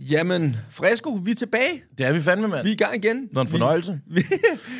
Jamen, 0.00 0.56
Fresco, 0.70 1.10
vi 1.10 1.30
er 1.30 1.34
tilbage. 1.34 1.82
Det 1.98 2.06
er 2.06 2.12
vi 2.12 2.20
fandme, 2.20 2.48
mand. 2.48 2.62
Vi 2.62 2.68
er 2.68 2.72
i 2.72 2.76
gang 2.76 3.04
igen. 3.04 3.28
Var 3.32 3.40
en 3.40 3.48
fornøjelse. 3.48 4.00
Vi, 4.06 4.14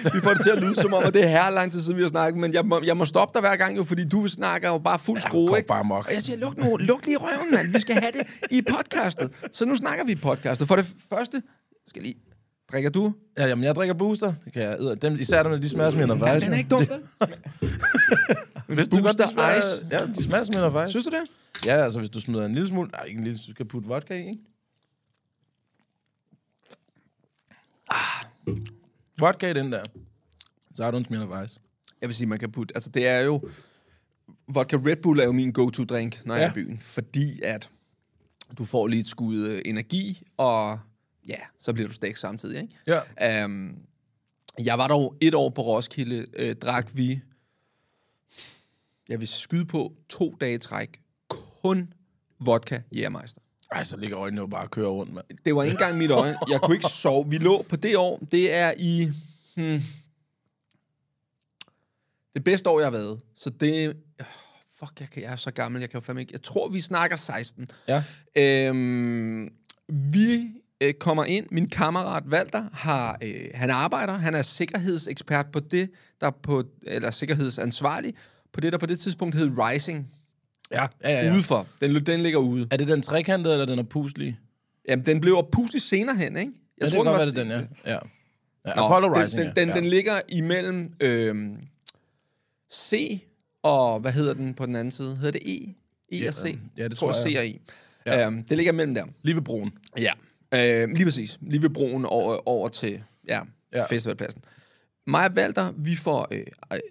vi, 0.04 0.10
vi 0.14 0.20
får 0.20 0.30
det 0.30 0.42
til 0.42 0.50
at 0.50 0.58
lyde 0.58 0.74
som 0.74 0.94
om, 0.94 1.04
at 1.04 1.14
det 1.14 1.24
er 1.24 1.28
her 1.28 1.50
lang 1.50 1.72
tid 1.72 1.82
siden, 1.82 1.96
vi 1.96 2.02
har 2.02 2.08
snakket, 2.08 2.40
men 2.40 2.52
jeg 2.52 2.66
må, 2.66 2.80
jeg 2.84 2.96
må 2.96 3.04
stoppe 3.04 3.32
dig 3.34 3.40
hver 3.40 3.56
gang, 3.56 3.76
jo, 3.76 3.84
fordi 3.84 4.04
du 4.04 4.28
snakker 4.28 4.68
jo 4.68 4.78
bare 4.78 4.98
fuld 4.98 5.20
skrue, 5.20 5.56
ikke? 5.56 5.66
bare 5.66 5.80
amok. 5.80 6.06
Og 6.06 6.14
jeg 6.14 6.22
siger, 6.22 6.38
luk 6.38 6.56
nu, 6.56 6.76
luk 6.76 7.06
lige 7.06 7.16
røven, 7.16 7.50
mand. 7.54 7.72
Vi 7.72 7.80
skal 7.80 7.94
have 7.94 8.12
det 8.12 8.26
i 8.50 8.62
podcastet. 8.62 9.30
Så 9.52 9.64
nu 9.64 9.76
snakker 9.76 10.04
vi 10.04 10.12
i 10.12 10.16
podcastet. 10.16 10.68
For 10.68 10.76
det 10.76 10.86
første, 11.08 11.42
skal 11.86 12.02
lige... 12.02 12.14
Drikker 12.72 12.90
du? 12.90 13.12
Ja, 13.38 13.46
jamen, 13.46 13.64
jeg 13.64 13.74
drikker 13.74 13.94
booster. 13.94 14.32
Det 14.44 14.52
kan 14.52 14.62
jeg, 14.62 15.02
dem, 15.02 15.16
især 15.20 15.42
dem, 15.42 15.60
de 15.60 15.68
smager 15.68 15.90
som 15.90 15.98
en 15.98 16.02
undervejs. 16.02 16.42
Den 16.42 16.52
er 16.52 16.56
ikke 16.56 16.70
dum? 16.70 16.86
Hvis 18.76 18.88
du 18.88 19.02
godt, 19.02 19.18
de 19.18 19.28
smager, 19.32 19.58
Ice. 19.58 19.86
Ja, 19.90 20.06
de 20.16 20.22
smager 20.22 20.44
som 20.44 20.76
en. 20.76 20.90
Synes 20.90 21.06
du 21.06 21.10
det? 21.10 21.22
Ja, 21.66 21.84
altså 21.84 21.98
hvis 21.98 22.10
du 22.10 22.20
smider 22.20 22.46
en 22.46 22.52
lille 22.52 22.68
smule... 22.68 22.88
Nej, 22.88 23.04
ikke 23.04 23.18
en 23.18 23.24
lille, 23.24 23.38
du 23.46 23.50
skal 23.50 23.66
putte 23.66 23.88
vodka 23.88 24.14
i, 24.14 24.18
ikke? 24.18 24.40
Vodka 29.18 29.50
i 29.50 29.54
den 29.54 29.72
der. 29.72 29.82
Så 30.74 30.88
en 30.88 31.04
smirnoff 31.04 31.44
ice. 31.44 31.60
Jeg 32.00 32.08
vil 32.08 32.16
sige, 32.16 32.26
man 32.26 32.38
kan 32.38 32.52
putte... 32.52 32.76
Altså, 32.76 32.90
det 32.90 33.06
er 33.06 33.20
jo... 33.20 33.48
Vodka 34.48 34.76
Red 34.76 34.96
Bull 34.96 35.20
er 35.20 35.24
jo 35.24 35.32
min 35.32 35.52
go-to-drink, 35.52 36.26
når 36.26 36.34
ja. 36.34 36.40
jeg 36.40 36.46
er 36.46 36.50
i 36.50 36.54
byen. 36.54 36.78
Fordi 36.80 37.42
at 37.42 37.72
du 38.58 38.64
får 38.64 38.86
lige 38.86 39.00
et 39.00 39.06
skud 39.06 39.36
øh, 39.36 39.62
energi, 39.64 40.22
og 40.36 40.78
ja, 41.28 41.38
så 41.58 41.72
bliver 41.72 41.88
du 41.88 41.94
stæk 41.94 42.16
samtidig, 42.16 42.62
ikke? 42.62 43.02
Ja. 43.18 43.44
Um, 43.44 43.78
jeg 44.64 44.78
var 44.78 44.88
dog 44.88 45.16
et 45.20 45.34
år 45.34 45.50
på 45.50 45.62
Roskilde, 45.62 46.26
øh, 46.36 46.56
drak 46.56 46.90
vi, 46.94 47.20
jeg 49.08 49.20
vil 49.20 49.28
skyde 49.28 49.66
på 49.66 49.92
to 50.08 50.36
dage 50.40 50.58
træk, 50.58 51.00
kun 51.62 51.92
vodka 52.38 52.80
Jægermeister. 52.92 53.40
Ej, 53.72 53.84
så 53.84 53.96
ligger 53.96 54.18
øjnene 54.18 54.40
jo 54.40 54.46
bare 54.46 54.62
og 54.62 54.70
kører 54.70 54.88
rundt, 54.88 55.14
mand. 55.14 55.26
Det 55.44 55.54
var 55.54 55.62
ikke 55.62 55.72
engang 55.72 55.98
mit 55.98 56.10
øje. 56.10 56.38
Jeg 56.48 56.60
kunne 56.60 56.76
ikke 56.76 56.86
sove. 56.86 57.30
Vi 57.30 57.38
lå 57.38 57.62
på 57.62 57.76
det 57.76 57.96
år. 57.96 58.18
Det 58.32 58.54
er 58.54 58.74
i... 58.78 59.12
Hmm, 59.54 59.80
det 62.34 62.44
bedste 62.44 62.70
år, 62.70 62.80
jeg 62.80 62.86
har 62.86 62.90
været. 62.90 63.20
Så 63.36 63.50
det... 63.50 63.88
Oh, 64.20 64.26
fuck, 64.78 65.00
jeg, 65.00 65.10
kan, 65.10 65.22
jeg 65.22 65.32
er 65.32 65.36
så 65.36 65.50
gammel. 65.50 65.80
Jeg 65.80 65.90
kan 65.90 66.00
jo 66.00 66.04
fandme 66.04 66.20
ikke... 66.20 66.32
Jeg 66.32 66.42
tror, 66.42 66.68
vi 66.68 66.80
snakker 66.80 67.16
16. 67.16 67.68
Ja. 67.88 68.04
Øhm, 68.36 69.52
vi 69.88 70.50
øh, 70.80 70.94
kommer 70.94 71.24
ind. 71.24 71.46
Min 71.50 71.68
kammerat 71.68 72.22
Walter 72.26 72.64
har... 72.72 73.18
Øh, 73.22 73.50
han 73.54 73.70
arbejder. 73.70 74.12
Han 74.12 74.34
er 74.34 74.42
sikkerhedsekspert 74.42 75.46
på 75.52 75.60
det, 75.60 75.90
der 76.20 76.30
på... 76.30 76.64
Eller 76.82 77.10
sikkerhedsansvarlig 77.10 78.14
på 78.52 78.60
det, 78.60 78.72
der 78.72 78.78
på 78.78 78.86
det 78.86 78.98
tidspunkt 78.98 79.34
hed 79.34 79.50
Rising. 79.58 80.10
Ja, 80.72 80.82
ja, 81.04 81.10
ja. 81.10 81.24
ja. 81.26 81.32
Udefor. 81.34 81.66
Den, 81.80 82.06
den 82.06 82.20
ligger 82.20 82.38
ude. 82.38 82.68
Er 82.70 82.76
det 82.76 82.88
den 82.88 83.02
trekantede, 83.02 83.54
eller 83.54 83.66
den 83.66 83.78
er 83.78 83.82
puslig? 83.82 84.38
Jamen, 84.88 85.04
den 85.04 85.20
blev 85.20 85.46
puslig 85.52 85.82
senere 85.82 86.16
hen, 86.16 86.36
ikke? 86.36 86.52
Ja, 86.80 86.84
det 86.84 86.92
kan 86.92 87.04
godt 87.04 87.16
være, 87.18 87.26
det 87.26 87.36
den, 87.36 87.48
ja. 87.48 87.60
ja. 87.86 87.98
ja 88.66 88.74
Nå, 88.76 88.82
Apollo 88.82 89.08
den, 89.14 89.22
Rising, 89.22 89.42
den, 89.42 89.56
den, 89.56 89.68
ja. 89.68 89.74
den 89.74 89.84
ligger 89.84 90.20
imellem 90.28 90.92
øhm, 91.00 91.56
C 92.72 93.22
og, 93.62 94.00
hvad 94.00 94.12
hedder 94.12 94.34
den 94.34 94.54
på 94.54 94.66
den 94.66 94.76
anden 94.76 94.92
side? 94.92 95.16
Hedder 95.16 95.30
det 95.38 95.42
E? 95.46 95.74
E 96.12 96.18
Ja, 96.18 96.28
og 96.28 96.34
C? 96.34 96.44
øhm, 96.46 96.60
ja, 96.78 96.88
det 96.88 96.98
tror 96.98 97.12
tror 97.12 97.28
jeg. 97.30 97.34
jeg. 97.34 97.54
C 97.54 97.66
og 98.06 98.12
E. 98.12 98.18
Ja. 98.18 98.26
Øhm, 98.26 98.44
det 98.44 98.56
ligger 98.56 98.72
mellem 98.72 98.94
der. 98.94 99.04
Lige 99.22 99.34
ved 99.34 99.42
broen. 99.42 99.72
Ja. 99.98 100.12
Øh, 100.54 100.88
lige 100.88 101.04
præcis. 101.04 101.38
Lige 101.40 101.62
ved 101.62 101.70
broen 101.70 102.04
over, 102.04 102.48
over 102.48 102.68
til 102.68 103.02
ja, 103.28 103.40
Ja. 103.72 103.86
festivalpladsen. 103.86 104.42
Mig 105.06 105.24
og 105.26 105.32
Walter, 105.36 105.72
vi 105.76 105.96
får 105.96 106.28
øh, 106.30 106.46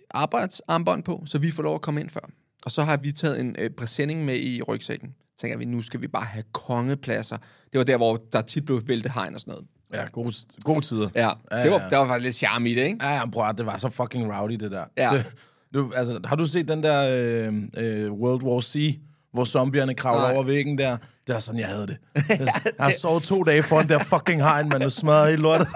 arbejdsarmbånd 0.09 1.03
på, 1.03 1.23
så 1.25 1.37
vi 1.37 1.51
får 1.51 1.63
lov 1.63 1.75
at 1.75 1.81
komme 1.81 2.01
ind 2.01 2.09
før. 2.09 2.29
Og 2.65 2.71
så 2.71 2.83
har 2.83 2.97
vi 2.97 3.11
taget 3.11 3.39
en 3.39 3.55
øh, 3.59 3.69
præsending 3.69 4.25
med 4.25 4.35
i 4.35 4.61
rygsækken. 4.61 5.09
Så 5.37 5.41
tænker 5.41 5.57
vi, 5.57 5.65
nu 5.65 5.81
skal 5.81 6.01
vi 6.01 6.07
bare 6.07 6.25
have 6.25 6.43
kongepladser. 6.51 7.37
Det 7.71 7.77
var 7.77 7.83
der, 7.83 7.97
hvor 7.97 8.21
der 8.33 8.41
tit 8.41 8.65
blev 8.65 8.81
væltet 8.85 9.11
hegn 9.11 9.33
og 9.35 9.39
sådan 9.39 9.51
noget. 9.51 9.67
Ja, 9.93 10.05
gode, 10.11 10.33
gode 10.63 10.81
tider. 10.81 11.09
Ja, 11.15 11.31
Ja, 11.51 11.63
det 11.63 11.71
var, 11.71 11.79
ja. 11.81 11.89
der 11.89 11.97
var 11.97 12.07
faktisk 12.07 12.23
lidt 12.23 12.35
charme 12.35 12.69
i 12.69 12.75
det, 12.75 12.81
ikke? 12.81 13.05
Ja, 13.05 13.13
ja, 13.15 13.25
bror, 13.25 13.51
det 13.51 13.65
var 13.65 13.77
så 13.77 13.89
fucking 13.89 14.33
rowdy, 14.33 14.53
det 14.53 14.71
der. 14.71 14.85
Ja. 14.97 15.09
Det, 15.13 15.25
du, 15.73 15.91
altså, 15.95 16.19
har 16.25 16.35
du 16.35 16.47
set 16.47 16.67
den 16.67 16.83
der 16.83 17.47
øh, 17.47 17.53
øh, 17.77 18.11
World 18.11 18.43
War 18.43 18.59
C, 18.61 18.99
hvor 19.35 19.45
zombierne 19.45 19.93
kravler 19.93 20.21
Nej. 20.21 20.33
over 20.33 20.43
væggen 20.43 20.77
der? 20.77 20.97
Det 21.27 21.35
er 21.35 21.39
sådan, 21.39 21.59
jeg 21.59 21.67
havde 21.67 21.87
det. 21.87 21.97
Jeg, 22.29 22.39
jeg 22.39 22.71
har 22.79 22.91
sovet 22.91 23.23
to 23.23 23.43
dage 23.43 23.63
foran 23.63 23.89
der 23.89 23.99
fucking 23.99 24.43
hegn, 24.43 24.69
man, 24.69 24.81
og 24.81 24.91
smadret 24.91 25.33
i 25.33 25.35
lortet. 25.35 25.67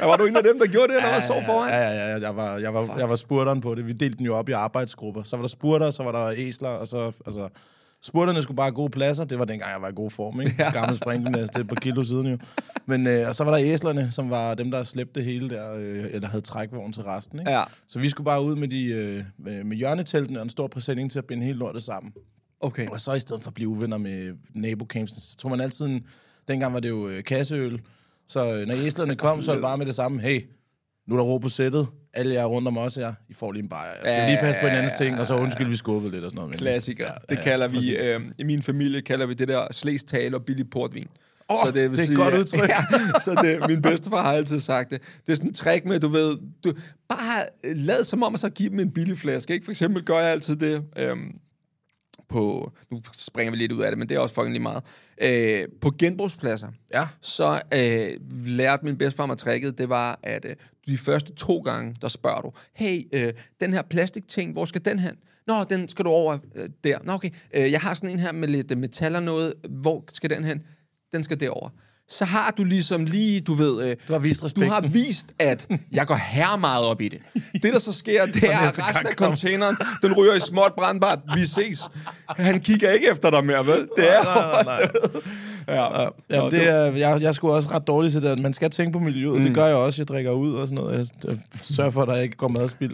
Ja, 0.00 0.06
var 0.06 0.16
du 0.16 0.24
en 0.26 0.36
af 0.36 0.42
dem, 0.42 0.58
der 0.58 0.66
gjorde 0.66 0.92
det, 0.94 1.02
når 1.02 1.08
jeg 1.08 1.22
sov 1.22 1.42
foran? 1.46 1.68
Ja, 1.68 1.80
ja, 1.80 2.10
ja, 2.10 2.20
jeg 2.20 2.36
var, 2.36 2.56
jeg 2.56 2.74
var, 2.74 2.98
jeg 2.98 3.08
var 3.08 3.16
spurteren 3.16 3.60
på 3.60 3.74
det. 3.74 3.86
Vi 3.86 3.92
delte 3.92 4.18
den 4.18 4.26
jo 4.26 4.36
op 4.36 4.48
i 4.48 4.52
arbejdsgrupper. 4.52 5.22
Så 5.22 5.36
var 5.36 5.42
der 5.42 5.48
spurter, 5.48 5.90
så 5.90 6.02
var 6.02 6.12
der 6.12 6.32
æsler, 6.36 6.68
og 6.68 6.88
så... 6.88 7.12
Altså, 7.26 7.48
Spurterne 8.04 8.42
skulle 8.42 8.56
bare 8.56 8.66
have 8.66 8.74
gode 8.74 8.90
pladser. 8.90 9.24
Det 9.24 9.38
var 9.38 9.44
dengang, 9.44 9.70
jeg 9.72 9.82
var 9.82 9.88
i 9.88 9.92
god 9.94 10.10
form, 10.10 10.40
ikke? 10.40 10.54
Ja. 10.62 10.70
Gammel 10.70 10.96
springgymnast, 10.96 11.52
det 11.54 11.60
er 11.60 11.64
par 11.64 11.74
kilo 11.74 12.04
siden 12.04 12.26
jo. 12.26 12.38
Men, 12.86 13.06
øh, 13.06 13.28
og 13.28 13.34
så 13.34 13.44
var 13.44 13.50
der 13.56 13.72
æslerne, 13.72 14.12
som 14.12 14.30
var 14.30 14.54
dem, 14.54 14.70
der 14.70 14.82
slæbte 14.82 15.20
det 15.20 15.24
hele 15.24 15.50
der, 15.50 15.74
øh, 15.76 16.04
eller 16.10 16.28
havde 16.28 16.42
trækvogn 16.42 16.92
til 16.92 17.02
resten, 17.02 17.38
ikke? 17.38 17.50
Ja. 17.50 17.64
Så 17.88 18.00
vi 18.00 18.08
skulle 18.08 18.24
bare 18.24 18.42
ud 18.42 18.56
med, 18.56 18.68
de, 18.68 18.86
øh, 18.86 19.24
med, 19.38 19.64
med 19.64 19.76
hjørnetelten 19.76 20.36
og 20.36 20.42
en 20.42 20.50
stor 20.50 20.66
præsending 20.66 21.10
til 21.10 21.18
at 21.18 21.24
binde 21.24 21.44
hele 21.44 21.58
lortet 21.58 21.82
sammen. 21.82 22.12
Okay. 22.64 22.88
Og 22.88 23.00
så 23.00 23.12
i 23.12 23.20
stedet 23.20 23.42
for 23.42 23.50
at 23.50 23.54
blive 23.54 23.68
uvenner 23.68 23.98
med 23.98 24.32
nabocampsen, 24.54 25.20
så 25.20 25.36
tog 25.36 25.50
man 25.50 25.60
altid 25.60 25.86
en... 25.86 26.06
Dengang 26.48 26.74
var 26.74 26.80
det 26.80 26.88
jo 26.88 27.08
øh, 27.08 27.24
kasseøl. 27.24 27.80
Så 28.26 28.56
øh, 28.56 28.66
når 28.66 28.74
æslerne 28.74 29.16
kom, 29.16 29.42
så 29.42 29.50
var 29.50 29.54
det 29.56 29.62
bare 29.62 29.78
med 29.78 29.86
det 29.86 29.94
samme. 29.94 30.20
Hey, 30.20 30.40
nu 31.08 31.14
er 31.14 31.18
der 31.18 31.24
ro 31.24 31.38
på 31.38 31.48
sættet. 31.48 31.86
Alle 32.14 32.34
jer 32.34 32.44
rundt 32.44 32.68
om 32.68 32.78
os 32.78 32.94
her. 32.94 33.14
I 33.28 33.34
får 33.34 33.52
lige 33.52 33.62
en 33.62 33.68
bajer. 33.68 33.90
Jeg 33.90 34.00
skal 34.04 34.18
Ja, 34.18 34.26
lige 34.26 34.38
passe 34.40 34.60
på 34.60 34.66
ja, 34.66 34.72
hinandens 34.72 35.00
ja, 35.00 35.04
ting, 35.04 35.20
og 35.20 35.26
så 35.26 35.36
undskyld, 35.36 35.68
vi 35.68 35.76
skubbede 35.76 36.12
lidt 36.12 36.24
og 36.24 36.30
sådan 36.30 36.40
noget. 36.40 36.56
Klassiker. 36.56 37.04
Ja, 37.04 37.12
det 37.28 37.36
ja, 37.36 37.42
kalder 37.42 37.68
vi, 37.68 37.76
præcis. 37.76 38.10
øh, 38.14 38.20
i 38.38 38.42
min 38.42 38.62
familie 38.62 39.00
kalder 39.00 39.26
vi 39.26 39.34
det 39.34 39.48
der 39.48 39.66
slæstale 39.70 40.36
og 40.36 40.44
billig 40.44 40.70
portvin. 40.70 41.08
Åh, 41.50 41.72
det 41.74 41.84
er 41.84 42.10
et 42.10 42.16
godt 42.16 42.34
udtryk. 42.34 42.68
Ja, 42.68 42.84
så 43.24 43.40
det, 43.42 43.68
min 43.68 43.82
bedstefar 43.82 44.22
har 44.22 44.32
altid 44.32 44.60
sagt 44.60 44.90
det. 44.90 45.00
Det 45.26 45.32
er 45.32 45.36
sådan 45.36 45.50
en 45.50 45.54
trick 45.54 45.84
med, 45.84 46.00
du 46.00 46.08
ved, 46.08 46.36
du, 46.64 46.72
bare 47.08 47.44
øh, 47.64 47.76
lad 47.76 48.04
som 48.04 48.22
om, 48.22 48.34
at 48.34 48.40
så 48.40 48.48
give 48.50 48.70
dem 48.70 48.80
en 48.80 48.90
billig 48.90 49.18
flaske. 49.18 49.54
Ikke? 49.54 49.64
For 49.64 49.72
eksempel 49.72 50.02
gør 50.02 50.20
jeg 50.20 50.30
altid 50.30 50.56
det 50.56 50.84
øhm, 50.96 51.38
på, 52.28 52.72
nu 52.90 53.02
springer 53.16 53.50
vi 53.50 53.56
lidt 53.56 53.72
ud 53.72 53.82
af 53.82 53.90
det, 53.90 53.98
men 53.98 54.08
det 54.08 54.14
er 54.14 54.18
også 54.18 54.34
fucking 54.34 54.52
lige 54.52 54.62
meget. 54.62 54.82
Øh, 55.22 55.68
på 55.80 55.90
genbrugspladser, 55.98 56.68
Ja. 56.94 57.08
så 57.20 57.62
øh, 57.74 58.10
lærte 58.46 58.84
min 58.84 58.98
bedstefar 58.98 59.26
mig 59.26 59.38
tricket, 59.38 59.78
det 59.78 59.88
var, 59.88 60.20
at 60.22 60.44
øh, 60.44 60.56
de 60.86 60.98
første 60.98 61.34
to 61.34 61.58
gange, 61.58 61.96
der 62.02 62.08
spørger 62.08 62.40
du, 62.40 62.52
hey, 62.74 63.02
øh, 63.12 63.32
den 63.60 63.72
her 63.72 63.82
plastikting, 63.82 64.52
hvor 64.52 64.64
skal 64.64 64.84
den 64.84 64.98
hen? 64.98 65.16
Nå, 65.46 65.64
den 65.64 65.88
skal 65.88 66.04
du 66.04 66.10
over 66.10 66.38
øh, 66.54 66.68
der. 66.84 66.98
Nå, 67.02 67.12
okay. 67.12 67.30
Øh, 67.54 67.72
jeg 67.72 67.80
har 67.80 67.94
sådan 67.94 68.10
en 68.10 68.18
her 68.20 68.32
med 68.32 68.48
lidt 68.48 68.70
øh, 68.70 68.78
metal 68.78 69.16
og 69.16 69.22
noget. 69.22 69.54
Hvor 69.70 70.04
skal 70.08 70.30
den 70.30 70.44
hen? 70.44 70.62
Den 71.12 71.22
skal 71.22 71.40
derover. 71.40 71.68
Så 72.08 72.24
har 72.24 72.54
du 72.58 72.64
ligesom 72.64 73.04
lige, 73.04 73.40
du 73.40 73.54
ved... 73.54 73.82
Øh, 73.82 73.96
Du 74.08 74.12
har 74.12 74.20
vist 74.20 74.40
Du 74.40 74.44
respekten. 74.46 74.72
har 74.72 74.80
vist, 74.80 75.32
at 75.38 75.68
jeg 75.92 76.06
går 76.06 76.14
her 76.32 76.56
meget 76.56 76.84
op 76.84 77.00
i 77.00 77.08
det. 77.08 77.18
Det, 77.62 77.72
der 77.72 77.78
så 77.78 77.92
sker, 77.92 78.26
det 78.34 78.44
er, 78.44 78.58
at 78.58 78.78
resten 78.88 79.06
af 79.06 79.12
containeren, 79.14 79.76
den 80.02 80.12
ryger 80.14 80.34
i 80.34 80.40
småt 80.40 80.72
brandbart. 80.76 81.18
Vi 81.34 81.46
ses. 81.46 81.80
Han 82.28 82.60
kigger 82.60 82.90
ikke 82.90 83.10
efter 83.10 83.30
dig 83.30 83.44
mere, 83.44 83.66
vel? 83.66 83.88
Det 83.96 84.12
er 84.16 84.22
nej, 84.24 84.34
nej, 84.34 84.42
nej. 84.44 84.52
overstået. 84.54 85.22
Ja. 85.68 86.02
Ja, 86.30 86.38
Nå, 86.38 86.50
det 86.50 86.68
er, 86.68 86.84
jeg, 86.84 87.22
jeg 87.22 87.34
sgu 87.34 87.50
også 87.52 87.68
ret 87.70 87.86
dårlig 87.86 88.12
til 88.12 88.22
det. 88.22 88.38
Man 88.38 88.52
skal 88.52 88.70
tænke 88.70 88.92
på 88.92 88.98
miljøet. 88.98 89.38
Mm. 89.38 89.44
Det 89.44 89.54
gør 89.54 89.66
jeg 89.66 89.76
også. 89.76 90.02
Jeg 90.02 90.08
drikker 90.08 90.30
ud 90.30 90.54
og 90.54 90.68
sådan 90.68 90.84
noget. 90.84 90.98
Jeg, 91.24 91.30
jeg 91.30 91.38
sørger 91.62 91.90
for, 91.90 92.02
at 92.02 92.08
der 92.08 92.16
ikke 92.16 92.36
går 92.36 92.48
madspild. 92.48 92.92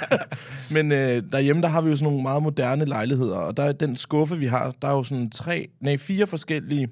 Men 0.74 0.92
øh, 0.92 1.22
derhjemme, 1.32 1.62
der 1.62 1.68
har 1.68 1.80
vi 1.80 1.90
jo 1.90 1.96
sådan 1.96 2.04
nogle 2.12 2.22
meget 2.22 2.42
moderne 2.42 2.84
lejligheder. 2.84 3.36
Og 3.36 3.56
der 3.56 3.62
er 3.62 3.72
den 3.72 3.96
skuffe, 3.96 4.36
vi 4.38 4.46
har, 4.46 4.74
der 4.82 4.88
er 4.88 4.92
jo 4.92 5.02
sådan 5.04 5.30
tre, 5.30 5.68
nej, 5.80 5.96
fire 5.96 6.26
forskellige 6.26 6.88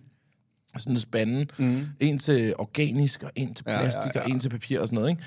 sådan 0.78 0.96
spande. 0.96 1.46
Mm. 1.58 1.86
En 2.00 2.18
til 2.18 2.54
organisk, 2.58 3.22
og 3.22 3.30
en 3.34 3.54
til 3.54 3.64
Ja, 3.66 3.72
ja, 3.72 3.80
plastik, 3.80 4.14
ja. 4.14 4.20
og 4.20 4.30
en 4.30 4.38
til 4.38 4.48
papir 4.48 4.80
og 4.80 4.88
sådan 4.88 4.94
noget, 4.94 5.10
ikke? 5.10 5.22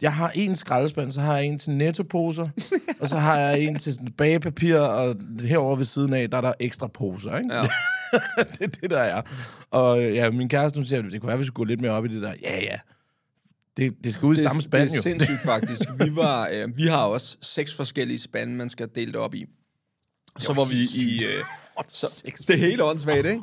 Jeg 0.00 0.14
har 0.14 0.30
en 0.34 0.56
skraldespand, 0.56 1.12
så 1.12 1.20
har 1.20 1.36
jeg 1.36 1.46
en 1.46 1.58
til 1.58 1.72
nettoposer, 1.72 2.48
og 3.00 3.08
så 3.08 3.18
har 3.18 3.38
jeg 3.38 3.60
en 3.60 3.78
til 3.78 3.94
sådan 3.94 4.12
bagepapir, 4.12 4.78
og 4.78 5.16
herover 5.40 5.76
ved 5.76 5.84
siden 5.84 6.12
af, 6.14 6.30
der 6.30 6.36
er 6.36 6.40
der 6.40 6.52
ekstra 6.60 6.86
poser, 6.86 7.38
ikke? 7.38 7.54
Ja. 7.54 7.62
det 8.52 8.60
er 8.60 8.66
det, 8.66 8.90
der 8.90 8.98
er. 8.98 9.22
Og 9.70 10.02
ja, 10.02 10.30
min 10.30 10.48
kæreste, 10.48 10.78
hun 10.78 10.86
siger, 10.86 11.02
det 11.02 11.20
kunne 11.20 11.26
være, 11.26 11.34
at 11.34 11.40
vi 11.40 11.44
skulle 11.44 11.56
gå 11.56 11.64
lidt 11.64 11.80
mere 11.80 11.92
op 11.92 12.04
i 12.04 12.08
det 12.08 12.22
der. 12.22 12.34
Ja, 12.42 12.60
ja. 12.60 12.76
Det, 13.76 13.94
det 14.04 14.14
skal 14.14 14.26
ud 14.26 14.36
i 14.36 14.40
samme 14.40 14.62
spand, 14.62 14.82
det 14.82 14.92
er 14.92 14.96
jo. 14.96 15.02
sindssygt, 15.02 15.40
faktisk. 15.44 15.82
Vi, 15.98 16.16
var, 16.16 16.48
øh, 16.52 16.78
vi 16.78 16.86
har 16.86 17.04
også 17.04 17.36
seks 17.42 17.74
forskellige 17.74 18.18
spande, 18.18 18.54
man 18.54 18.68
skal 18.68 18.88
dele 18.94 19.12
det 19.12 19.20
op 19.20 19.34
i. 19.34 19.44
Så 20.38 20.52
var 20.52 20.64
vi 20.64 20.86
i... 20.96 21.24
Øh, 21.24 21.44
så, 21.88 22.24
det 22.48 22.50
er 22.50 22.56
helt 22.56 22.80
åndssvagt, 22.80 23.26
ikke? 23.26 23.42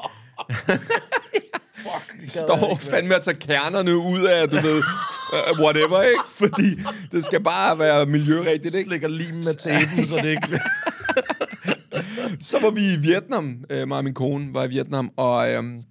Står 2.27 2.77
fandme 2.81 3.15
at 3.15 3.21
tage 3.21 3.37
kernerne 3.37 3.97
ud 3.97 4.21
af, 4.21 4.49
du 4.49 4.55
ved, 4.55 4.77
uh, 4.77 5.59
whatever, 5.59 6.01
ikke? 6.01 6.23
Fordi 6.29 6.81
det 7.11 7.25
skal 7.25 7.43
bare 7.43 7.79
være 7.79 8.05
miljørigtigt, 8.05 8.75
ikke? 8.75 8.87
Slikker 8.87 9.07
lim 9.07 9.35
med 9.35 9.57
tapen, 9.57 10.07
så 10.07 10.15
det 10.15 10.29
ikke... 10.29 10.47
Så 12.39 12.59
var 12.59 12.69
vi 12.69 12.93
i 12.93 12.95
Vietnam, 12.95 13.65
øh, 13.69 13.87
mig 13.87 13.97
og 13.97 14.03
min 14.03 14.13
kone 14.13 14.53
var 14.53 14.63
i 14.63 14.69
Vietnam, 14.69 15.11
og 15.17 15.49
øhm, 15.49 15.83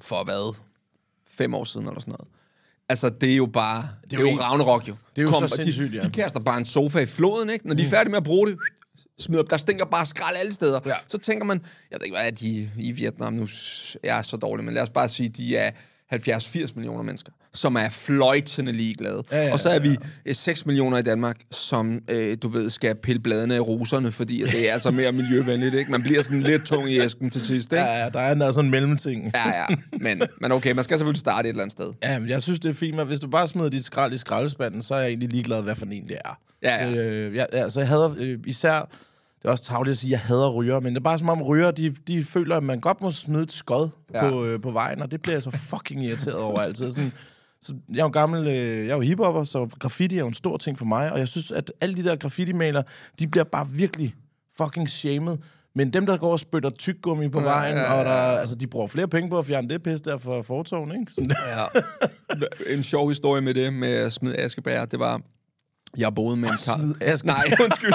for 0.00 0.24
hvad? 0.24 0.56
Fem 1.30 1.54
år 1.54 1.64
siden 1.64 1.86
eller 1.86 2.00
sådan 2.00 2.12
noget. 2.12 2.28
Altså, 2.88 3.08
det 3.08 3.32
er 3.32 3.36
jo 3.36 3.46
bare... 3.46 3.88
Det 4.04 4.16
er 4.16 4.20
jo, 4.20 4.30
jo 4.30 4.40
Ragnarok, 4.40 4.88
jo. 4.88 4.94
det 5.16 5.22
er 5.22 5.26
jo 5.26 5.32
så 5.32 5.44
og 5.44 5.50
sindssygt, 5.50 5.92
de, 5.92 5.96
ja. 5.96 6.02
de 6.02 6.10
kaster 6.10 6.40
bare 6.40 6.58
en 6.58 6.64
sofa 6.64 6.98
i 6.98 7.06
floden, 7.06 7.50
ikke? 7.50 7.68
Når 7.68 7.74
de 7.74 7.82
er 7.82 7.86
færdige 7.88 8.10
med 8.10 8.16
at 8.16 8.24
bruge 8.24 8.48
det, 8.48 8.58
smider 9.22 9.42
op. 9.42 9.50
Der 9.50 9.56
stinker 9.56 9.84
bare 9.84 10.06
skrald 10.06 10.36
alle 10.36 10.52
steder. 10.52 10.80
Ja. 10.86 10.94
Så 11.08 11.18
tænker 11.18 11.44
man, 11.44 11.60
jeg 11.90 11.98
ved 12.00 12.06
ikke, 12.06 12.16
hvad 12.16 12.26
er 12.26 12.30
de 12.30 12.70
i 12.78 12.92
Vietnam 12.92 13.32
nu? 13.32 13.48
Jeg 14.04 14.18
er 14.18 14.22
så 14.22 14.36
dårlig, 14.36 14.64
men 14.64 14.74
lad 14.74 14.82
os 14.82 14.90
bare 14.90 15.08
sige, 15.08 15.28
de 15.28 15.56
er 15.56 15.70
70-80 16.14 16.72
millioner 16.76 17.02
mennesker, 17.02 17.32
som 17.54 17.76
er 17.76 17.88
fløjtende 17.88 18.72
ligeglade. 18.72 19.22
Ja, 19.32 19.46
ja, 19.46 19.52
og 19.52 19.60
så 19.60 19.70
er 19.70 19.78
vi 19.78 19.96
øh, 20.26 20.34
6 20.34 20.66
millioner 20.66 20.98
i 20.98 21.02
Danmark, 21.02 21.36
som, 21.50 22.00
øh, 22.08 22.36
du 22.42 22.48
ved, 22.48 22.70
skal 22.70 22.94
pille 22.94 23.20
bladene 23.20 23.54
af 23.54 23.60
roserne, 23.60 24.12
fordi 24.12 24.42
det 24.42 24.68
er 24.68 24.72
altså 24.72 24.90
mere 24.90 25.12
miljøvenligt, 25.12 25.74
ikke? 25.74 25.90
Man 25.90 26.02
bliver 26.02 26.22
sådan 26.22 26.40
lidt 26.42 26.66
tung 26.66 26.90
i 26.90 27.00
æsken 27.00 27.30
til 27.30 27.42
sidst, 27.42 27.72
ikke? 27.72 27.84
Ja, 27.84 28.02
ja, 28.02 28.08
der 28.08 28.20
er 28.20 28.32
en, 28.32 28.40
sådan 28.40 28.64
en 28.64 28.70
mellemting. 28.70 29.30
Ja, 29.34 29.48
ja. 29.60 29.66
Men, 30.00 30.22
men 30.40 30.52
okay, 30.52 30.72
man 30.72 30.84
skal 30.84 30.98
selvfølgelig 30.98 31.20
starte 31.20 31.48
et 31.48 31.50
eller 31.50 31.62
andet 31.62 31.72
sted. 31.72 31.92
Ja, 32.02 32.18
men 32.18 32.28
jeg 32.28 32.42
synes, 32.42 32.60
det 32.60 32.70
er 32.70 32.74
fint, 32.74 32.96
men 32.96 33.06
hvis 33.06 33.20
du 33.20 33.28
bare 33.28 33.48
smider 33.48 33.68
dit 33.68 33.84
skrald 33.84 34.12
i 34.12 34.18
skraldespanden, 34.18 34.82
så 34.82 34.94
er 34.94 34.98
jeg 34.98 35.08
egentlig 35.08 35.32
ligeglad, 35.32 35.62
hvad 35.62 35.74
for 35.74 35.86
en 35.86 36.08
det 36.08 36.18
er. 36.24 36.38
Ja, 36.62 36.78
Så, 36.78 36.84
ja. 36.84 37.04
øh, 37.04 37.34
jeg, 37.34 37.46
altså, 37.52 37.80
jeg 37.80 37.88
hader 37.88 38.14
øh, 38.18 38.38
især... 38.46 38.90
Det 39.42 39.48
er 39.48 39.50
også 39.52 39.64
tavligt 39.64 39.92
at 39.92 39.98
sige, 39.98 40.08
at 40.08 40.12
jeg 40.12 40.20
hader 40.20 40.50
ryger, 40.50 40.80
men 40.80 40.92
det 40.94 41.00
er 41.00 41.02
bare 41.04 41.18
som 41.18 41.28
om 41.28 41.42
ryger, 41.42 41.70
de, 41.70 41.94
de 42.08 42.24
føler, 42.24 42.56
at 42.56 42.62
man 42.62 42.80
godt 42.80 43.00
må 43.00 43.10
smide 43.10 43.42
et 43.42 43.52
skod 43.52 43.88
Ja. 44.14 44.24
ja. 44.24 44.30
på, 44.30 44.44
øh, 44.44 44.60
på 44.60 44.70
vejen, 44.70 45.02
og 45.02 45.10
det 45.10 45.22
bliver 45.22 45.34
jeg 45.34 45.42
så 45.42 45.50
fucking 45.50 46.04
irriteret 46.04 46.36
over 46.36 46.60
altid. 46.60 46.90
Sådan, 46.90 47.12
så 47.62 47.74
jeg 47.92 47.98
er 47.98 48.04
jo 48.04 48.08
gammel, 48.10 48.46
øh, 48.46 48.54
jeg 48.86 48.92
er 48.92 48.94
jo 48.94 49.00
hiphopper, 49.00 49.44
så 49.44 49.68
graffiti 49.80 50.16
er 50.16 50.20
jo 50.20 50.26
en 50.26 50.34
stor 50.34 50.56
ting 50.56 50.78
for 50.78 50.84
mig, 50.84 51.12
og 51.12 51.18
jeg 51.18 51.28
synes, 51.28 51.52
at 51.52 51.72
alle 51.80 51.94
de 51.96 52.04
der 52.04 52.16
graffiti-maler, 52.16 52.82
de 53.18 53.28
bliver 53.28 53.44
bare 53.44 53.68
virkelig 53.68 54.14
fucking 54.58 54.90
shamed. 54.90 55.36
Men 55.74 55.90
dem, 55.92 56.06
der 56.06 56.16
går 56.16 56.32
og 56.32 56.40
spytter 56.40 56.70
tyggegummi 56.70 57.28
på 57.28 57.40
vejen, 57.40 57.76
ja, 57.76 57.82
ja. 57.82 57.92
og 57.98 58.04
der, 58.04 58.12
altså, 58.12 58.54
de 58.54 58.66
bruger 58.66 58.86
flere 58.86 59.08
penge 59.08 59.30
på 59.30 59.38
at 59.38 59.46
fjerne 59.46 59.68
det 59.68 59.82
pis 59.82 60.00
der 60.00 60.18
for 60.18 60.42
fortoven, 60.42 61.00
ikke? 61.00 61.12
Sådan, 61.12 61.30
Ja. 61.56 61.64
En 62.74 62.82
sjov 62.82 63.08
historie 63.08 63.42
med 63.42 63.54
det, 63.54 63.72
med 63.72 63.88
at 63.88 64.12
smide 64.12 64.36
askebær, 64.36 64.84
det 64.84 64.98
var, 64.98 65.20
jeg 65.96 66.14
boede 66.14 66.36
med 66.36 66.48
en 66.48 66.54
kar... 66.66 66.76
smide 66.76 66.94
askebær. 67.00 67.32
Nej, 67.32 67.44
undskyld. 67.64 67.92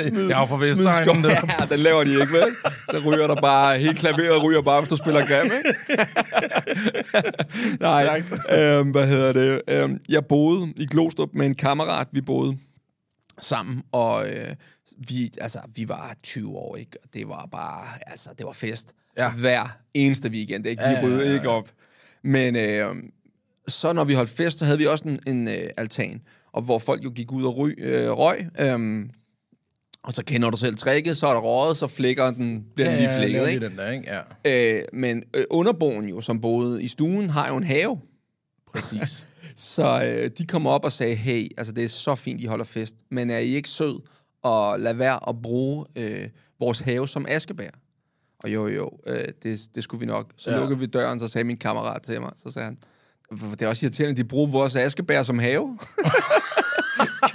Smid, 0.00 0.28
Jeg 0.28 0.42
er 0.42 0.46
fra 0.46 0.56
Vestegnen, 0.56 1.24
der. 1.24 1.30
Ja, 1.30 1.66
den 1.74 1.78
laver 1.78 2.04
de 2.04 2.10
ikke, 2.10 2.32
vel? 2.32 2.56
Så 2.90 2.98
ryger 2.98 3.26
der 3.26 3.40
bare, 3.40 3.78
helt 3.78 3.98
klaveret 3.98 4.42
ryger 4.42 4.62
bare, 4.62 4.80
hvis 4.80 4.88
du 4.88 4.96
spiller 4.96 5.26
grim, 5.26 5.44
ikke? 5.44 5.74
Nej, 7.80 8.22
øhm, 8.52 8.90
hvad 8.90 9.06
hedder 9.06 9.32
det? 9.32 9.62
Øhm, 9.68 10.00
jeg 10.08 10.26
boede 10.26 10.72
i 10.76 10.86
Glostrup 10.86 11.28
med 11.34 11.46
en 11.46 11.54
kammerat, 11.54 12.06
vi 12.12 12.20
boede 12.20 12.56
sammen, 13.40 13.82
og 13.92 14.28
øh, 14.28 14.54
vi, 15.08 15.30
altså, 15.40 15.58
vi 15.74 15.88
var 15.88 16.14
20 16.22 16.56
år, 16.56 16.76
ikke? 16.76 16.98
Og 17.02 17.08
det 17.14 17.28
var 17.28 17.48
bare, 17.52 17.84
altså, 18.06 18.30
det 18.38 18.46
var 18.46 18.52
fest. 18.52 18.92
Ja. 19.18 19.30
Hver 19.30 19.76
eneste 19.94 20.28
weekend, 20.28 20.66
ikke? 20.66 20.82
Vi 20.82 20.88
Ja, 20.90 20.98
ja, 21.00 21.06
ryddede 21.06 21.28
ja, 21.28 21.34
ikke 21.34 21.48
op. 21.48 21.68
Men 22.24 22.56
øh, 22.56 22.94
så 23.68 23.92
når 23.92 24.04
vi 24.04 24.14
holdt 24.14 24.30
fest, 24.30 24.58
så 24.58 24.64
havde 24.64 24.78
vi 24.78 24.86
også 24.86 25.08
en, 25.08 25.18
en 25.26 25.48
øh, 25.48 25.68
altan, 25.76 26.22
og 26.52 26.62
hvor 26.62 26.78
folk 26.78 27.04
jo 27.04 27.10
gik 27.14 27.32
ud 27.32 27.44
og 27.44 27.56
ry, 27.56 27.70
øh, 27.78 28.10
røg. 28.10 28.46
Øh, 28.58 29.06
og 30.06 30.12
så 30.12 30.24
kender 30.24 30.50
du 30.50 30.56
selv 30.56 30.76
tricket, 30.76 31.16
så 31.16 31.26
er 31.26 31.32
der 31.32 31.40
røget, 31.40 31.76
så 31.76 31.86
flækker 31.86 32.30
den, 32.30 32.64
bliver 32.74 32.90
den 32.90 32.98
lige 32.98 33.10
flækket, 33.18 33.48
ikke? 33.48 33.66
den 33.66 33.76
der, 33.78 33.90
ikke? 33.90 34.04
Ja, 34.44 34.76
Øh, 34.78 34.82
men 34.92 35.22
øh, 35.34 35.44
underboen 35.50 36.08
jo, 36.08 36.20
som 36.20 36.40
boede 36.40 36.82
i 36.82 36.88
stuen, 36.88 37.30
har 37.30 37.48
jo 37.48 37.56
en 37.56 37.64
have. 37.64 37.98
præcis. 38.72 39.26
Så 39.56 40.02
øh, 40.02 40.30
de 40.38 40.46
kom 40.46 40.66
op 40.66 40.84
og 40.84 40.92
sagde, 40.92 41.14
hey, 41.14 41.48
altså 41.58 41.72
det 41.72 41.84
er 41.84 41.88
så 41.88 42.14
fint, 42.14 42.40
I 42.40 42.44
holder 42.44 42.64
fest, 42.64 42.96
men 43.10 43.30
er 43.30 43.38
I 43.38 43.54
ikke 43.54 43.68
sød 43.68 44.00
og 44.42 44.80
lad 44.80 44.94
være 44.94 45.28
at 45.28 45.42
bruge 45.42 45.86
øh, 45.96 46.28
vores 46.60 46.80
have 46.80 47.08
som 47.08 47.26
askebær? 47.28 47.70
Og 48.42 48.54
jo, 48.54 48.68
jo, 48.68 48.90
øh, 49.06 49.24
det, 49.42 49.60
det 49.74 49.84
skulle 49.84 50.00
vi 50.00 50.06
nok. 50.06 50.30
Så 50.36 50.50
ja. 50.50 50.56
Ja. 50.56 50.60
lukkede 50.60 50.80
vi 50.80 50.86
døren, 50.86 51.20
så 51.20 51.28
sagde 51.28 51.44
min 51.44 51.56
kammerat 51.56 52.02
til 52.02 52.20
mig, 52.20 52.30
så 52.36 52.50
sagde 52.50 52.64
han, 52.66 52.78
"For 53.38 53.46
det 53.50 53.62
er 53.62 53.68
også 53.68 53.86
irriterende, 53.86 54.10
at 54.10 54.16
de 54.16 54.24
bruger 54.24 54.46
vores 54.50 54.76
askebær 54.76 55.22
som 55.22 55.38
have. 55.38 55.78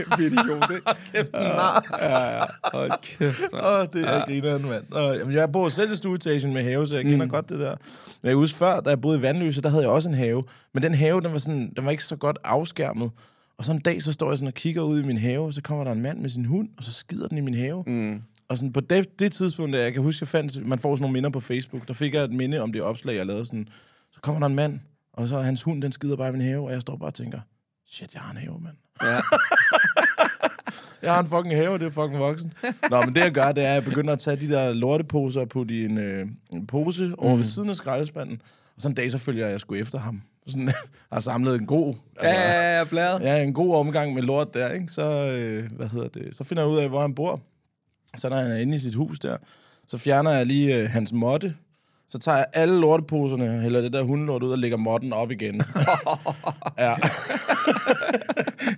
Kæmpe 0.09 0.25
idiot, 0.25 0.71
ikke? 0.71 0.91
Kæft, 1.13 1.33
nar. 1.33 1.97
Ja, 1.99 2.37
ja. 2.37 2.43
Hold 2.73 2.91
kæft. 3.01 3.53
Åh, 3.53 3.85
det 3.93 4.07
er 4.07 4.13
ja. 4.13 4.23
grineren, 4.25 4.69
mand. 4.69 4.83
Jamen, 4.93 5.33
jeg 5.33 5.51
bor 5.51 5.69
selv 5.69 5.91
i 5.91 5.95
stueetagen 5.95 6.53
med 6.53 6.63
have, 6.63 6.87
så 6.87 6.95
jeg 6.95 7.05
kender 7.05 7.25
mm. 7.25 7.31
godt 7.31 7.49
det 7.49 7.59
der. 7.59 7.75
Men 8.21 8.29
jeg 8.29 8.35
husker 8.35 8.57
før, 8.57 8.79
da 8.79 8.89
jeg 8.89 9.01
boede 9.01 9.19
i 9.19 9.21
Vandløse, 9.21 9.61
der 9.61 9.69
havde 9.69 9.83
jeg 9.83 9.91
også 9.91 10.09
en 10.09 10.15
have. 10.15 10.43
Men 10.73 10.83
den 10.83 10.93
have, 10.93 11.21
den 11.21 11.31
var, 11.31 11.37
sådan, 11.37 11.73
den 11.75 11.85
var 11.85 11.91
ikke 11.91 12.03
så 12.03 12.15
godt 12.15 12.37
afskærmet. 12.43 13.11
Og 13.57 13.65
så 13.65 13.71
en 13.71 13.79
dag, 13.79 14.03
så 14.03 14.13
står 14.13 14.31
jeg 14.31 14.37
sådan 14.37 14.47
og 14.47 14.53
kigger 14.53 14.81
ud 14.81 14.99
i 14.99 15.03
min 15.03 15.17
have, 15.17 15.45
og 15.45 15.53
så 15.53 15.61
kommer 15.61 15.83
der 15.83 15.91
en 15.91 16.01
mand 16.01 16.19
med 16.19 16.29
sin 16.29 16.45
hund, 16.45 16.69
og 16.77 16.83
så 16.83 16.93
skider 16.93 17.27
den 17.27 17.37
i 17.37 17.41
min 17.41 17.53
have. 17.53 17.83
Mm. 17.87 18.21
Og 18.49 18.57
sådan 18.57 18.73
på 18.73 18.79
det, 18.79 19.19
det 19.19 19.31
tidspunkt, 19.31 19.75
jeg 19.75 19.93
kan 19.93 20.01
huske, 20.01 20.23
jeg 20.23 20.27
fandt, 20.27 20.67
man 20.67 20.79
får 20.79 20.95
sådan 20.95 21.01
nogle 21.01 21.13
minder 21.13 21.29
på 21.29 21.39
Facebook, 21.39 21.87
der 21.87 21.93
fik 21.93 22.13
jeg 22.13 22.23
et 22.23 22.33
minde 22.33 22.59
om 22.59 22.73
det 22.73 22.81
opslag, 22.81 23.15
jeg 23.15 23.25
lavede 23.25 23.45
sådan. 23.45 23.67
Så 24.11 24.21
kommer 24.21 24.39
der 24.39 24.47
en 24.47 24.55
mand, 24.55 24.79
og 25.13 25.27
så 25.27 25.39
hans 25.39 25.63
hund, 25.63 25.81
den 25.81 25.91
skider 25.91 26.15
bare 26.15 26.29
i 26.29 26.31
min 26.31 26.41
have, 26.41 26.65
og 26.65 26.71
jeg 26.71 26.81
står 26.81 26.97
bare 26.97 27.09
og 27.09 27.13
tænker, 27.13 27.39
shit, 27.91 28.13
jeg 28.13 28.21
har 28.21 28.31
en 28.31 28.37
have, 28.37 28.59
mand. 28.59 28.75
Ja. 29.03 29.19
Jeg 31.01 31.13
har 31.13 31.19
en 31.19 31.27
fucking 31.27 31.55
have, 31.55 31.77
det 31.77 31.85
er 31.85 31.89
fucking 31.89 32.19
voksen. 32.19 32.53
Nå, 32.89 33.01
men 33.01 33.15
det 33.15 33.21
jeg 33.21 33.31
gør, 33.31 33.51
det 33.51 33.63
er, 33.63 33.67
at 33.69 33.73
jeg 33.73 33.83
begynder 33.83 34.13
at 34.13 34.19
tage 34.19 34.37
de 34.37 34.49
der 34.49 34.73
lorteposer 34.73 35.41
og 35.41 35.49
putte 35.49 35.73
i 35.73 35.85
en, 35.85 35.97
øh, 35.97 36.27
en 36.53 36.67
pose 36.67 37.13
over 37.17 37.35
ved 37.35 37.43
siden 37.43 37.69
af 37.69 37.75
skraldespanden. 37.75 38.41
Og 38.75 38.81
så 38.81 38.89
en 38.89 38.95
dag, 38.95 39.11
så 39.11 39.17
følger 39.17 39.47
jeg 39.47 39.59
sgu 39.59 39.75
efter 39.75 39.99
ham. 39.99 40.21
Sådan, 40.47 40.71
har 41.13 41.19
samlet 41.19 41.55
en 41.55 41.65
god... 41.65 41.93
Ja, 42.23 42.29
ja, 42.29 42.77
ja, 42.77 42.83
bladet. 42.83 43.21
ja, 43.21 43.43
en 43.43 43.53
god 43.53 43.75
omgang 43.75 44.13
med 44.13 44.23
lort 44.23 44.53
der, 44.53 44.71
ikke? 44.71 44.87
Så, 44.87 45.01
øh, 45.37 45.71
hvad 45.71 45.87
hedder 45.87 46.07
det? 46.07 46.35
Så 46.35 46.43
finder 46.43 46.63
jeg 46.63 46.71
ud 46.71 46.77
af, 46.77 46.89
hvor 46.89 47.01
han 47.01 47.15
bor. 47.15 47.41
Så 48.17 48.29
når 48.29 48.37
han 48.37 48.51
er 48.51 48.57
inde 48.57 48.75
i 48.75 48.79
sit 48.79 48.95
hus 48.95 49.19
der, 49.19 49.37
så 49.87 49.97
fjerner 49.97 50.31
jeg 50.31 50.45
lige 50.45 50.75
øh, 50.75 50.89
hans 50.89 51.13
måtte. 51.13 51.55
Så 52.11 52.19
tager 52.19 52.37
jeg 52.37 52.45
alle 52.53 52.79
lorteposerne, 52.79 53.61
hælder 53.61 53.81
det 53.81 53.93
der 53.93 54.03
hundelort 54.03 54.43
ud 54.43 54.51
og 54.51 54.57
lægger 54.57 54.77
måtten 54.77 55.13
op 55.13 55.31
igen. 55.31 55.61
ja. 56.77 56.95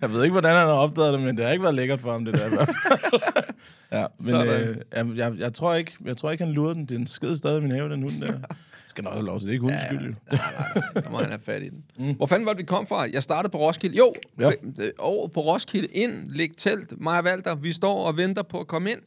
jeg 0.01 0.11
ved 0.11 0.23
ikke, 0.23 0.31
hvordan 0.31 0.55
han 0.57 0.67
har 0.67 0.73
opdaget 0.73 1.13
det, 1.13 1.21
men 1.21 1.37
det 1.37 1.45
har 1.45 1.51
ikke 1.51 1.63
været 1.63 1.75
lækkert 1.75 2.01
for 2.01 2.11
ham, 2.11 2.25
det 2.25 2.33
der. 2.33 2.45
i 2.45 2.49
hvert 2.49 2.67
fald. 2.67 3.43
ja, 3.91 4.05
men 4.19 4.27
Sådan. 4.27 4.47
øh, 4.47 4.77
jeg, 4.95 5.07
jeg, 5.15 5.33
jeg, 5.39 5.53
tror 5.53 5.73
ikke, 5.73 5.93
jeg 6.05 6.17
tror 6.17 6.31
ikke, 6.31 6.43
han 6.43 6.53
lurede 6.53 6.75
den. 6.75 6.85
Den 6.85 7.07
sked 7.07 7.35
stadig 7.35 7.57
i 7.59 7.61
min 7.61 7.71
have, 7.71 7.89
den 7.89 8.01
hund 8.01 8.21
der. 8.21 8.33
Skal 8.87 9.03
nok 9.03 9.13
have 9.13 9.25
lov 9.25 9.39
til 9.39 9.45
det. 9.47 9.51
er 9.51 9.53
ikke 9.53 9.61
hundens 9.61 9.81
skyld, 9.83 9.99
jo. 10.07 10.13
Nej, 10.31 10.39
nej, 10.57 10.81
nej. 10.93 11.03
Der 11.03 11.09
må 11.09 11.17
han 11.17 11.29
have 11.29 11.39
fat 11.39 11.61
i 11.61 11.69
den. 11.69 11.83
Mm. 11.97 12.13
Hvor 12.15 12.25
fanden 12.25 12.45
var 12.45 12.53
det, 12.53 12.59
vi 12.59 12.63
kom 12.65 12.87
fra? 12.87 13.07
Jeg 13.13 13.23
startede 13.23 13.51
på 13.51 13.57
Roskilde. 13.57 13.97
Jo, 13.97 14.13
Ja. 14.39 14.51
ja. 14.79 14.89
over 14.99 15.27
på 15.27 15.41
Roskilde 15.41 15.87
ind, 15.87 16.29
læg 16.29 16.49
telt, 16.57 17.01
mig 17.01 17.19
og 17.19 17.25
Walter. 17.25 17.55
Vi 17.55 17.71
står 17.71 18.05
og 18.07 18.17
venter 18.17 18.41
på 18.43 18.59
at 18.59 18.67
komme 18.67 18.91
ind. 18.91 18.99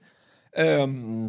Øhm, 0.59 1.29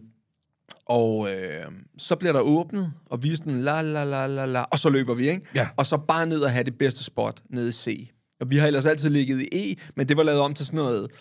og 0.86 1.29
øh, 1.31 1.65
så 1.97 2.15
bliver 2.15 2.33
der 2.33 2.39
åbnet, 2.39 2.93
og 3.05 3.24
vi 3.24 3.31
er 3.31 3.38
sådan 3.38 3.62
la 3.62 3.81
la 3.81 4.03
la 4.03 4.27
la 4.27 4.45
la, 4.45 4.62
og 4.62 4.79
så 4.79 4.89
løber 4.89 5.13
vi, 5.13 5.29
ikke? 5.29 5.41
Ja. 5.55 5.67
Og 5.77 5.86
så 5.86 5.97
bare 5.97 6.25
ned 6.25 6.41
og 6.41 6.51
have 6.51 6.63
det 6.63 6.77
bedste 6.77 7.03
spot 7.03 7.41
nede 7.50 7.69
i 7.69 7.71
C. 7.71 8.09
Og 8.39 8.50
vi 8.50 8.57
har 8.57 8.67
ellers 8.67 8.86
altid 8.86 9.09
ligget 9.09 9.41
i 9.41 9.71
E, 9.71 9.75
men 9.95 10.07
det 10.09 10.17
var 10.17 10.24
lavet 10.24 10.41
om 10.41 10.53
til 10.53 10.65
sådan 10.65 10.77
noget 10.77 11.12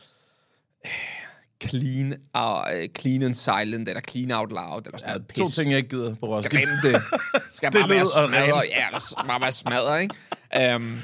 øh, 0.84 0.90
clean, 1.64 2.14
uh, 2.38 2.86
clean 2.98 3.22
and 3.22 3.34
silent, 3.34 3.88
eller 3.88 4.00
clean 4.00 4.30
out 4.32 4.50
loud, 4.50 4.82
eller 4.86 4.98
sådan 4.98 5.12
noget 5.12 5.28
To 5.28 5.44
pis. 5.44 5.54
ting, 5.54 5.70
jeg 5.70 5.78
ikke 5.78 5.88
gider 5.88 6.14
på 6.14 6.26
Roskilde. 6.26 6.72
Det. 6.82 7.02
Skal 7.50 7.72
bare 7.72 7.88
være 7.88 8.06
smadret. 8.06 8.64
Ja, 8.70 9.26
bare 9.26 9.40
være 9.40 9.52
smadret, 9.52 10.02
ikke? 10.02 10.74
Um, 10.76 10.98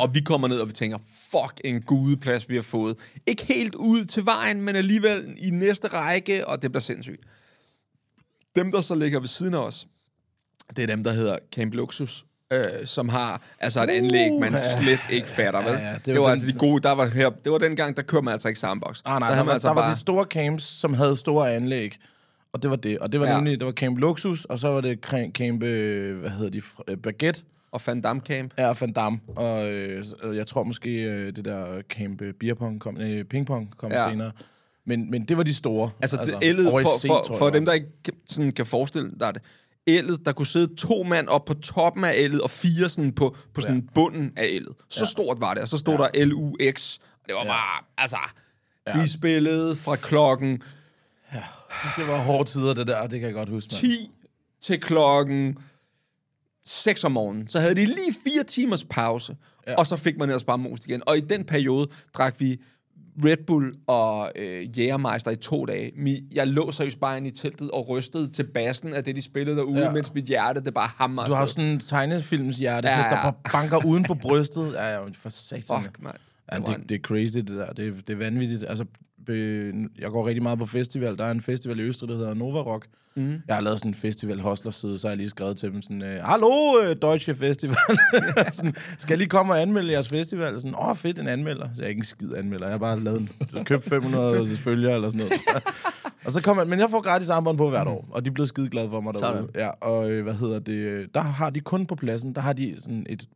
og 0.00 0.14
vi 0.14 0.20
kommer 0.20 0.48
ned, 0.48 0.58
og 0.58 0.68
vi 0.68 0.72
tænker, 0.72 0.98
fuck, 1.30 1.60
en 1.64 1.82
gudeplads, 1.82 2.50
vi 2.50 2.54
har 2.54 2.62
fået. 2.62 2.96
Ikke 3.26 3.44
helt 3.44 3.74
ud 3.74 4.04
til 4.04 4.24
vejen, 4.26 4.60
men 4.60 4.76
alligevel 4.76 5.34
i 5.38 5.50
næste 5.50 5.88
række, 5.88 6.46
og 6.46 6.62
det 6.62 6.72
bliver 6.72 6.80
sindssygt. 6.80 7.20
Dem, 8.56 8.70
der 8.72 8.80
så 8.80 8.94
ligger 8.94 9.20
ved 9.20 9.28
siden 9.28 9.54
af 9.54 9.58
os, 9.58 9.86
Det 10.76 10.82
er 10.82 10.86
dem, 10.86 11.04
der 11.04 11.12
hedder 11.12 11.38
Camp 11.56 11.74
Luxus. 11.74 12.24
Øh, 12.52 12.66
som 12.84 13.08
har 13.08 13.42
altså 13.60 13.82
et 13.82 13.90
anlæg, 13.90 14.32
man 14.40 14.54
slet 14.80 15.00
ikke 15.10 15.28
fatter, 15.28 15.60
vel? 15.62 15.72
ja, 15.80 15.92
det 15.94 16.06
det, 16.06 16.14
var 16.14 16.20
var 16.20 16.26
den- 16.26 16.30
altså 16.32 16.46
de 16.46 16.52
gode, 16.52 16.82
der 16.82 16.92
var 16.92 17.06
her, 17.06 17.30
det 17.30 17.52
var 17.52 17.58
den 17.58 17.76
gang, 17.76 17.96
der 17.96 18.02
kørte 18.02 18.24
man 18.24 18.32
altså 18.32 18.48
ikke 18.48 18.60
sandbox. 18.60 19.00
Ah, 19.04 19.20
nej, 19.20 19.28
der 19.28 19.36
der, 19.36 19.44
var, 19.44 19.52
altså 19.52 19.68
der 19.68 19.74
var 19.74 19.82
bare, 19.82 19.92
de 19.94 19.98
store 19.98 20.24
camps, 20.24 20.64
som 20.64 20.94
havde 20.94 21.16
store 21.16 21.52
anlæg. 21.54 21.96
Og 22.52 22.62
det 22.62 22.70
var 22.70 22.76
det. 22.76 22.98
Og 22.98 23.12
det 23.12 23.20
var 23.20 23.26
Ja. 23.26 23.32
ja. 23.32 23.36
nemlig, 23.38 23.58
det 23.60 23.66
var 23.66 23.72
Camp 23.72 23.98
Luxus, 23.98 24.44
og 24.44 24.58
så 24.58 24.68
var 24.68 24.80
det 24.80 24.98
Camp, 25.32 25.62
øh, 25.62 26.20
hvad 26.20 26.30
hedder 26.30 26.50
de, 26.50 26.62
øh, 26.88 26.96
Baguette, 26.96 27.42
og 27.72 27.80
Van 27.86 28.00
Damme 28.00 28.22
Camp. 28.22 28.54
Ja, 28.58 28.74
Van 28.80 28.92
Damme. 28.92 29.20
Og 29.36 29.70
øh, 29.72 30.04
jeg 30.34 30.46
tror 30.46 30.62
måske, 30.62 30.90
øh, 31.02 31.36
det 31.36 31.44
der 31.44 31.82
camp 31.82 32.22
øh, 32.22 32.34
beerpong 32.34 32.80
kom, 32.80 32.96
øh, 33.00 33.24
pingpong 33.24 33.74
kom 33.76 33.92
Ja. 33.92 34.02
ja. 34.02 34.10
senere. 34.10 34.32
Men, 34.86 35.10
men 35.10 35.24
det 35.24 35.36
var 35.36 35.42
de 35.42 35.54
store. 35.54 35.90
Altså, 36.00 36.16
altså 36.16 36.38
ældet, 36.42 36.66
for, 36.66 36.98
C, 36.98 37.06
for, 37.06 37.34
for 37.38 37.46
det 37.46 37.54
dem, 37.54 37.64
der 37.64 37.72
ikke 37.72 38.02
kan- 38.04 38.14
sådan 38.26 38.52
kan 38.52 38.66
forestille 38.66 39.10
dig 39.20 39.34
det, 39.34 39.42
ældet, 39.86 40.26
der 40.26 40.32
kunne 40.32 40.46
sidde 40.46 40.74
to 40.76 41.02
mand 41.02 41.28
op 41.28 41.44
på 41.44 41.54
toppen 41.54 42.04
af 42.04 42.12
ældet, 42.16 42.40
og 42.40 42.50
fire 42.50 42.88
sådan 42.88 43.12
på, 43.12 43.36
på 43.54 43.60
sådan 43.60 43.80
ja. 43.80 43.86
bunden 43.94 44.32
af 44.36 44.46
ældet. 44.50 44.74
Så 44.88 45.00
ja. 45.04 45.08
stort 45.08 45.40
var 45.40 45.54
det, 45.54 45.62
og 45.62 45.68
så 45.68 45.78
stod 45.78 45.94
ja. 45.94 46.20
der 46.20 46.24
LUX, 46.24 46.98
og 46.98 47.26
det 47.26 47.34
var 47.34 47.44
ja. 47.44 47.48
bare, 47.50 47.84
altså, 47.98 48.16
ja. 48.86 48.92
de 48.92 49.08
spillede 49.12 49.76
fra 49.76 49.96
klokken 49.96 50.62
Det 51.96 52.08
var 52.08 52.18
hårde 52.18 52.50
tider, 52.50 52.74
det 52.74 52.86
der. 52.86 53.06
Det 53.06 53.20
kan 53.20 53.26
jeg 53.26 53.34
godt 53.34 53.48
huske. 53.48 53.68
mand. 53.82 53.96
10 53.96 54.10
til 54.60 54.80
klokken 54.80 55.58
6 56.64 57.04
om 57.04 57.12
morgenen. 57.12 57.48
Så 57.48 57.60
havde 57.60 57.74
de 57.74 57.84
lige 57.84 58.16
fire 58.24 58.44
timers 58.44 58.84
pause, 58.84 59.36
ja. 59.66 59.74
og 59.74 59.86
så 59.86 59.96
fik 59.96 60.16
man 60.18 60.28
ellers 60.28 60.44
bare 60.44 60.58
most 60.58 60.86
igen. 60.86 61.02
Og 61.06 61.16
i 61.18 61.20
den 61.20 61.44
periode 61.44 61.88
drak 62.14 62.34
vi 62.40 62.60
Red 63.24 63.36
Bull 63.46 63.72
og 63.86 64.32
øh, 64.36 64.78
Jægermeister 64.78 65.30
i 65.30 65.36
to 65.36 65.64
dage. 65.64 65.90
Mi- 65.92 66.28
Jeg 66.34 66.46
lå 66.46 66.70
seriøst 66.70 67.00
bare 67.00 67.16
inde 67.16 67.28
i 67.28 67.30
teltet 67.30 67.70
og 67.70 67.88
rystede 67.88 68.32
til 68.32 68.44
bassen 68.44 68.92
af 68.94 69.04
det, 69.04 69.16
de 69.16 69.22
spillede 69.22 69.56
derude, 69.56 69.78
ja. 69.84 69.90
Mens 69.92 70.14
mit 70.14 70.24
hjerte, 70.24 70.60
det 70.60 70.74
bare 70.74 70.90
hammer 70.96 71.26
Du 71.26 71.32
har 71.34 71.46
sådan 71.46 71.70
en 71.70 71.80
tegnefilms 71.80 72.58
hjerte, 72.58 72.88
Ja, 72.88 72.98
ja, 72.98 73.04
ja. 73.04 73.10
der 73.10 73.22
bare 73.22 73.32
banker 73.52 73.84
uden 73.86 74.04
på 74.04 74.14
brystet. 74.14 74.72
Ja, 74.72 74.86
ja, 74.86 75.00
for 75.14 75.28
satan. 75.28 75.82
Fuck, 75.82 76.02
mand. 76.02 76.16
Ja, 76.52 76.58
Det 76.58 76.88
det, 76.88 76.94
er 76.94 76.98
crazy, 77.02 77.36
det 77.38 77.46
der. 77.48 77.72
Det, 77.72 77.88
er- 77.88 77.92
det 78.06 78.10
er 78.10 78.16
vanvittigt. 78.16 78.64
Altså, 78.68 78.84
jeg 79.98 80.10
går 80.10 80.26
rigtig 80.26 80.42
meget 80.42 80.58
på 80.58 80.66
festival. 80.66 81.18
Der 81.18 81.24
er 81.24 81.30
en 81.30 81.40
festival 81.40 81.78
i 81.78 81.82
Østrig, 81.82 82.08
der 82.08 82.16
hedder 82.16 82.34
Nova 82.34 82.60
Rock. 82.60 82.86
Mm. 83.14 83.42
Jeg 83.48 83.54
har 83.54 83.62
lavet 83.62 83.78
sådan 83.78 83.90
en 83.90 83.94
festival 83.94 84.40
hostlerside, 84.40 84.98
så 84.98 85.08
har 85.08 85.12
jeg 85.12 85.18
lige 85.18 85.30
skrevet 85.30 85.56
til 85.56 85.72
dem 85.72 85.82
sådan, 85.82 86.02
øh, 86.02 86.24
Hallo, 86.24 86.50
øh, 86.84 86.96
Deutsche 87.02 87.34
Festival. 87.34 87.76
sådan, 88.52 88.74
skal 88.98 89.14
jeg 89.14 89.18
lige 89.18 89.28
komme 89.28 89.52
og 89.52 89.62
anmelde 89.62 89.92
jeres 89.92 90.08
festival? 90.08 90.60
Sådan, 90.60 90.74
åh, 90.78 90.96
fedt, 90.96 91.18
en 91.18 91.28
anmelder. 91.28 91.68
Så 91.74 91.82
jeg 91.82 91.84
er 91.84 91.88
ikke 91.88 91.98
en 91.98 92.04
skid 92.04 92.34
anmelder. 92.34 92.66
Jeg 92.66 92.72
har 92.74 92.78
bare 92.78 93.00
lavet 93.00 93.20
en, 93.20 93.64
købt 93.64 93.84
500 93.84 94.56
følgere 94.56 94.94
eller 94.94 95.10
sådan 95.10 95.18
noget. 95.18 95.32
jeg. 95.54 95.62
og 96.24 96.32
så 96.32 96.42
kommer 96.42 96.64
men 96.64 96.78
jeg 96.78 96.90
får 96.90 97.00
gratis 97.00 97.30
armbånd 97.30 97.58
på 97.58 97.70
hvert 97.70 97.86
år, 97.86 98.08
og 98.10 98.24
de 98.24 98.28
er 98.30 98.34
blevet 98.34 98.48
skide 98.48 98.68
glade 98.68 98.90
for 98.90 99.00
mig 99.00 99.14
derude. 99.14 99.36
Sådan. 99.36 99.50
Ja, 99.54 99.68
og 99.80 100.10
øh, 100.10 100.22
hvad 100.22 100.34
hedder 100.34 100.58
det? 100.58 101.14
Der 101.14 101.20
har 101.20 101.50
de 101.50 101.60
kun 101.60 101.86
på 101.86 101.94
pladsen, 101.94 102.34
der 102.34 102.40
har 102.40 102.52
de 102.52 102.74
sådan 102.80 103.06
et 103.08 103.28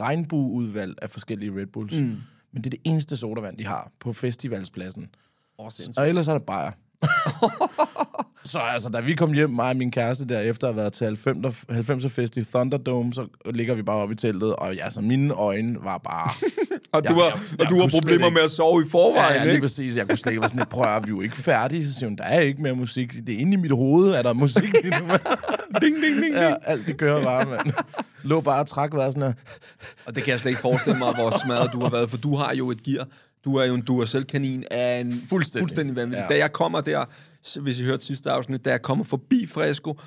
regnbueudvalg 0.00 0.94
af 1.02 1.10
forskellige 1.10 1.60
Red 1.60 1.66
Bulls. 1.66 2.00
Mm. 2.00 2.16
Men 2.52 2.64
det 2.64 2.74
er 2.74 2.78
det 2.78 2.92
eneste 2.92 3.16
sodavand, 3.16 3.58
de 3.58 3.66
har 3.66 3.90
på 4.00 4.12
festivalspladsen. 4.12 5.08
Sindssygt. 5.70 5.98
Og 5.98 6.08
ellers 6.08 6.28
er 6.28 6.32
det 6.32 6.46
bajer. 6.46 6.72
så 8.44 8.58
altså, 8.58 8.88
da 8.88 9.00
vi 9.00 9.14
kom 9.14 9.32
hjem, 9.32 9.50
mig 9.50 9.68
og 9.70 9.76
min 9.76 9.90
kæreste 9.90 10.26
der, 10.28 10.40
efter 10.40 10.68
at 10.68 10.74
have 10.74 10.80
været 10.82 10.92
til 10.92 11.04
90'er 11.04 12.02
90'er 12.04 12.08
fest 12.08 12.36
i 12.36 12.44
Thunderdome, 12.44 13.12
så 13.14 13.26
ligger 13.54 13.74
vi 13.74 13.82
bare 13.82 13.96
oppe 13.96 14.12
i 14.12 14.16
teltet, 14.16 14.56
og 14.56 14.74
ja, 14.74 14.90
så 14.90 15.00
mine 15.00 15.34
øjne 15.34 15.76
var 15.82 15.98
bare... 15.98 16.30
Og 16.92 17.08
du 17.08 17.08
Ja, 17.08 17.14
har, 17.14 17.24
jeg- 17.24 17.32
og 17.32 17.40
jeg 17.58 17.68
du 17.68 17.74
har 17.74 17.80
kunne 17.80 17.90
slet 17.90 18.02
problemer 18.02 18.26
ikke- 18.26 18.34
med 18.34 18.42
at 18.42 18.50
sove 18.50 18.82
i 18.86 18.88
forvejen, 18.90 19.32
Ja, 19.32 19.38
ja, 19.38 19.44
lige 19.44 19.52
ikke? 19.54 19.62
præcis. 19.62 19.96
Jeg 19.96 20.08
kunne 20.08 20.18
slet 20.18 20.32
ikke 20.32 20.40
være 20.40 20.48
sådan 20.48 20.66
prøv 20.66 20.84
at 20.96 21.02
vi 21.06 21.08
er 21.08 21.14
jo 21.16 21.20
ikke 21.20 21.36
færdige. 21.36 21.86
Så 21.86 21.94
siger 21.94 22.08
hun, 22.08 22.16
der 22.16 22.24
er 22.24 22.40
ikke 22.40 22.62
mere 22.62 22.74
musik. 22.74 23.12
Det 23.26 23.34
er 23.34 23.38
inde 23.38 23.52
i 23.52 23.56
mit 23.56 23.70
hoved, 23.72 24.10
er 24.10 24.22
der 24.22 24.32
musik 24.32 24.74
nu. 24.84 24.90
ding, 25.80 25.96
ding, 26.02 26.22
ding, 26.22 26.34
ja, 26.34 26.54
alt 26.66 26.86
det 26.86 26.96
kører 26.96 27.22
bare, 27.24 27.44
mand. 27.44 27.72
Lå 28.22 28.40
bare 28.40 28.60
og 28.60 28.66
træk 28.66 28.90
vejret 28.94 29.12
sådan 29.12 29.28
her. 29.28 29.34
Og 30.06 30.14
det 30.14 30.22
kan 30.22 30.30
jeg 30.32 30.40
slet 30.40 30.50
ikke 30.50 30.60
forestille 30.60 30.98
mig, 30.98 31.14
hvor 31.14 31.30
smadret 31.44 31.70
du 31.72 31.80
har 31.80 31.90
været, 31.90 32.10
for 32.10 32.16
du 32.16 32.36
har 32.36 32.54
jo 32.54 32.70
et 32.70 32.82
gear. 32.82 33.06
Du 33.44 33.56
er 33.56 33.66
jo 33.66 33.74
en 33.74 33.82
Duracell-kanin 33.82 34.64
af 34.70 35.00
en 35.00 35.12
Fuldstændig. 35.28 35.62
fuldstændig 35.62 35.96
vanvittig. 35.96 36.26
Ja. 36.30 36.34
Da 36.34 36.38
jeg 36.38 36.52
kommer 36.52 36.80
der, 36.80 37.04
hvis 37.60 37.80
I 37.80 37.84
hørte 37.84 38.04
sidste 38.04 38.30
afsnit, 38.30 38.64
da 38.64 38.70
jeg 38.70 38.82
kommer 38.82 39.04
forbi 39.04 39.46
Fresco, 39.46 40.00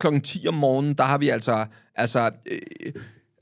klokken 0.00 0.20
10 0.20 0.46
om 0.48 0.54
morgenen, 0.54 0.94
der 0.94 1.04
har 1.04 1.18
vi 1.18 1.28
altså, 1.28 1.66
altså 1.94 2.30
øh, 2.50 2.92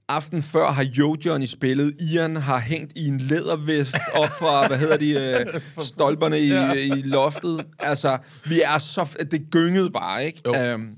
aften 0.09 0.43
før 0.43 0.71
har 0.71 0.87
Yo 0.99 1.17
Johnny 1.27 1.47
spillet, 1.47 1.95
Ian 2.01 2.37
har 2.37 2.59
hængt 2.61 2.93
i 2.97 3.09
en 3.09 3.19
lædervest 3.19 3.95
op 4.15 4.29
fra, 4.39 4.67
hvad 4.69 4.79
hedder 4.79 4.97
de, 4.97 5.11
øh, 5.11 5.61
stolperne 5.85 6.41
i, 6.41 6.49
Ja. 6.49 6.73
i 6.73 6.89
loftet. 7.03 7.65
Altså, 7.79 8.19
vi 8.49 8.61
er 8.63 8.79
så, 8.79 9.17
det 9.31 9.47
gyngede 9.51 9.91
bare, 9.91 10.27
ikke? 10.27 10.41
Jo. 10.47 10.55
Øhm, 10.55 10.91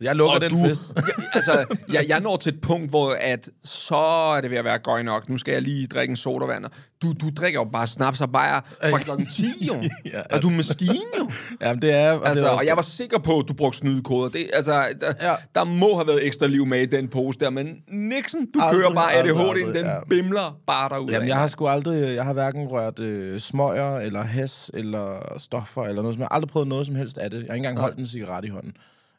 Jeg 0.00 0.16
lukker 0.16 0.34
og 0.34 0.40
den 0.40 0.50
du, 0.50 0.68
fest. 0.68 0.92
jeg, 0.96 1.02
altså, 1.34 1.76
jeg, 1.92 2.04
jeg 2.08 2.20
når 2.20 2.36
til 2.36 2.54
et 2.54 2.60
punkt, 2.60 2.90
hvor 2.90 3.16
at, 3.20 3.48
så 3.64 3.96
er 4.36 4.40
det 4.40 4.50
ved 4.50 4.58
at 4.58 4.64
være 4.64 4.78
gøj 4.78 5.02
nok. 5.02 5.28
Nu 5.28 5.38
skal 5.38 5.52
jeg 5.52 5.62
lige 5.62 5.86
drikke 5.86 6.10
en 6.10 6.16
sodavand. 6.16 6.64
Du, 7.02 7.12
du 7.12 7.30
drikker 7.36 7.60
jo 7.60 7.64
bare 7.72 7.86
snaps 7.86 8.20
og 8.20 8.32
bajer 8.32 8.60
fra 8.90 8.98
klokken 8.98 9.26
10, 9.26 9.44
jo. 9.68 9.74
Ja, 10.12 10.22
og 10.30 10.42
du 10.42 10.48
er 10.48 10.52
maskine, 10.52 11.18
jo. 11.18 11.30
Jamen, 11.60 11.82
det 11.82 11.94
er... 11.94 12.12
Og 12.12 12.28
Altså, 12.28 12.44
det 12.44 12.52
er, 12.52 12.56
og 12.56 12.66
jeg 12.66 12.76
var 12.76 12.82
sikker 12.82 13.18
på, 13.18 13.38
at 13.38 13.44
du 13.48 13.54
brugte 13.54 13.78
snydekoder. 13.78 14.28
Det, 14.28 14.50
altså, 14.52 14.88
der, 15.00 15.12
ja. 15.22 15.34
Der 15.54 15.64
må 15.64 15.94
have 15.94 16.06
været 16.06 16.26
ekstra 16.26 16.46
liv 16.46 16.66
med 16.66 16.82
i 16.82 16.86
den 16.86 17.08
pose 17.08 17.38
der, 17.38 17.50
men 17.50 17.76
Nixon, 17.88 18.46
du 18.54 18.60
Aldrig, 18.60 18.82
kører 18.82 18.94
bare 18.94 19.12
ADHD'en, 19.12 19.78
den 19.78 19.86
ja. 19.86 20.04
bimler 20.10 20.58
bare 20.66 20.88
derud. 20.88 21.10
Jamen, 21.10 21.28
jeg 21.28 21.36
har 21.36 21.46
sgu 21.46 21.66
aldrig... 21.66 22.14
Jeg 22.14 22.24
har 22.24 22.32
hverken 22.32 22.66
rørt 22.68 22.98
øh, 22.98 23.40
smøger, 23.40 23.98
eller 23.98 24.22
has, 24.22 24.70
eller 24.74 25.34
stoffer, 25.38 25.82
eller 25.82 26.02
noget 26.02 26.14
som 26.14 26.20
Jeg 26.20 26.28
har 26.30 26.34
aldrig 26.34 26.48
prøvet 26.48 26.68
noget 26.68 26.86
som 26.86 26.94
helst 26.94 27.18
af 27.18 27.30
det. 27.30 27.38
Jeg 27.38 27.46
har 27.48 27.54
ikke 27.54 27.68
engang 27.68 27.78
holdt 27.80 27.98
en 27.98 28.06
cigaret 28.06 28.44
i 28.44 28.48
hånden. 28.48 28.72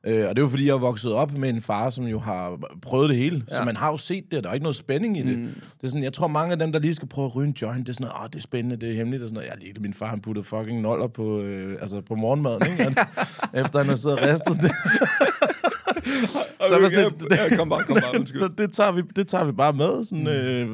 Øh, 0.08 0.30
og 0.30 0.36
det 0.36 0.42
er 0.42 0.46
jo 0.46 0.48
fordi, 0.50 0.66
jeg 0.68 0.74
er 0.74 0.78
vokset 0.78 1.14
op 1.14 1.34
med 1.34 1.50
en 1.50 1.62
far, 1.62 1.90
som 1.90 2.06
jo 2.06 2.20
har 2.20 2.58
prøvet 2.82 3.10
det 3.10 3.18
hele. 3.18 3.44
Ja. 3.52 3.56
Så 3.56 3.64
man 3.64 3.76
har 3.76 3.90
jo 3.90 3.98
set 3.98 4.24
det, 4.32 4.38
og 4.38 4.44
der 4.44 4.50
er 4.50 4.54
ikke 4.54 4.64
noget 4.64 4.76
spænding 4.76 5.18
i 5.18 5.22
det. 5.22 5.38
Mm. 5.40 5.46
det 5.46 5.84
er 5.84 5.88
sådan, 5.88 6.04
jeg 6.04 6.14
tror, 6.14 6.28
mange 6.28 6.52
af 6.52 6.60
dem, 6.60 6.72
der 6.72 6.80
lige 6.80 6.94
skal 6.94 7.08
prøve 7.08 7.26
at 7.26 7.36
ryge 7.36 7.48
en 7.48 7.56
joint, 7.62 7.80
det 7.88 7.90
er 7.90 7.94
sådan 7.94 8.08
noget, 8.18 8.34
det 8.34 8.40
er 8.40 8.44
spændende, 8.44 8.76
det 8.86 8.92
er 8.92 8.96
hemmeligt, 8.96 9.24
og 9.24 9.30
sådan 9.30 9.36
noget. 9.36 9.50
Jeg 9.50 9.74
lige 9.74 9.82
min 9.82 9.94
far, 9.94 10.08
han 10.08 10.22
puttede 10.22 10.46
fucking 10.46 10.82
noller 10.82 11.08
på, 11.08 11.42
øh, 11.42 11.78
altså 11.82 12.02
på 12.02 12.16
morgenmaden, 12.16 12.62
ikke? 12.72 12.84
Han, 12.84 12.96
efter 13.66 13.80
han 13.80 13.88
har 13.88 13.96
siddet 13.96 14.20
og 14.20 14.28
ristet 14.30 14.62
det. 14.62 14.72
så 16.70 16.80
var 16.80 16.90
sådan 16.90 17.12
lidt- 17.22 17.32
ja, 17.52 17.56
kom 17.56 17.70
bare, 17.70 17.84
kom 17.84 17.96
bare. 17.96 18.28
Så 18.28 18.50
det 18.58 18.74
tager 18.74 18.92
vi, 18.92 19.02
det 19.16 19.28
tager 19.28 19.44
vi 19.46 19.52
bare 19.52 19.74
med. 19.74 20.04
Sådan, 20.04 20.28
øh, 20.28 20.70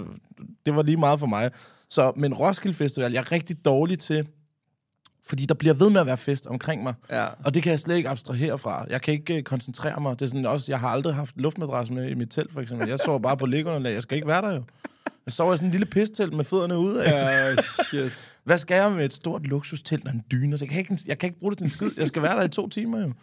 det 0.65 0.75
var 0.75 0.83
lige 0.83 0.97
meget 0.97 1.19
for 1.19 1.27
mig. 1.27 1.51
Så, 1.89 2.11
men 2.17 2.33
Roskilde 2.33 2.77
Festival, 2.77 3.11
jeg 3.11 3.19
er 3.19 3.31
rigtig 3.31 3.65
dårlig 3.65 3.99
til, 3.99 4.27
fordi 5.27 5.45
der 5.45 5.53
bliver 5.53 5.73
ved 5.73 5.89
med 5.89 6.01
at 6.01 6.07
være 6.07 6.17
fest 6.17 6.47
omkring 6.47 6.83
mig. 6.83 6.93
Ja. 7.09 7.27
Og 7.45 7.53
det 7.53 7.63
kan 7.63 7.69
jeg 7.69 7.79
slet 7.79 7.97
ikke 7.97 8.09
abstrahere 8.09 8.57
fra. 8.57 8.85
Jeg 8.89 9.01
kan 9.01 9.13
ikke 9.13 9.37
øh, 9.37 9.43
koncentrere 9.43 10.01
mig. 10.01 10.19
Det 10.19 10.25
er 10.25 10.29
sådan 10.29 10.45
også, 10.45 10.71
jeg 10.71 10.79
har 10.79 10.89
aldrig 10.89 11.15
haft 11.15 11.37
luftmadras 11.37 11.91
med 11.91 12.09
i 12.09 12.13
mit 12.13 12.29
telt, 12.29 12.53
for 12.53 12.61
eksempel. 12.61 12.89
Jeg 12.89 12.99
sover 12.99 13.19
bare 13.19 13.37
på 13.37 13.45
liggeunderlag. 13.45 13.93
Jeg 13.93 14.01
skal 14.01 14.15
ikke 14.15 14.27
være 14.27 14.41
der 14.41 14.53
jo. 14.53 14.63
Jeg 15.25 15.31
sover 15.31 15.53
i 15.53 15.57
sådan 15.57 15.67
en 15.67 15.71
lille 15.71 15.85
pistelt 15.85 16.33
med 16.33 16.45
fødderne 16.45 16.77
ude 16.77 17.03
af. 17.03 17.11
Ja, 17.11 17.61
shit. 17.61 18.37
Hvad 18.43 18.57
skal 18.57 18.75
jeg 18.75 18.91
med 18.91 19.05
et 19.05 19.13
stort 19.13 19.47
lukstelt 19.47 20.05
og 20.07 20.13
en 20.13 20.23
dyne? 20.31 20.57
Så 20.57 20.65
jeg, 20.65 20.69
kan 20.69 20.79
ikke, 20.79 20.97
jeg 21.07 21.19
kan 21.19 21.27
ikke 21.27 21.39
bruge 21.39 21.51
det 21.51 21.57
til 21.57 21.65
en 21.65 21.71
skid. 21.71 21.91
Jeg 21.97 22.07
skal 22.07 22.21
være 22.21 22.35
der 22.35 22.43
i 22.43 22.49
to 22.49 22.69
timer 22.69 23.01
jo. 23.01 23.13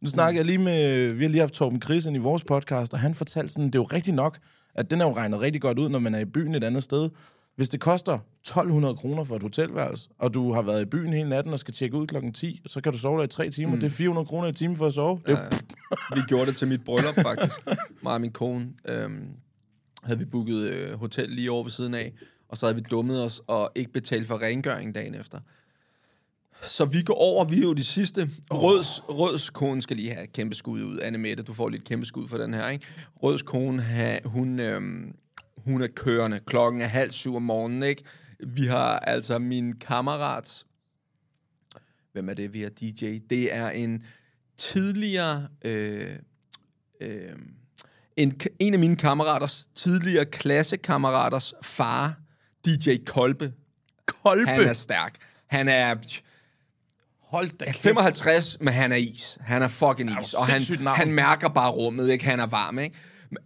Nu 0.00 0.08
snakker 0.08 0.38
jeg 0.38 0.46
lige 0.46 0.58
med... 0.58 1.12
Vi 1.12 1.24
har 1.24 1.30
lige 1.30 1.40
haft 1.40 1.54
Torben 1.54 1.80
Krisen 1.80 2.14
i 2.14 2.18
vores 2.18 2.44
podcast, 2.44 2.94
og 2.94 3.00
han 3.00 3.14
fortalte 3.14 3.48
sådan, 3.48 3.66
det 3.66 3.74
er 3.74 3.78
jo 3.78 3.84
rigtigt 3.84 4.16
nok, 4.16 4.38
at 4.74 4.90
den 4.90 5.00
er 5.00 5.04
jo 5.04 5.12
regnet 5.12 5.40
rigtig 5.40 5.60
godt 5.60 5.78
ud, 5.78 5.88
når 5.88 5.98
man 5.98 6.14
er 6.14 6.18
i 6.18 6.24
byen 6.24 6.54
et 6.54 6.64
andet 6.64 6.82
sted. 6.82 7.10
Hvis 7.56 7.68
det 7.68 7.80
koster 7.80 8.18
1200 8.40 8.96
kroner 8.96 9.24
for 9.24 9.36
et 9.36 9.42
hotelværelse, 9.42 10.08
og 10.18 10.34
du 10.34 10.52
har 10.52 10.62
været 10.62 10.82
i 10.82 10.84
byen 10.84 11.12
hele 11.12 11.28
natten 11.28 11.52
og 11.52 11.58
skal 11.58 11.74
tjekke 11.74 11.96
ud 11.96 12.06
klokken 12.06 12.32
10, 12.32 12.60
så 12.66 12.80
kan 12.80 12.92
du 12.92 12.98
sove 12.98 13.18
der 13.18 13.24
i 13.24 13.28
tre 13.28 13.50
timer. 13.50 13.74
Mm. 13.74 13.80
Det 13.80 13.86
er 13.86 13.90
400 13.90 14.26
kroner 14.26 14.48
i 14.48 14.52
timen 14.52 14.76
for 14.76 14.86
at 14.86 14.92
sove. 14.92 15.20
Det 15.26 15.32
er 15.32 15.42
jo, 15.42 15.96
Vi 16.14 16.20
gjorde 16.28 16.46
det 16.46 16.56
til 16.56 16.68
mit 16.68 16.84
bryllup, 16.84 17.14
faktisk. 17.14 17.60
Mig 18.02 18.12
og 18.12 18.20
min 18.20 18.32
kone 18.32 18.68
øhm, 18.88 19.28
havde 20.02 20.18
vi 20.18 20.24
booket 20.24 20.56
øh, 20.56 20.98
hotel 20.98 21.30
lige 21.30 21.50
over 21.50 21.62
ved 21.62 21.70
siden 21.70 21.94
af, 21.94 22.12
og 22.48 22.56
så 22.58 22.66
havde 22.66 22.76
vi 22.76 22.82
dummet 22.90 23.24
os 23.24 23.42
og 23.46 23.70
ikke 23.74 23.92
betalt 23.92 24.26
for 24.26 24.42
rengøring 24.42 24.94
dagen 24.94 25.14
efter. 25.14 25.40
Så 26.62 26.84
vi 26.84 27.02
går 27.02 27.14
over, 27.14 27.44
vi 27.44 27.58
er 27.58 27.62
jo 27.62 27.72
de 27.72 27.84
sidste. 27.84 28.30
Røds, 28.50 29.02
Røds 29.08 29.50
kone 29.50 29.82
skal 29.82 29.96
lige 29.96 30.12
have 30.12 30.24
et 30.24 30.32
kæmpe 30.32 30.54
skud 30.54 30.82
ud. 30.82 30.98
Anne 31.00 31.18
Mette, 31.18 31.42
du 31.42 31.52
får 31.52 31.68
lige 31.68 31.80
et 31.80 31.86
kæmpe 31.86 32.06
skud 32.06 32.28
for 32.28 32.38
den 32.38 32.54
her, 32.54 32.68
ikke? 32.68 32.86
Røds 33.22 33.42
kone, 33.42 33.82
ha, 33.82 34.18
hun, 34.24 34.60
øhm, 34.60 35.14
hun 35.56 35.82
er 35.82 35.86
kørende. 35.86 36.40
Klokken 36.46 36.80
er 36.80 36.86
halv 36.86 37.12
syv 37.12 37.36
om 37.36 37.42
morgenen, 37.42 37.82
ikke? 37.82 38.02
Vi 38.46 38.66
har 38.66 38.98
altså 38.98 39.38
min 39.38 39.78
kammerats... 39.78 40.66
Hvem 42.12 42.28
er 42.28 42.34
det, 42.34 42.52
vi 42.52 42.62
har 42.62 42.70
DJ? 42.70 43.18
Det 43.30 43.54
er 43.54 43.70
en 43.70 44.04
tidligere... 44.56 45.48
Øh, 45.64 46.16
øh, 47.00 47.32
en, 48.16 48.40
en 48.58 48.74
af 48.74 48.80
mine 48.80 48.96
kammeraters, 48.96 49.68
tidligere 49.74 50.24
klassekammeraters 50.24 51.54
far, 51.62 52.14
DJ 52.66 52.96
Kolbe. 53.06 53.52
kolbe. 54.06 54.50
Han 54.50 54.60
er 54.60 54.72
stærk. 54.72 55.14
Han 55.46 55.68
er 55.68 55.94
Hold 57.26 57.58
da 57.58 57.64
kæft. 57.64 57.78
55, 57.78 58.60
men 58.60 58.74
han 58.74 58.92
er 58.92 58.96
is. 58.96 59.38
Han 59.40 59.62
er 59.62 59.68
fucking 59.68 60.20
is. 60.22 60.34
Og 60.34 60.46
han, 60.46 60.62
navn. 60.80 60.96
han 60.96 61.12
mærker 61.12 61.48
bare 61.48 61.70
rummet, 61.70 62.10
ikke? 62.10 62.24
Han 62.24 62.40
er 62.40 62.46
varm, 62.46 62.78
ikke? 62.78 62.96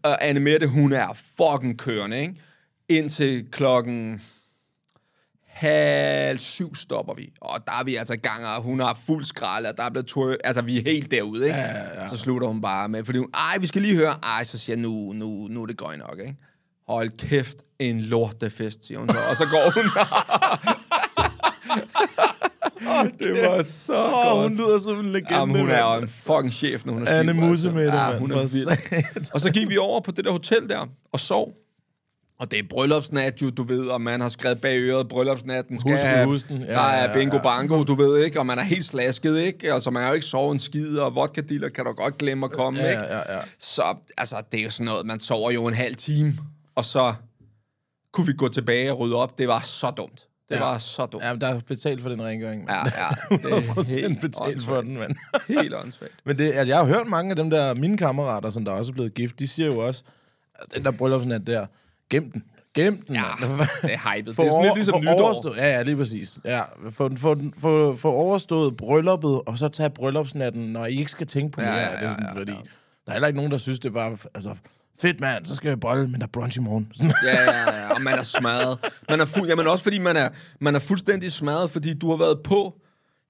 Og 0.02 0.24
Anne 0.28 0.40
Mette, 0.40 0.66
hun 0.66 0.92
er 0.92 1.16
fucking 1.36 1.78
kørende, 1.78 2.20
ikke? 2.20 2.34
Indtil 2.88 3.46
klokken 3.50 4.22
Halv 5.46 6.38
syv 6.38 6.74
stopper 6.74 7.14
vi, 7.14 7.32
og 7.40 7.58
der 7.66 7.72
er 7.80 7.84
vi 7.84 7.96
altså 7.96 8.16
gang, 8.16 8.46
og 8.46 8.62
hun 8.62 8.80
har 8.80 8.98
fuld 9.06 9.24
skrald, 9.24 9.66
og 9.66 9.76
der 9.76 9.82
er 9.82 9.90
blevet 9.90 10.10
twer- 10.10 10.36
altså 10.44 10.62
vi 10.62 10.78
er 10.78 10.82
helt 10.82 11.10
derude, 11.10 11.44
ikke? 11.44 11.56
Ja, 11.58 11.64
ja, 11.66 12.00
ja. 12.02 12.08
Så 12.08 12.16
slutter 12.16 12.48
hun 12.48 12.60
bare 12.60 12.88
med, 12.88 13.04
fordi 13.04 13.18
hun, 13.18 13.28
ej, 13.34 13.58
vi 13.58 13.66
skal 13.66 13.82
lige 13.82 13.96
høre, 13.96 14.18
ej, 14.22 14.44
så 14.44 14.58
siger 14.58 14.76
jeg, 14.76 14.82
nu, 14.82 15.12
nu, 15.12 15.46
nu 15.50 15.62
er 15.62 15.66
det 15.66 15.76
gøj 15.76 15.96
nok, 15.96 16.18
ikke? 16.20 16.36
Hold 16.88 17.10
kæft, 17.28 17.56
en 17.78 18.00
lortefest, 18.00 18.86
siger 18.86 18.98
hun 18.98 19.08
så, 19.08 19.16
og 19.30 19.36
så 19.36 19.44
går 19.44 19.70
hun. 19.74 19.84
det 23.18 23.42
var 23.42 23.62
så 23.62 24.04
Åh, 24.06 24.12
godt. 24.12 24.42
hun 24.48 24.56
lyder 24.56 24.78
som 24.78 24.98
en 25.00 25.12
legende. 25.12 25.34
Jamen, 25.34 25.60
hun 25.60 25.70
er 25.70 25.94
jo 25.94 26.02
en 26.02 26.08
fucking 26.08 26.52
chef, 26.52 26.84
når 26.84 26.92
hun 26.92 27.06
er 27.06 27.18
Anne 27.18 27.32
Musse 27.32 27.70
med 27.70 27.86
det, 27.86 27.92
ja, 27.92 28.18
hun 28.18 28.30
er 28.32 28.36
vild. 28.36 29.30
Og 29.34 29.40
så 29.40 29.50
gik 29.52 29.68
vi 29.68 29.76
over 29.78 30.00
på 30.00 30.10
det 30.10 30.24
der 30.24 30.30
hotel 30.30 30.68
der, 30.68 30.86
og 31.12 31.20
sov. 31.20 31.52
Og 32.40 32.50
det 32.50 32.58
er 32.58 32.62
bryllupsnat, 32.70 33.42
jo, 33.42 33.50
du 33.50 33.62
ved, 33.62 33.86
og 33.86 34.00
man 34.00 34.20
har 34.20 34.28
skrevet 34.28 34.60
bag 34.60 34.78
øret, 34.78 35.08
bryllupsnatten 35.08 35.78
skal 35.78 35.92
Husk 35.92 36.04
have, 36.04 36.26
husk 36.26 36.48
den. 36.48 36.62
Ja, 36.62 36.72
der 36.72 36.80
er 36.80 37.14
bingo 37.14 37.38
bango, 37.38 37.82
du 37.84 37.94
ved 37.94 38.24
ikke, 38.24 38.38
og 38.38 38.46
man 38.46 38.58
er 38.58 38.62
helt 38.62 38.84
slasket, 38.84 39.38
ikke? 39.38 39.72
Altså, 39.74 39.90
man 39.90 40.02
har 40.02 40.08
jo 40.08 40.14
ikke 40.14 40.26
sovet 40.26 40.52
en 40.52 40.58
skid, 40.58 40.98
og 40.98 41.14
vodka 41.14 41.40
dealer 41.40 41.68
kan 41.68 41.84
du 41.84 41.92
godt 41.92 42.18
glemme 42.18 42.44
at 42.46 42.52
komme, 42.52 42.78
Ja, 42.80 42.90
ikke? 42.90 43.02
ja, 43.02 43.16
ja. 43.34 43.40
Så, 43.58 43.94
altså, 44.18 44.36
det 44.52 44.60
er 44.60 44.64
jo 44.64 44.70
sådan 44.70 44.84
noget, 44.84 45.06
man 45.06 45.20
sover 45.20 45.50
jo 45.50 45.66
en 45.66 45.74
halv 45.74 45.94
time, 45.94 46.38
og 46.74 46.84
så 46.84 47.14
kunne 48.12 48.26
vi 48.26 48.32
gå 48.32 48.48
tilbage 48.48 48.92
og 48.92 48.98
rydde 48.98 49.16
op. 49.16 49.38
Det 49.38 49.48
var 49.48 49.60
så 49.60 49.90
dumt. 49.90 50.26
Det 50.50 50.56
Ja. 50.56 50.60
var 50.64 50.78
så 50.78 51.06
dumt. 51.06 51.24
Ja, 51.24 51.34
der 51.34 51.46
er 51.46 51.60
betalt 51.60 52.02
for 52.02 52.08
den 52.08 52.22
rengøring. 52.22 52.66
Ja, 52.68 52.78
ja. 52.78 53.08
Det 53.36 53.44
er 53.52 53.60
100% 53.60 54.00
helt 54.00 54.20
betalt 54.20 54.34
for 54.36 54.46
åndssvagt. 54.48 54.86
den, 54.86 54.98
mand. 54.98 55.14
Helt 55.62 55.74
åndssvagt. 55.74 56.12
Men 56.24 56.38
det, 56.38 56.44
altså, 56.46 56.64
jeg 56.72 56.76
har 56.78 56.84
hørt 56.84 57.06
mange 57.06 57.30
af 57.30 57.36
dem 57.36 57.50
der, 57.50 57.74
mine 57.74 57.96
kammerater, 57.96 58.50
som 58.50 58.64
der 58.64 58.72
også 58.72 58.92
er 58.92 58.94
blevet 58.94 59.14
gift, 59.14 59.38
de 59.38 59.48
siger 59.48 59.66
jo 59.66 59.78
også, 59.78 60.04
at 60.54 60.74
den 60.74 60.84
der 60.84 60.90
bryllupsnat 60.90 61.46
der, 61.46 61.66
gem 62.10 62.30
den. 62.30 62.42
Gem 62.74 63.02
den, 63.02 63.14
Ja, 63.14 63.22
mand. 63.40 63.58
det 63.82 63.92
er 63.92 64.16
hypet. 64.16 64.36
For 64.36 64.42
Det 64.42 64.48
er 64.48 64.52
sådan 64.52 64.64
lidt 64.64 64.74
ligesom 64.74 64.92
for 64.92 65.00
nytår. 65.00 65.22
Overstået, 65.24 65.56
ja, 65.56 65.66
ja, 65.66 65.82
lige 65.82 65.96
præcis. 65.96 66.40
Ja, 66.44 66.60
for, 66.90 67.10
for, 67.16 67.38
for, 67.58 67.94
for 67.94 68.10
overstået 68.12 68.76
brylluppet, 68.76 69.40
og 69.46 69.58
så 69.58 69.68
tage 69.68 69.90
bryllupsnatten, 69.90 70.62
når 70.72 70.86
I 70.86 70.94
ikke 70.98 71.10
skal 71.10 71.26
tænke 71.26 71.52
på 71.52 71.60
Ja, 71.60 71.66
mere 71.70 71.76
ja, 71.78 71.86
af 71.88 71.98
det. 71.98 72.06
ja, 72.06 72.10
Sådan, 72.12 72.26
ja, 72.26 72.32
fordi 72.40 72.52
ja. 72.52 72.58
der 73.06 73.08
er 73.08 73.12
heller 73.12 73.28
ikke 73.28 73.36
nogen, 73.36 73.52
der 73.52 73.58
synes, 73.58 73.78
det 73.80 73.88
er 73.88 73.92
bare... 73.92 74.16
Altså, 74.34 74.54
fedt 75.00 75.20
mand, 75.20 75.46
så 75.46 75.54
skal 75.54 75.68
jeg 75.68 75.80
brylde, 75.80 76.08
men 76.08 76.20
der 76.20 76.26
er 76.26 76.30
brunch 76.32 76.58
i 76.58 76.60
morgen. 76.60 76.92
Ja, 77.24 77.42
ja, 77.42 77.76
ja, 77.82 77.94
og 77.94 78.02
man 78.02 78.18
er 78.18 78.22
smadret. 78.22 78.78
Man 79.08 79.20
er 79.20 79.24
fuld, 79.24 79.48
jamen 79.48 79.66
også 79.66 79.82
fordi 79.84 79.98
man 79.98 80.16
er, 80.16 80.28
man 80.60 80.74
er 80.74 80.78
fuldstændig 80.78 81.32
smadret, 81.32 81.70
fordi 81.70 81.94
du 81.94 82.10
har 82.10 82.16
været 82.16 82.40
på 82.44 82.74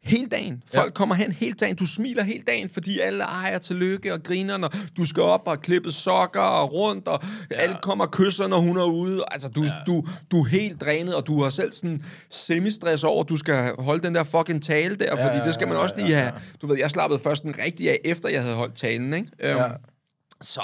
hele 0.03 0.27
dagen. 0.27 0.62
Folk 0.75 0.87
ja. 0.87 0.91
kommer 0.93 1.15
hen 1.15 1.33
hele 1.33 1.53
dagen. 1.53 1.77
Du 1.77 1.87
smiler 1.87 2.23
hele 2.23 2.43
dagen, 2.47 2.69
fordi 2.69 2.99
alle 3.00 3.25
ejer 3.25 3.59
til 3.59 3.77
lykke 3.77 4.12
og 4.12 4.23
griner, 4.23 4.57
når 4.57 4.75
du 4.97 5.07
skal 5.07 5.23
op 5.23 5.43
og 5.47 5.61
klippe 5.62 5.93
sokker 5.93 6.41
og 6.41 6.73
rundt, 6.73 7.09
og 7.09 7.23
ja. 7.50 7.57
alle 7.57 7.77
kommer 7.83 8.05
og 8.05 8.11
kysser, 8.11 8.47
når 8.47 8.59
hun 8.59 8.77
er 8.79 8.85
ude. 8.85 9.25
Altså, 9.31 9.49
du, 9.49 9.62
ja. 9.62 9.69
du, 9.87 10.05
du 10.31 10.41
er 10.41 10.49
helt 10.49 10.81
drænet, 10.81 11.15
og 11.15 11.27
du 11.27 11.43
har 11.43 11.50
selv 11.50 11.73
sådan 11.73 12.03
semi-stress 12.31 13.05
over, 13.05 13.23
at 13.25 13.29
du 13.29 13.37
skal 13.37 13.73
holde 13.79 14.03
den 14.03 14.15
der 14.15 14.25
fucking 14.25 14.62
tale 14.62 14.95
der, 14.95 15.17
fordi 15.17 15.37
ja, 15.37 15.45
det 15.45 15.55
skal 15.55 15.69
man 15.69 15.77
ja, 15.77 15.83
også 15.83 15.95
lige 15.99 16.15
have. 16.15 16.33
Du 16.62 16.67
ved, 16.67 16.77
jeg 16.79 16.91
slappede 16.91 17.21
først 17.23 17.45
den 17.45 17.55
rigtige 17.59 17.91
af, 17.91 17.99
efter 18.05 18.29
jeg 18.29 18.43
havde 18.43 18.55
holdt 18.57 18.75
talen, 18.75 19.15
ikke? 19.15 19.29
Øhm, 19.41 19.59
Ja. 19.59 19.69
så, 20.41 20.61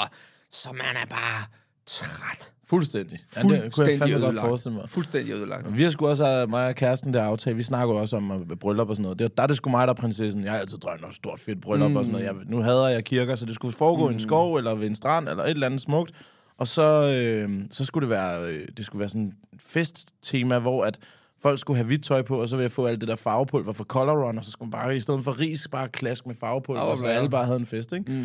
så 0.51 0.69
man 0.73 1.03
er 1.03 1.07
bare 1.07 1.47
træt. 1.87 2.53
Fuldstændig. 2.69 3.19
Ja, 3.37 3.41
det 3.41 3.43
kunne 3.43 3.55
jeg 3.55 3.63
Fuldstændig 3.63 4.21
godt 4.21 4.37
forestille 4.41 4.77
mig. 4.77 4.91
Fuldstændig 4.91 5.35
ødelagt. 5.35 5.79
Vi 5.79 5.83
har 5.83 5.91
sgu 5.91 6.09
også, 6.09 6.43
uh, 6.43 6.51
mig 6.51 6.69
og 6.69 6.75
kæresten 6.75 7.15
der 7.15 7.23
aftale, 7.23 7.57
vi 7.57 7.63
snakker 7.63 7.95
også 7.95 8.17
om 8.17 8.31
uh, 8.31 8.57
bryllup 8.61 8.89
og 8.89 8.97
sådan 8.97 9.03
noget. 9.03 9.19
Det, 9.19 9.37
der 9.37 9.43
er 9.43 9.47
det 9.47 9.57
sgu 9.57 9.71
mig, 9.71 9.87
der 9.87 9.93
er 9.93 9.97
prinsessen. 9.97 10.45
Jeg 10.45 10.53
har 10.53 10.59
altid 10.59 10.79
drømt 10.79 11.05
om 11.05 11.09
et 11.09 11.17
stort 11.17 11.41
fedt 11.41 11.61
bryllup 11.61 11.91
mm. 11.91 11.97
og 11.97 12.05
sådan 12.05 12.13
noget. 12.13 12.27
Jeg, 12.27 12.45
nu 12.47 12.63
hader 12.63 12.89
jeg 12.89 13.05
kirker, 13.05 13.37
så 13.37 13.47
det 13.47 13.55
skulle 13.55 13.77
foregå 13.77 14.05
mm. 14.05 14.11
i 14.11 14.15
en 14.15 14.21
skov 14.21 14.57
eller 14.57 14.75
ved 14.75 14.87
en 14.87 14.95
strand 14.95 15.29
eller 15.29 15.45
et 15.45 15.51
eller 15.51 15.67
andet 15.67 15.81
smukt. 15.81 16.13
Og 16.59 16.67
så, 16.67 17.13
øh, 17.17 17.63
så 17.71 17.85
skulle 17.85 18.03
det 18.03 18.11
være, 18.11 18.51
øh, 18.51 18.69
det 18.77 18.85
skulle 18.85 19.01
være 19.01 19.09
sådan 19.09 19.27
et 19.53 19.61
festtema, 19.61 20.59
hvor 20.59 20.85
at 20.85 20.99
folk 21.43 21.61
skulle 21.61 21.77
have 21.77 21.87
hvidt 21.87 22.05
tøj 22.05 22.23
på, 22.23 22.41
og 22.41 22.49
så 22.49 22.57
ville 22.57 22.65
jeg 22.65 22.73
få 22.73 22.87
alt 22.87 23.01
det 23.01 23.09
der 23.09 23.17
farvepulver 23.17 23.73
fra 23.73 23.85
Color 23.85 24.27
Run, 24.27 24.39
og 24.39 24.45
så 24.45 24.51
skulle 24.51 24.71
man 24.71 24.81
bare, 24.81 24.97
i 24.97 25.01
stedet 25.01 25.25
for 25.25 25.41
ris, 25.41 25.69
bare 25.69 25.89
klask 25.89 26.27
med 26.27 26.35
farvepulver, 26.35 26.83
oh, 26.83 26.97
så 26.97 27.05
hvor 27.05 27.13
alle 27.13 27.31
bare 27.31 27.45
havde 27.45 27.59
en 27.59 27.67
fest, 27.67 27.93
ikke? 27.93 28.13
Mm. 28.13 28.25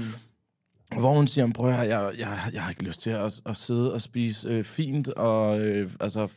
Hvor 1.00 1.14
hun 1.14 1.28
siger, 1.28 1.52
prøv 1.54 1.70
at 1.70 1.76
høre, 1.76 2.00
jeg, 2.00 2.12
jeg, 2.18 2.38
jeg 2.54 2.62
har 2.62 2.70
ikke 2.70 2.84
lyst 2.84 3.02
til 3.02 3.10
at, 3.10 3.42
at 3.46 3.58
sidde 3.58 3.94
og 3.94 4.02
spise 4.02 4.50
øh, 4.50 4.64
fint, 4.64 5.10
og 5.10 5.60
øh, 5.62 5.92
altså 6.00 6.28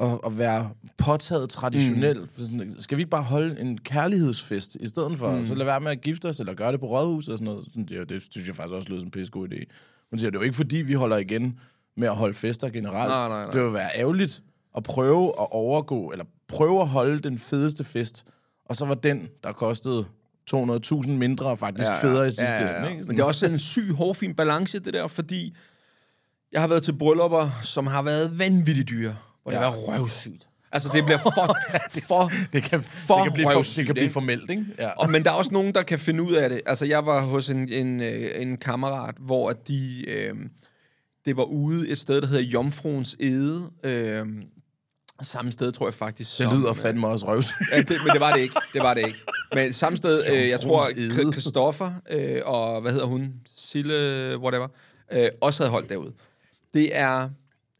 og, 0.00 0.24
og 0.24 0.38
være 0.38 0.70
påtaget 0.98 1.50
traditionel. 1.50 2.20
Mm. 2.20 2.28
Sådan, 2.36 2.74
skal 2.78 2.96
vi 2.96 3.00
ikke 3.00 3.10
bare 3.10 3.22
holde 3.22 3.60
en 3.60 3.78
kærlighedsfest 3.78 4.76
i 4.80 4.88
stedet 4.88 5.18
for? 5.18 5.36
Mm. 5.36 5.44
Så 5.44 5.54
lad 5.54 5.66
være 5.66 5.80
med 5.80 5.90
at 5.90 6.00
gifte 6.00 6.28
os, 6.28 6.40
eller 6.40 6.54
gøre 6.54 6.72
det 6.72 6.80
på 6.80 6.86
rådhuset 6.86 7.32
og 7.32 7.38
sådan 7.38 7.52
noget. 7.52 7.64
Sådan, 7.64 7.84
det, 7.84 8.08
det 8.08 8.22
synes 8.30 8.46
jeg 8.46 8.56
faktisk 8.56 8.74
også 8.74 8.88
lyder 8.88 9.00
som 9.00 9.06
en 9.06 9.10
pissegod 9.10 9.48
idé. 9.48 9.64
Hun 10.10 10.18
siger, 10.18 10.30
det 10.30 10.36
er 10.36 10.40
jo 10.40 10.44
ikke 10.44 10.56
fordi, 10.56 10.76
vi 10.76 10.92
holder 10.92 11.16
igen 11.16 11.58
med 11.96 12.08
at 12.08 12.16
holde 12.16 12.34
fester 12.34 12.68
generelt. 12.68 13.10
Nej, 13.10 13.28
nej, 13.28 13.44
nej. 13.44 13.52
Det 13.52 13.64
vil 13.64 13.72
være 13.72 13.90
ærgerligt 13.96 14.42
at 14.76 14.82
prøve 14.82 15.28
at 15.28 15.46
overgå, 15.50 16.10
eller 16.10 16.24
prøve 16.48 16.80
at 16.80 16.88
holde 16.88 17.18
den 17.18 17.38
fedeste 17.38 17.84
fest, 17.84 18.26
og 18.64 18.76
så 18.76 18.86
var 18.86 18.94
den, 18.94 19.28
der 19.42 19.52
kostede 19.52 20.04
200.000 20.54 21.10
mindre, 21.10 21.56
faktisk 21.56 21.90
ja, 21.90 21.94
ja. 21.94 22.02
federe 22.02 22.26
i 22.28 22.30
sidste 22.30 22.76
ende. 22.76 22.90
Ikke? 22.90 23.04
Men 23.06 23.16
det 23.16 23.22
er 23.22 23.26
også 23.26 23.46
en 23.46 23.58
syg, 23.58 23.90
hårfin 23.90 24.34
balance, 24.34 24.78
det 24.78 24.94
der, 24.94 25.06
fordi 25.06 25.56
jeg 26.52 26.60
har 26.60 26.68
været 26.68 26.82
til 26.82 26.92
bryllupper, 26.92 27.60
som 27.62 27.86
har 27.86 28.02
været 28.02 28.38
vanvittigt 28.38 28.88
dyre, 28.88 29.16
hvor 29.42 29.52
ja. 29.52 29.58
det 29.58 29.64
har 29.64 29.72
været 29.72 29.88
røvsygt. 29.88 30.48
Altså, 30.72 30.90
det 30.92 31.04
bliver 31.04 31.18
for, 31.26 31.30
for, 32.06 32.32
det 32.52 32.62
kan, 32.62 32.82
for 32.82 33.14
det 33.14 33.24
kan 33.24 33.32
blive, 33.32 33.46
for, 33.46 33.56
røvsygt, 33.56 33.76
det 33.76 33.86
kan 33.86 33.94
blive 33.94 34.10
formelt, 34.10 34.50
ikke? 34.50 34.64
Ja. 34.78 34.88
Og, 34.88 35.10
men 35.10 35.24
der 35.24 35.30
er 35.30 35.34
også 35.34 35.52
nogen, 35.52 35.74
der 35.74 35.82
kan 35.82 35.98
finde 35.98 36.22
ud 36.22 36.32
af 36.32 36.48
det. 36.48 36.60
Altså, 36.66 36.86
jeg 36.86 37.06
var 37.06 37.22
hos 37.22 37.50
en, 37.50 37.68
en, 37.72 38.00
øh, 38.00 38.42
en 38.42 38.56
kammerat, 38.56 39.14
hvor 39.18 39.50
at 39.50 39.68
de... 39.68 40.04
Øh, 40.08 40.34
det 41.24 41.36
var 41.36 41.44
ude 41.44 41.88
et 41.88 41.98
sted, 41.98 42.20
der 42.20 42.26
hedder 42.26 42.42
Jomfruens 42.42 43.16
Ede. 43.20 43.70
Øh, 43.84 44.26
samme 45.22 45.52
sted, 45.52 45.72
tror 45.72 45.86
jeg 45.86 45.94
faktisk. 45.94 46.38
Det 46.38 46.46
som, 46.50 46.58
lyder 46.58 46.70
øh, 46.70 46.76
fandme 46.76 47.06
også 47.08 47.26
røvsygt. 47.26 47.56
Ja, 47.72 47.78
det, 47.78 47.90
men 48.04 48.12
det 48.12 48.20
var 48.20 48.32
det 48.32 48.40
ikke. 48.40 48.54
Det 48.72 48.82
var 48.82 48.94
det 48.94 49.06
ikke. 49.06 49.18
Men 49.54 49.72
samme 49.72 49.96
sted, 49.96 50.24
øh, 50.32 50.48
jeg 50.48 50.60
tror, 50.60 50.84
Jomfruens 50.88 50.98
Ede. 51.18 51.28
Kri- 51.28 51.32
Christoffer 51.32 51.92
øh, 52.10 52.42
og, 52.44 52.80
hvad 52.80 52.92
hedder 52.92 53.06
hun, 53.06 53.32
Sille, 53.56 53.94
whatever, 54.38 54.68
øh, 55.12 55.28
også 55.40 55.62
havde 55.62 55.70
holdt 55.70 55.88
derude. 55.88 56.12
Det 56.74 56.96
er 56.96 57.30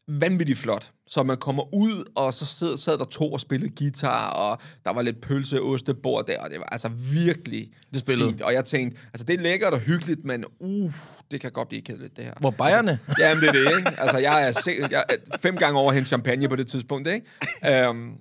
vanvittigt 0.07 0.59
flot. 0.59 0.91
Så 1.07 1.23
man 1.23 1.37
kommer 1.37 1.73
ud, 1.73 2.11
og 2.15 2.33
så 2.33 2.45
sad, 2.45 2.77
sad 2.77 2.97
der 2.97 3.03
to 3.05 3.31
og 3.33 3.39
spillede 3.41 3.73
guitar, 3.77 4.29
og 4.29 4.57
der 4.85 4.93
var 4.93 5.01
lidt 5.01 5.21
pølse, 5.21 5.61
ostebord 5.61 6.27
der, 6.27 6.39
og 6.39 6.49
det 6.49 6.59
var 6.59 6.65
altså 6.65 6.87
virkelig 7.13 7.69
Det 7.93 7.99
spillede. 7.99 8.29
fint. 8.29 8.41
Og 8.41 8.53
jeg 8.53 8.65
tænkte, 8.65 8.97
altså 9.13 9.25
det 9.25 9.33
er 9.35 9.39
lækkert 9.43 9.73
og 9.73 9.79
hyggeligt, 9.79 10.25
men 10.25 10.45
uh, 10.59 10.93
det 11.31 11.41
kan 11.41 11.51
godt 11.51 11.67
blive 11.69 11.81
kedeligt, 11.81 12.17
det 12.17 12.25
her. 12.25 12.33
Hvor 12.39 12.51
bajerne? 12.51 12.99
Jamen, 13.19 13.41
det 13.43 13.49
er 13.49 13.53
det, 13.53 13.77
ikke? 13.77 13.99
Altså, 13.99 14.17
jeg 14.17 14.47
er, 14.47 14.51
se- 14.51 14.87
jeg 14.91 15.05
er 15.09 15.37
fem 15.37 15.57
gange 15.57 15.79
over 15.79 15.91
hente 15.91 16.07
champagne 16.07 16.49
på 16.49 16.55
det 16.55 16.67
tidspunkt, 16.67 17.07
ikke? 17.07 17.89
Um, 17.89 18.13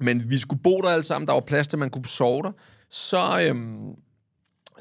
men 0.00 0.30
vi 0.30 0.38
skulle 0.38 0.62
bo 0.62 0.80
der 0.80 0.88
alle 0.88 1.02
sammen. 1.02 1.26
Der 1.26 1.32
var 1.34 1.40
plads 1.40 1.68
til, 1.68 1.78
man 1.78 1.90
kunne 1.90 2.08
sove 2.08 2.42
der. 2.42 2.50
Så, 2.90 3.40
øhm, 3.40 3.90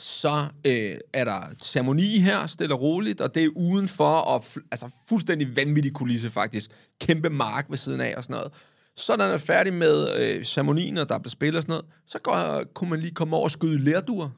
så 0.02 0.48
øh, 0.66 0.98
er 1.14 1.24
der 1.24 1.42
ceremoni 1.64 2.20
her, 2.20 2.48
stille 2.48 2.76
og 2.76 2.82
roligt, 2.82 3.22
og 3.22 3.36
det 3.36 3.44
er 3.44 3.50
udenfor, 3.56 4.16
og 4.16 4.44
fu- 4.44 4.68
altså 4.72 4.90
fuldstændig 5.10 5.56
vanvittig 5.56 5.94
kulisse 5.94 6.30
faktisk. 6.30 6.72
Kæmpe 7.02 7.30
mark 7.30 7.66
ved 7.70 7.78
siden 7.78 8.02
af 8.02 8.14
og 8.18 8.24
sådan 8.24 8.34
noget. 8.34 8.54
Så 8.96 9.18
når 9.18 9.26
man 9.26 9.34
er 9.34 9.38
færdig 9.38 9.74
med 9.74 10.16
øh, 10.16 10.46
ceremonien, 10.46 10.98
og 10.98 11.10
der 11.10 11.18
bliver 11.18 11.30
spillet 11.30 11.58
og 11.58 11.64
sådan 11.64 11.74
noget, 11.74 11.86
så 12.08 12.20
går, 12.20 12.64
kunne 12.74 12.90
man 12.90 13.00
lige 13.00 13.14
komme 13.14 13.36
over 13.36 13.44
og 13.44 13.52
skyde 13.52 13.84
lærduer. 13.84 14.30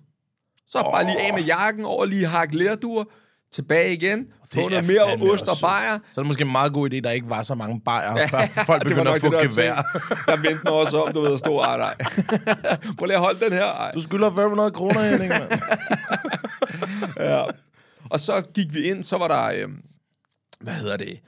Så 0.67 0.79
oh. 0.79 0.91
bare 0.91 1.05
lige 1.05 1.21
af 1.21 1.33
med 1.33 1.43
jakken 1.43 1.85
over, 1.85 2.05
lige 2.05 2.25
hakke 2.25 2.57
lærduer, 2.57 3.03
tilbage 3.53 3.93
igen, 3.93 4.25
få 4.53 4.69
noget 4.69 4.87
mere 4.87 5.31
ost 5.31 5.47
og 5.49 5.57
bajer. 5.61 5.99
Så 6.11 6.21
er 6.21 6.23
det 6.23 6.27
måske 6.27 6.41
en 6.41 6.51
meget 6.51 6.73
god 6.73 6.93
idé, 6.93 6.99
der 6.99 7.09
ikke 7.11 7.29
var 7.29 7.41
så 7.41 7.55
mange 7.55 7.81
bajer, 7.85 8.27
før 8.27 8.63
folk 8.65 8.83
begynder 8.83 9.11
at 9.11 9.21
få 9.21 9.29
gevær. 9.29 9.75
Der 10.27 10.35
vendte 10.35 10.61
mig 10.63 10.73
også 10.73 11.03
om, 11.03 11.13
du 11.13 11.21
ved, 11.21 11.33
at 11.33 11.39
stå, 11.39 11.59
ej, 11.59 11.77
nej. 11.77 11.95
Prøv 12.97 13.05
lige 13.05 13.15
at 13.15 13.19
holde 13.21 13.45
den 13.45 13.53
her, 13.53 13.65
ej. 13.65 13.91
Du 13.91 14.01
skylder 14.01 14.31
500 14.31 14.71
kroner, 14.71 15.01
Henning, 15.01 15.29
mand. 15.29 15.51
Ja. 17.19 17.43
Og 18.09 18.19
så 18.19 18.41
gik 18.53 18.73
vi 18.73 18.83
ind, 18.83 19.03
så 19.03 19.17
var 19.17 19.27
der, 19.27 19.43
øh, 19.43 19.69
hvad 20.61 20.73
hedder 20.73 20.97
det, 20.97 21.19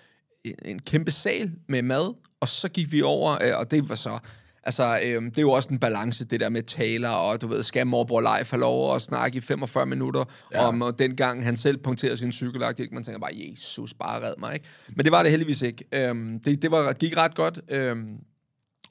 en, 0.44 0.56
en 0.66 0.80
kæmpe 0.80 1.12
sal 1.12 1.52
med 1.70 1.82
mad, 1.82 2.16
og 2.42 2.50
så 2.50 2.70
gik 2.70 2.92
vi 2.92 3.02
over, 3.02 3.38
øh, 3.42 3.58
og 3.58 3.72
det 3.72 3.90
var 3.90 3.96
så, 3.96 4.20
altså, 4.66 5.00
øh, 5.04 5.24
det 5.24 5.38
er 5.38 5.42
jo 5.42 5.52
også 5.52 5.70
en 5.72 5.80
balance, 5.80 6.26
det 6.26 6.40
der 6.40 6.50
med 6.50 6.64
taler, 6.64 7.10
og 7.10 7.42
du 7.42 7.48
ved, 7.48 7.64
skal 7.64 7.88
morbror 7.88 8.22
Leif 8.22 8.52
have 8.52 8.60
lov 8.60 8.96
at 8.96 9.02
snakke 9.02 9.38
i 9.38 9.42
45 9.42 9.86
minutter, 9.86 10.26
ja. 10.54 10.68
om 10.68 10.82
og 10.82 11.00
dengang 11.00 11.46
han 11.46 11.56
selv 11.56 11.78
punkterede 11.78 12.18
sin 12.18 12.32
cykelagt, 12.32 12.82
man 12.92 13.04
tænker 13.04 13.20
bare, 13.20 13.50
Jesus, 13.50 13.94
bare 13.94 14.28
red 14.28 14.34
mig, 14.40 14.54
ikke? 14.54 14.66
Men 14.96 15.04
det 15.04 15.12
var 15.12 15.24
det 15.24 15.32
heldigvis 15.32 15.62
ikke. 15.62 15.86
Øh, 15.92 16.16
det, 16.46 16.62
det 16.62 16.72
var, 16.72 16.94
gik 16.94 17.18
ret 17.18 17.36
godt, 17.36 17.60
øh, 17.70 17.98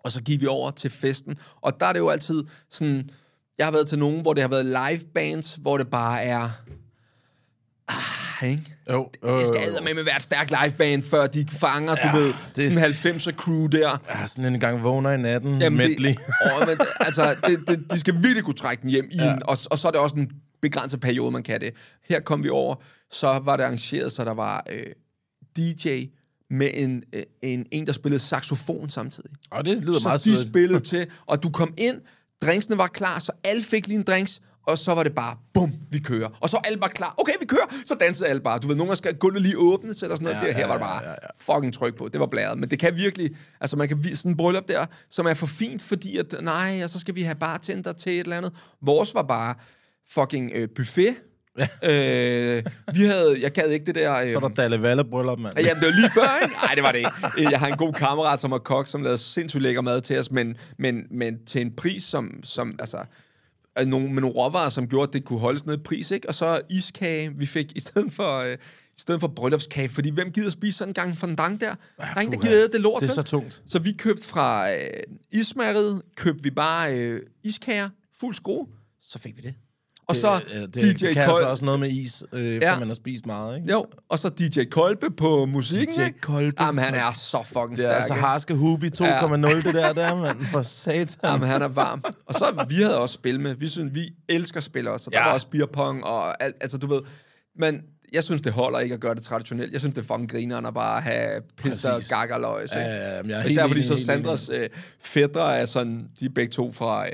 og 0.04 0.12
så 0.12 0.22
gik 0.22 0.40
vi 0.40 0.46
over 0.46 0.70
til 0.70 0.90
festen, 0.90 1.38
og 1.60 1.80
der 1.80 1.86
er 1.86 1.92
det 1.92 2.00
jo 2.00 2.08
altid 2.08 2.44
sådan, 2.70 3.10
jeg 3.58 3.66
har 3.66 3.72
været 3.72 3.86
til 3.86 3.98
nogen, 3.98 4.22
hvor 4.22 4.32
det 4.32 4.42
har 4.42 4.48
været 4.48 4.66
live 4.66 5.10
bands, 5.14 5.54
hvor 5.54 5.78
det 5.78 5.90
bare 5.90 6.22
er, 6.22 6.50
ah, 7.88 8.48
ikke? 8.50 8.76
Jo, 8.90 9.10
øh, 9.24 9.32
Det 9.32 9.46
skal 9.46 9.84
med 9.84 9.94
med 9.94 10.04
være 10.04 10.16
et 10.16 10.22
stærkt 10.22 10.52
liveband, 10.62 11.02
før 11.02 11.26
de 11.26 11.46
fanger, 11.50 11.96
ja, 12.04 12.12
du 12.12 12.16
ved, 12.16 12.32
det 12.56 12.72
sådan 12.72 12.88
en 12.88 13.16
90'er 13.16 13.32
crew 13.32 13.66
der. 13.66 13.98
Ja, 14.08 14.26
sådan 14.26 14.54
en 14.54 14.60
gang 14.60 14.82
vågner 14.82 15.10
i 15.12 15.18
natten, 15.18 15.60
Jamen, 15.60 15.76
medley. 15.76 16.08
det, 16.10 16.18
åh, 16.60 16.66
men, 16.68 16.78
altså, 17.00 17.36
det, 17.46 17.68
det, 17.68 17.92
de 17.92 18.00
skal 18.00 18.14
virkelig 18.14 18.44
kunne 18.44 18.54
trække 18.54 18.80
den 18.82 18.90
hjem 18.90 19.08
i 19.10 19.16
ja. 19.16 19.32
en, 19.32 19.42
og, 19.42 19.58
og 19.70 19.78
så 19.78 19.88
er 19.88 19.92
det 19.92 20.00
også 20.00 20.16
en 20.16 20.30
begrænset 20.62 21.00
periode, 21.00 21.30
man 21.30 21.42
kan 21.42 21.60
det. 21.60 21.74
Her 22.08 22.20
kom 22.20 22.42
vi 22.42 22.48
over, 22.48 22.74
så 23.10 23.38
var 23.44 23.56
det 23.56 23.64
arrangeret, 23.64 24.12
så 24.12 24.24
der 24.24 24.34
var 24.34 24.66
øh, 24.70 24.86
DJ 25.56 26.04
med 26.50 26.70
en, 26.74 27.02
øh, 27.12 27.22
en, 27.42 27.66
en, 27.70 27.86
der 27.86 27.92
spillede 27.92 28.20
saxofon 28.20 28.88
samtidig. 28.90 29.30
Og 29.50 29.64
det 29.64 29.84
lyder 29.84 30.00
Så 30.00 30.08
meget 30.08 30.24
de 30.24 30.36
sødt. 30.36 30.48
spillede 30.48 30.80
til, 30.80 31.06
og 31.26 31.42
du 31.42 31.50
kom 31.50 31.74
ind, 31.78 31.96
drinksene 32.42 32.78
var 32.78 32.86
klar, 32.86 33.18
så 33.18 33.32
alle 33.44 33.62
fik 33.62 33.86
lige 33.86 33.98
en 33.98 34.04
drinks, 34.04 34.40
og 34.66 34.78
så 34.78 34.94
var 34.94 35.02
det 35.02 35.14
bare, 35.14 35.36
bum, 35.54 35.72
vi 35.90 35.98
kører. 35.98 36.28
Og 36.40 36.50
så 36.50 36.56
var 36.56 36.62
alle 36.62 36.78
bare 36.78 36.90
klar, 36.90 37.14
okay, 37.18 37.32
vi 37.40 37.46
kører, 37.46 37.66
så 37.86 37.94
dansede 38.00 38.28
alle 38.28 38.42
bare. 38.42 38.58
Du 38.58 38.66
ved, 38.68 38.76
nogle 38.76 38.88
gange 38.88 38.96
skal 38.96 39.14
gulvet 39.14 39.42
lige 39.42 39.58
åbnes, 39.58 40.02
eller 40.02 40.16
sådan 40.16 40.24
noget. 40.24 40.42
Ja, 40.42 40.46
der, 40.46 40.52
her 40.52 40.60
ja, 40.60 40.66
var 40.66 40.74
det 40.74 40.80
bare 40.80 41.02
ja, 41.02 41.10
ja, 41.10 41.54
fucking 41.54 41.74
tryk 41.74 41.96
på. 41.98 42.08
Det 42.08 42.20
var 42.20 42.26
blæret. 42.26 42.58
Men 42.58 42.70
det 42.70 42.78
kan 42.78 42.96
virkelig, 42.96 43.30
altså 43.60 43.76
man 43.76 43.88
kan 43.88 44.16
sådan 44.16 44.32
en 44.32 44.36
bryllup 44.36 44.68
der, 44.68 44.86
som 45.10 45.26
er 45.26 45.34
for 45.34 45.46
fint, 45.46 45.82
fordi 45.82 46.18
at, 46.18 46.34
nej, 46.42 46.80
og 46.84 46.90
så 46.90 47.00
skal 47.00 47.14
vi 47.14 47.22
have 47.22 47.34
bartender 47.34 47.92
til 47.92 48.12
et 48.12 48.20
eller 48.20 48.36
andet. 48.36 48.52
Vores 48.82 49.14
var 49.14 49.22
bare 49.22 49.54
fucking 50.10 50.50
øh, 50.54 50.68
buffet. 50.76 51.16
øh, 51.82 52.62
vi 52.94 53.04
havde, 53.04 53.36
jeg 53.40 53.52
gad 53.52 53.68
ikke 53.70 53.86
det 53.86 53.94
der... 53.94 54.14
Øh, 54.14 54.30
Så 54.30 54.36
er 54.36 54.40
der 54.40 54.48
Dalle 54.48 54.82
Valle 54.82 55.04
bryllup, 55.04 55.38
mand. 55.38 55.54
Ja, 55.58 55.74
det 55.74 55.82
var 55.82 56.00
lige 56.00 56.10
før, 56.14 56.42
ikke? 56.42 56.54
Nej, 56.54 56.74
det 56.74 56.82
var 56.82 56.92
det 56.92 56.98
ikke. 56.98 57.50
Jeg 57.50 57.58
har 57.58 57.66
en 57.66 57.76
god 57.76 57.92
kammerat, 57.92 58.40
som 58.40 58.52
er 58.52 58.58
kok, 58.58 58.88
som 58.88 59.02
lavede 59.02 59.18
sindssygt 59.18 59.62
lækker 59.62 59.80
mad 59.80 60.00
til 60.00 60.18
os, 60.18 60.30
men, 60.30 60.56
men, 60.78 61.02
men 61.10 61.44
til 61.46 61.60
en 61.60 61.76
pris, 61.76 62.02
som, 62.02 62.40
som 62.44 62.76
altså, 62.78 62.98
øh, 63.78 63.86
nogle, 63.86 64.12
med 64.12 64.22
nogle 64.22 64.36
råvarer, 64.36 64.68
som 64.68 64.88
gjorde, 64.88 65.08
at 65.08 65.12
det 65.12 65.24
kunne 65.24 65.38
holdes 65.38 65.66
ned 65.66 65.74
i 65.74 65.82
pris, 65.82 66.10
ikke? 66.10 66.28
Og 66.28 66.34
så 66.34 66.60
iskage, 66.70 67.32
vi 67.36 67.46
fik 67.46 67.72
i 67.76 67.80
stedet 67.80 68.12
for... 68.12 68.38
Øh, 68.38 68.56
i 68.96 69.00
stedet 69.00 69.20
for 69.20 69.28
bryllupskage, 69.28 69.88
fordi 69.88 70.10
hvem 70.10 70.32
gider 70.32 70.50
spise 70.50 70.78
sådan 70.78 70.90
en 70.90 70.94
gang 70.94 71.16
fondant 71.16 71.60
der? 71.60 71.74
Der 71.96 72.04
er 72.04 72.20
ingen, 72.20 72.40
der 72.40 72.46
gider 72.48 72.68
det 72.68 72.80
lort, 72.80 73.02
Det 73.02 73.08
er 73.08 73.12
så 73.12 73.22
tungt. 73.22 73.62
Så 73.66 73.78
vi 73.78 73.92
købte 73.92 74.24
fra 74.24 74.72
øh, 74.72 74.88
ismærket, 75.32 76.02
købte 76.16 76.42
vi 76.42 76.50
bare 76.50 76.98
øh, 76.98 77.22
iskager, 77.42 77.88
fuld 78.20 78.34
skrue, 78.34 78.66
så 79.00 79.18
fik 79.18 79.36
vi 79.36 79.42
det. 79.42 79.54
Og 80.08 80.16
så 80.16 80.40
det, 80.54 80.74
det, 80.74 80.82
DJ 80.82 80.88
det 81.06 81.14
kan 81.14 81.22
altså 81.22 81.32
Kold, 81.34 81.44
også 81.44 81.64
noget 81.64 81.80
med 81.80 81.90
is, 81.90 82.24
øh, 82.32 82.44
efter 82.54 82.68
Ja. 82.72 82.78
man 82.78 82.88
har 82.88 82.94
spist 82.94 83.26
meget, 83.26 83.56
ikke? 83.56 83.72
jo, 83.72 83.86
og 84.08 84.18
så 84.18 84.28
DJ 84.28 84.64
Kolbe 84.70 85.10
på 85.10 85.46
musikken. 85.46 85.94
DJ? 85.94 86.10
Kolbe. 86.20 86.62
Jamen, 86.62 86.84
han 86.84 86.94
er 86.94 87.12
så 87.12 87.42
fucking 87.46 87.70
Det 87.70 87.78
stærk. 87.78 87.90
er 87.90 87.94
altså 87.96 88.14
harske 88.14 88.54
Hubi 88.54 88.86
2,0, 88.86 88.92
det 89.66 89.74
der 89.74 89.92
der, 89.92 90.16
mand. 90.16 90.46
For 90.46 90.62
satan. 90.62 91.06
Jamen, 91.24 91.48
han 91.48 91.62
er 91.62 91.68
varm. 91.68 92.04
Og 92.26 92.34
så 92.34 92.64
vi 92.68 92.74
havde 92.74 92.98
også 92.98 93.12
spil 93.12 93.40
med. 93.40 93.54
Vi 93.54 93.68
synes, 93.68 93.94
vi 93.94 94.10
elsker 94.28 94.60
spil 94.60 94.88
også. 94.88 95.04
Så 95.04 95.10
der 95.10 95.18
Ja. 95.18 95.24
var 95.26 95.32
også 95.34 95.48
beer 95.48 95.66
pong 95.66 96.04
og 96.04 96.42
alt. 96.42 96.54
Altså, 96.60 96.78
du 96.78 96.86
ved... 96.86 97.00
Men 97.58 97.80
jeg 98.12 98.24
synes, 98.24 98.42
det 98.42 98.52
holder 98.52 98.78
ikke 98.78 98.94
at 98.94 99.00
gøre 99.00 99.14
det 99.14 99.22
traditionelt. 99.22 99.72
Jeg 99.72 99.80
synes, 99.80 99.94
det 99.94 100.02
er 100.02 100.06
fucking 100.06 100.30
grineren 100.30 100.66
at 100.66 100.74
bare 100.74 101.00
have 101.00 101.40
pizza 101.62 101.92
og 101.92 102.02
gakkerløg. 102.08 102.68
Ja, 102.72 102.80
ja, 102.80 103.20
ja, 103.28 103.44
Især 103.44 103.66
fordi 103.68 103.82
så 103.82 103.96
Sandras 103.96 104.48
øh, 104.52 104.68
fædre 105.00 105.58
er 105.58 105.64
sådan... 105.64 106.04
De 106.20 106.24
er 106.24 106.30
begge 106.34 106.50
to 106.50 106.72
fra... 106.72 107.06
Øh, 107.06 107.12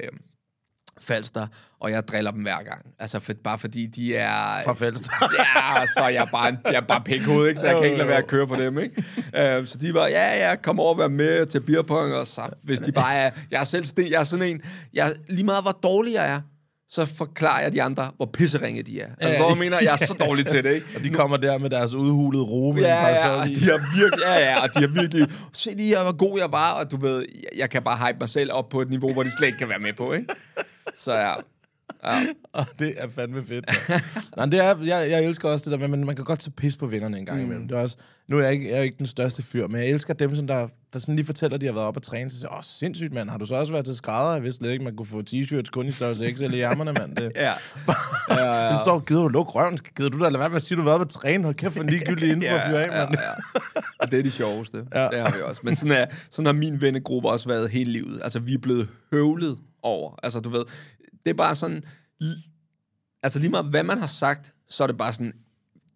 Falster, 1.01 1.47
og 1.81 1.91
jeg 1.91 2.09
driller 2.09 2.31
dem 2.31 2.43
hver 2.43 2.63
gang. 2.63 2.87
Altså, 2.99 3.21
for, 3.21 3.33
bare 3.45 3.59
fordi 3.59 3.87
de 3.87 4.17
er... 4.17 4.63
Fra 4.65 4.73
Falster. 4.73 5.13
ja, 5.39 5.87
så 5.87 6.01
er 6.05 6.09
jeg 6.09 6.29
bare, 6.33 6.49
en, 6.49 6.59
jeg 6.65 6.75
er 6.75 6.81
bare 6.81 7.01
pikhoved, 7.05 7.49
ikke? 7.49 7.61
Så 7.61 7.67
jeg 7.67 7.77
kan 7.77 7.85
ikke 7.85 7.97
lade 7.99 8.09
være 8.09 8.19
at 8.19 8.27
køre 8.27 8.47
på 8.47 8.57
dem, 8.57 8.79
ikke? 8.79 9.05
Uh, 9.61 9.67
så 9.67 9.79
de 9.81 9.95
var, 9.95 10.07
ja, 10.07 10.49
ja, 10.51 10.57
kom 10.57 10.81
over 10.81 10.93
og 10.93 10.99
vær 10.99 11.09
med 11.09 11.47
til 11.47 11.61
beerpong, 11.61 12.15
og 12.15 12.27
så, 12.27 12.43
hvis 12.63 12.81
de 12.81 12.93
bare 12.93 13.15
er... 13.15 13.31
Jeg 13.51 13.61
er 13.61 13.65
selv 13.65 13.85
sten, 13.85 14.11
jeg 14.11 14.21
er 14.21 14.25
sådan 14.25 14.47
en... 14.47 14.61
Jeg, 14.95 15.15
lige 15.29 15.45
meget, 15.45 15.65
hvor 15.65 15.79
dårlig 15.83 16.15
jeg 16.15 16.31
er, 16.31 16.41
så 16.93 17.07
forklarer 17.07 17.63
jeg 17.63 17.73
de 17.73 17.83
andre, 17.83 18.11
hvor 18.17 18.27
pisseringe 18.33 18.83
de 18.83 19.01
er. 19.01 19.09
Altså, 19.21 19.49
Ja. 19.49 19.55
mener, 19.55 19.77
jeg 19.83 19.93
er 19.93 19.97
så 19.97 20.15
dårlig 20.15 20.47
til 20.47 20.65
det, 20.65 20.73
ikke? 20.75 20.87
Og 20.97 21.05
de 21.05 21.11
kommer 21.11 21.37
der 21.37 21.59
med 21.59 21.71
deres 21.71 21.95
udhulede 21.95 22.43
ro 22.43 22.73
med 22.73 22.83
Ja, 22.83 23.09
ja, 23.09 23.29
og 23.31 23.47
de 23.47 23.61
har 23.65 23.97
virkelig, 23.97 24.25
ja, 24.27 24.39
ja, 24.39 24.63
og 24.63 24.75
de 24.75 24.81
har 24.81 24.87
virkelig, 24.87 25.29
se 25.53 25.71
lige, 25.77 26.03
hvor 26.03 26.17
god 26.17 26.39
jeg 26.39 26.53
var, 26.53 26.73
og 26.73 26.91
du 26.91 26.97
ved, 27.01 27.25
jeg, 27.35 27.59
jeg 27.59 27.71
kan 27.71 27.83
bare 27.83 28.07
hype 28.09 28.19
mig 28.21 28.29
selv 28.29 28.53
op 28.53 28.69
på 28.69 28.81
et 28.83 28.91
niveau, 28.91 29.13
hvor 29.13 29.23
de 29.23 29.31
slet 29.39 29.47
ikke 29.47 29.59
kan 29.59 29.69
være 29.69 29.79
med 29.79 29.93
på, 29.93 30.13
ikke? 30.13 30.27
Så 31.01 31.13
ja, 31.13 31.35
ja. 32.05 32.21
Og 32.53 32.67
det 32.79 32.95
er 32.97 33.09
fandme 33.09 33.45
fedt. 33.45 33.67
Nej, 34.37 34.47
det 34.47 34.65
er, 34.65 34.77
jeg, 34.85 35.11
jeg 35.11 35.25
elsker 35.25 35.49
også 35.49 35.71
det 35.71 35.81
der 35.81 35.89
med, 35.89 35.97
men 35.97 36.07
man 36.07 36.17
kan 36.17 36.25
godt 36.25 36.41
tage 36.41 36.51
pis 36.51 36.77
på 36.77 36.87
vennerne 36.87 37.19
en 37.19 37.27
gang 37.27 37.43
imellem. 37.43 37.69
Det 37.69 37.77
er 37.77 37.81
også, 37.81 37.97
nu 38.29 38.39
er 38.39 38.43
jeg, 38.43 38.53
ikke, 38.53 38.71
jeg 38.71 38.79
er 38.79 38.83
ikke 38.83 38.99
den 38.99 39.07
største 39.07 39.43
fyr, 39.43 39.67
men 39.67 39.81
jeg 39.81 39.89
elsker 39.89 40.15
dem, 40.15 40.37
som 40.37 40.47
der, 40.47 40.69
der 40.93 40.99
sådan 40.99 41.17
lige 41.17 41.27
fortæller, 41.27 41.55
at 41.55 41.61
de 41.61 41.67
har 41.67 41.73
været 41.73 41.87
op 41.87 41.97
og 41.97 42.03
træne. 42.03 42.31
Så 42.31 42.39
siger, 42.39 42.51
åh, 42.51 42.59
oh, 42.59 42.63
sindssygt, 42.65 43.13
mand. 43.13 43.31
Har 43.31 43.39
du 43.39 43.47
så 43.47 43.55
også 43.55 43.73
været 43.73 43.85
til 43.85 43.97
skrædder? 43.97 44.33
Jeg 44.33 44.43
vidste 44.43 44.59
slet 44.59 44.73
ikke, 44.73 44.85
man 44.85 44.97
kunne 44.97 45.07
få 45.07 45.23
t-shirts 45.31 45.71
kun 45.73 45.87
i 45.87 45.91
størrelse 45.91 46.33
XL 46.33 46.55
i 46.55 46.61
ærmerne, 46.61 46.93
mand. 46.93 47.17
Det, 47.17 47.33
ja. 47.35 47.53
ja, 48.31 48.65
ja. 48.65 48.69
det 48.69 48.79
står, 48.79 48.99
gider 48.99 49.23
du 49.23 49.29
lukke 49.29 49.53
røven? 49.53 49.79
Gider 49.97 50.09
du 50.09 50.19
da 50.19 50.25
lade 50.25 50.39
være 50.39 50.49
med 50.49 50.57
at 50.57 50.63
sige, 50.63 50.77
du 50.77 50.83
har 50.83 50.91
været 50.91 51.01
på 51.01 51.13
træne? 51.13 51.45
Hold 51.45 51.55
kæft 51.55 51.75
for 51.75 51.83
ligegyldig 51.83 52.31
info 52.33 52.55
at 52.55 52.63
fyre 52.69 52.85
af, 52.85 52.89
mand. 52.89 53.15
Ja, 53.21 53.29
ja. 53.29 53.81
Og 53.99 54.11
det 54.11 54.19
er 54.19 54.23
de 54.23 54.31
sjoveste. 54.31 54.85
Ja. 54.95 55.03
Ja. 55.03 55.09
Det 55.09 55.19
har 55.19 55.37
vi 55.37 55.43
også. 55.43 55.61
Men 55.65 55.75
sådan, 55.75 55.97
er, 55.97 56.07
sådan 56.31 56.47
har 56.47 56.53
min 56.53 56.81
vennegruppe 56.81 57.29
også 57.29 57.49
været 57.49 57.71
hele 57.71 57.93
livet. 57.93 58.21
Altså, 58.25 58.39
vi 58.39 58.55
er 58.55 58.59
blevet 58.59 58.89
høvlet 59.13 59.59
over. 59.83 60.14
Altså, 60.23 60.40
du 60.40 60.49
ved, 60.51 60.64
det 61.25 61.31
er 61.31 61.35
bare 61.35 61.57
sådan... 61.57 61.83
Altså, 63.23 63.38
lige 63.38 63.51
meget 63.51 63.66
hvad 63.66 63.83
man 63.83 63.99
har 63.99 64.07
sagt, 64.07 64.55
så 64.69 64.83
er 64.83 64.87
det 64.87 64.99
bare 64.99 65.12
sådan... 65.12 65.33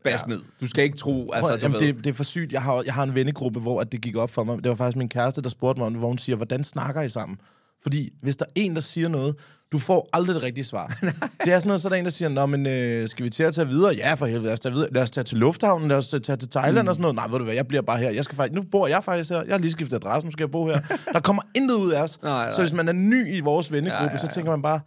Bas 0.05 0.27
ned. 0.27 0.41
Du 0.61 0.67
skal 0.67 0.85
ikke 0.85 0.97
tro, 0.97 1.33
altså, 1.33 1.49
Prøv, 1.49 1.59
du 1.59 1.63
jamen, 1.63 1.81
ved... 1.81 1.87
det, 1.87 2.05
det 2.05 2.11
er 2.11 2.15
for 2.15 2.25
sygt. 2.25 2.53
Jeg 2.53 2.63
har, 2.63 2.83
jeg 2.83 2.95
har 2.95 3.03
en 3.03 3.15
vennegruppe, 3.15 3.61
hvor 3.61 3.81
at 3.81 3.93
det 3.93 4.01
gik 4.01 4.17
op 4.17 4.31
for 4.31 4.45
mig. 4.45 4.65
Det 4.65 4.69
var 4.69 4.75
faktisk 4.75 4.97
min 4.97 5.09
kæreste, 5.09 5.43
der 5.43 5.49
spurgte 5.49 5.81
mig 5.81 5.91
hvor 5.91 6.09
hun 6.09 6.19
siger, 6.19 6.37
hvordan 6.37 6.65
snakker 6.65 7.03
I 7.03 7.09
sammen? 7.09 7.39
Fordi 7.83 8.11
hvis 8.23 8.37
der 8.37 8.45
er 8.45 8.51
en, 8.55 8.75
der 8.75 8.81
siger 8.81 9.09
noget, 9.09 9.37
du 9.75 9.79
får 9.79 10.09
aldrig 10.13 10.35
det 10.35 10.43
rigtige 10.43 10.65
svar. 10.65 10.87
det 11.45 11.53
er 11.53 11.59
sådan 11.59 11.67
noget, 11.67 11.81
så 11.81 11.89
er 11.89 11.91
der 11.91 11.97
en, 11.97 12.05
der 12.05 12.11
siger, 12.11 12.29
Nå, 12.29 12.47
men 12.47 12.67
øh, 12.67 13.09
skal 13.09 13.25
vi 13.25 13.31
til 13.31 13.43
at 13.43 13.55
tage 13.55 13.69
videre? 13.69 13.95
Ja, 13.95 14.15
for 14.15 14.27
helvede, 14.27 14.45
lad 14.45 14.53
os 14.53 14.61
tage, 14.61 14.73
videre. 14.73 14.89
Lad 14.93 15.03
os 15.03 15.11
tage 15.11 15.25
til 15.25 15.39
lufthavnen, 15.39 15.89
lad 15.89 15.97
os 15.97 16.09
tage 16.09 16.37
til 16.37 16.51
Thailand 16.51 16.83
mm. 16.85 16.89
og 16.89 16.95
sådan 16.95 17.03
noget. 17.03 17.17
Nej, 17.17 17.27
ved 17.31 17.39
du 17.39 17.45
hvad, 17.45 17.55
jeg 17.55 17.67
bliver 17.69 17.83
bare 17.83 17.99
her. 17.99 18.11
Jeg 18.11 18.25
skal 18.25 18.37
faktisk, 18.37 18.55
nu 18.55 18.63
bor 18.63 18.87
jeg 18.87 19.05
faktisk 19.05 19.31
her. 19.31 19.43
Jeg 19.43 19.53
har 19.55 19.59
lige 19.59 19.73
skiftet 19.73 19.97
adresse, 19.97 20.27
nu 20.27 20.33
skal 20.33 20.43
jeg 20.43 20.51
bo 20.51 20.67
her. 20.67 20.81
Der 21.13 21.21
kommer 21.21 21.43
intet 21.55 21.75
ud 21.75 21.93
af 21.93 22.03
os. 22.03 22.23
Nej, 22.23 22.33
nej. 22.33 22.51
Så 22.51 22.63
hvis 22.63 22.73
man 22.73 22.89
er 22.89 22.93
ny 22.93 23.37
i 23.37 23.41
vores 23.41 23.73
vennegruppe, 23.73 24.03
ja, 24.03 24.07
ja, 24.07 24.13
ja. 24.13 24.17
så 24.19 24.29
tænker 24.29 24.51
man 24.51 24.63
bare, 24.63 24.81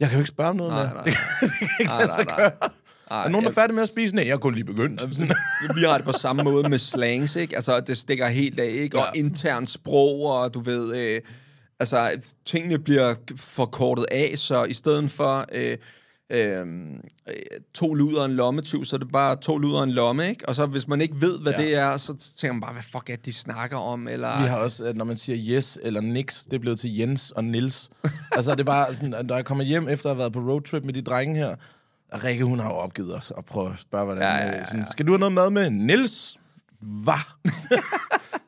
jeg 0.00 0.08
kan 0.08 0.16
jo 0.16 0.20
ikke 0.20 0.28
spørge 0.28 0.50
om 0.50 0.56
noget 0.56 0.72
Nej, 0.72 0.84
mere. 0.84 0.94
nej. 0.94 1.04
Det 1.40 1.50
kan 1.58 1.68
ikke 1.80 1.92
Nej, 1.92 2.06
nej, 2.06 2.24
nej. 2.38 2.52
Ej, 3.10 3.24
Er 3.24 3.28
nogen, 3.28 3.44
der 3.44 3.50
er 3.50 3.54
færdig 3.54 3.74
med 3.74 3.82
at 3.82 3.88
spise? 3.88 4.14
Nej, 4.14 4.24
jeg 4.26 4.32
er 4.32 4.36
kun 4.38 4.54
lige 4.54 4.64
begyndt. 4.64 5.18
Vi 5.76 5.82
har 5.82 5.96
det 5.96 6.04
på 6.06 6.12
samme 6.12 6.42
måde 6.42 6.68
med 6.68 6.78
slangs, 6.78 7.36
ikke? 7.36 7.56
Altså, 7.56 7.80
det 7.80 7.98
stikker 7.98 8.28
helt 8.28 8.60
af, 8.60 8.68
ikke? 8.70 8.98
Og 8.98 9.04
Ja. 9.14 9.18
intern 9.18 9.66
sprog, 9.66 10.20
og 10.22 10.54
du 10.54 10.60
ved... 10.60 10.96
Øh, 10.96 11.20
altså, 11.80 12.32
tingene 12.46 12.78
bliver 12.78 13.14
forkortet 13.36 14.06
af, 14.10 14.32
så 14.36 14.64
i 14.64 14.72
stedet 14.72 15.10
for... 15.10 15.46
Øh, 15.52 15.78
øh, 16.32 16.66
to 17.74 17.94
luder 17.94 18.24
en 18.24 18.32
lommetyv, 18.32 18.84
så 18.84 18.96
er 18.96 18.98
det 18.98 19.12
bare 19.12 19.36
to 19.36 19.58
luder 19.58 19.82
en 19.82 19.90
lomme, 19.90 20.28
ikke? 20.28 20.48
Og 20.48 20.56
så 20.56 20.66
hvis 20.66 20.88
man 20.88 21.00
ikke 21.00 21.20
ved, 21.20 21.38
hvad 21.38 21.52
Ja. 21.52 21.62
det 21.62 21.74
er, 21.74 21.96
så 21.96 22.16
tænker 22.36 22.52
man 22.52 22.60
bare, 22.60 22.72
hvad 22.72 22.82
fuck 22.82 23.10
er 23.10 23.16
det, 23.16 23.26
de 23.26 23.32
snakker 23.32 23.76
om, 23.76 24.08
eller... 24.08 24.42
Vi 24.42 24.48
har 24.48 24.56
også, 24.56 24.84
at 24.84 24.96
når 24.96 25.04
man 25.04 25.16
siger 25.16 25.56
yes 25.56 25.78
eller 25.82 26.00
nix, 26.00 26.44
det 26.44 26.52
er 26.52 26.58
blevet 26.58 26.78
til 26.78 26.96
Jens 26.96 27.30
og 27.30 27.44
Nils. 27.44 27.90
altså, 28.36 28.52
det 28.52 28.60
er 28.60 28.64
bare 28.64 28.94
sådan, 28.94 29.14
at 29.14 29.26
når 29.26 29.34
jeg 29.34 29.44
kommer 29.44 29.64
hjem 29.64 29.88
efter 29.88 30.10
at 30.10 30.16
have 30.16 30.18
været 30.18 30.32
på 30.32 30.40
roadtrip 30.40 30.84
med 30.84 30.94
de 30.94 31.02
drenge 31.02 31.36
her, 31.36 31.56
og 32.12 32.24
Rikke, 32.24 32.44
hun 32.44 32.58
har 32.58 32.68
jo 32.70 32.76
opgivet 32.76 33.16
os 33.16 33.30
og 33.30 33.44
prøve 33.44 33.72
at 33.72 33.78
spørge, 33.78 34.04
hvordan... 34.04 34.22
Ja, 34.22 34.36
ja, 34.36 34.46
ja, 34.46 34.60
øh, 34.60 34.66
Sådan, 34.66 34.80
ja. 34.80 34.86
skal 34.90 35.06
du 35.06 35.12
have 35.12 35.18
noget 35.18 35.32
mad 35.32 35.50
med? 35.50 35.70
Nils? 35.70 36.38
Hvad? 36.80 37.14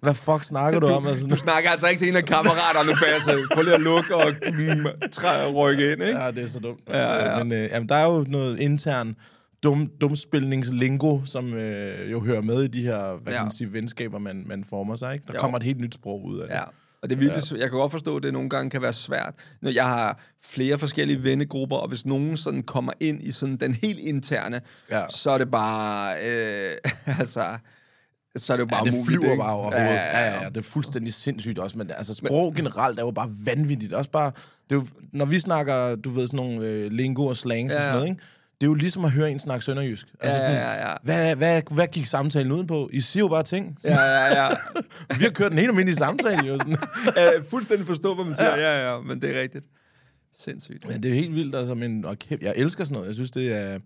Hvad 0.03 0.15
fuck 0.15 0.45
snakker 0.45 0.81
du 0.81 0.87
om? 0.87 1.07
Altså, 1.07 1.27
Du 1.27 1.37
snakker 1.37 1.71
altså 1.71 1.87
ikke 1.87 1.99
til 1.99 2.09
en 2.09 2.17
af 2.17 2.25
kammeraterne, 2.25 2.93
Basse. 3.03 3.31
Prøv 3.55 3.63
lige 3.63 3.75
at 3.75 3.81
lukke 3.81 4.17
og 4.17 4.33
mm, 4.53 4.87
træ, 5.13 5.51
rykke 5.51 5.93
ind, 5.93 6.03
ikke? 6.03 6.19
ja, 6.19 6.31
det 6.31 6.43
er 6.43 6.47
så 6.47 6.61
dumt. 6.61 6.81
Ja, 6.89 7.31
ja. 7.39 7.45
Men 7.45 7.53
øh, 7.53 7.71
jamen, 7.71 7.89
der 7.89 7.95
er 7.95 8.13
jo 8.13 8.25
noget 8.29 8.61
intern 8.61 9.17
dum, 9.63 9.91
dumspilningslingo, 10.01 11.21
som 11.25 11.55
øh, 11.55 12.13
jo 12.13 12.21
hører 12.21 12.41
med 12.41 12.63
i 12.65 12.69
de 12.69 12.83
her 12.83 13.21
hvad 13.23 13.33
Ja. 13.33 13.39
kan 13.39 13.47
man 13.47 13.53
sige, 13.53 13.73
venskaber, 13.73 14.19
man, 14.19 14.43
man 14.47 14.65
former 14.71 14.97
sig. 14.97 15.15
Ikke? 15.15 15.27
Der 15.27 15.33
Jo. 15.35 15.41
kommer 15.41 15.59
et 15.59 15.63
helt 15.65 15.81
nyt 15.81 15.95
sprog 15.95 16.25
ud 16.25 16.39
af 16.41 16.49
det. 16.49 16.55
Ja, 16.55 16.63
og 17.03 17.11
det 17.11 17.13
er 17.13 17.19
virkelig, 17.21 17.53
ja. 17.53 17.57
jeg 17.59 17.71
kan 17.71 17.79
godt 17.79 17.93
forstå, 17.93 18.17
at 18.17 18.23
det 18.23 18.33
nogle 18.33 18.49
gange 18.51 18.71
kan 18.71 18.83
være 18.83 18.93
svært. 18.93 19.35
Når 19.63 19.71
jeg 19.71 19.85
har 19.85 20.21
flere 20.45 20.79
forskellige 20.79 21.25
vennegrupper, 21.25 21.77
og 21.77 21.89
hvis 21.89 22.07
nogen 22.07 22.37
sådan 22.37 22.63
kommer 22.63 22.93
ind 23.01 23.23
i 23.23 23.33
sådan 23.33 23.57
den 23.57 23.75
helt 23.75 23.99
interne, 23.99 24.61
ja. 24.91 25.03
så 25.09 25.31
er 25.31 25.39
det 25.39 25.51
bare, 25.51 26.15
øh, 26.25 26.73
altså, 27.21 27.45
så 28.37 28.53
er 28.53 28.57
det 28.57 28.63
jo 28.63 28.67
bare 28.67 28.85
Ja, 28.85 28.91
det 28.91 28.97
umuligt, 28.97 29.07
flyver 29.21 29.33
ikke? 29.33 29.41
bare 29.43 29.53
over 29.53 29.65
hovedet. 29.65 29.95
Ja, 29.95 30.19
ja, 30.19 30.43
ja. 30.43 30.49
Det 30.49 30.57
er 30.57 30.63
fuldstændig 30.63 31.15
sindssygt 31.15 31.59
også. 31.59 31.79
Men 31.79 31.91
altså, 31.97 32.15
sprog 32.15 32.55
generelt 32.55 32.99
er 32.99 33.03
jo 33.03 33.11
bare 33.11 33.31
vanvittigt. 33.45 33.93
Også 33.93 34.11
bare, 34.11 34.33
det 34.71 34.77
er 34.77 34.81
jo, 34.81 34.87
når 35.13 35.25
vi 35.25 35.39
snakker, 35.39 35.97
du 35.97 36.11
ved, 36.11 36.27
sådan 36.27 36.37
nogle 36.37 36.67
øh, 36.67 36.91
lingo 36.93 37.27
og 37.27 37.37
slangs 37.37 37.73
ja, 37.75 37.79
og 37.79 37.81
Ja, 37.81 37.85
sådan 37.85 37.95
ja. 37.95 37.99
noget, 38.01 38.11
ikke? 38.11 38.23
Det 38.61 38.67
er 38.67 38.71
jo 38.71 38.75
ligesom 38.75 39.05
at 39.05 39.11
høre 39.11 39.31
en 39.31 39.39
snakke 39.39 39.65
sønderjysk. 39.65 40.07
Altså 40.21 40.39
Ja, 40.39 40.43
sådan, 40.43 40.57
ja, 40.57 40.89
ja. 40.89 40.95
Hvad, 41.03 41.37
hvad, 41.37 41.63
hvad 41.71 41.87
gik 41.87 42.07
samtalen 42.07 42.53
ud 42.53 42.65
på? 42.65 42.91
I 42.93 43.01
siger 43.01 43.25
jo 43.25 43.29
bare 43.29 43.43
ting. 43.43 43.79
Ja, 43.85 44.01
ja, 44.01 44.43
ja. 44.43 44.49
Vi 45.19 45.25
har 45.25 45.31
kørt 45.31 45.53
en 45.53 45.59
helt 45.59 45.69
almindelig 45.71 45.97
samtale, 45.99 46.47
jo. 46.47 46.59
Sådan. 46.59 46.77
Jeg 47.17 47.33
fuldstændig 47.51 47.87
forstå, 47.87 48.15
hvad 48.15 48.25
man 48.25 48.35
siger. 48.35 48.57
Ja, 48.57 48.93
ja, 48.93 49.01
men 49.01 49.23
det 49.23 49.37
er 49.37 49.41
rigtigt. 49.41 49.65
Sindssygt. 50.39 50.89
Men 50.89 51.03
det 51.03 51.11
er 51.11 51.15
helt 51.15 51.35
vildt, 51.35 51.55
altså. 51.57 51.75
Men, 51.75 52.05
og 52.05 52.19
kæft, 52.19 52.43
jeg 52.43 52.53
elsker 52.57 52.85
sådan 52.85 52.95
noget. 52.95 53.07
Jeg 53.07 53.15
synes, 53.15 53.31
det 53.31 53.53
er, 53.53 53.79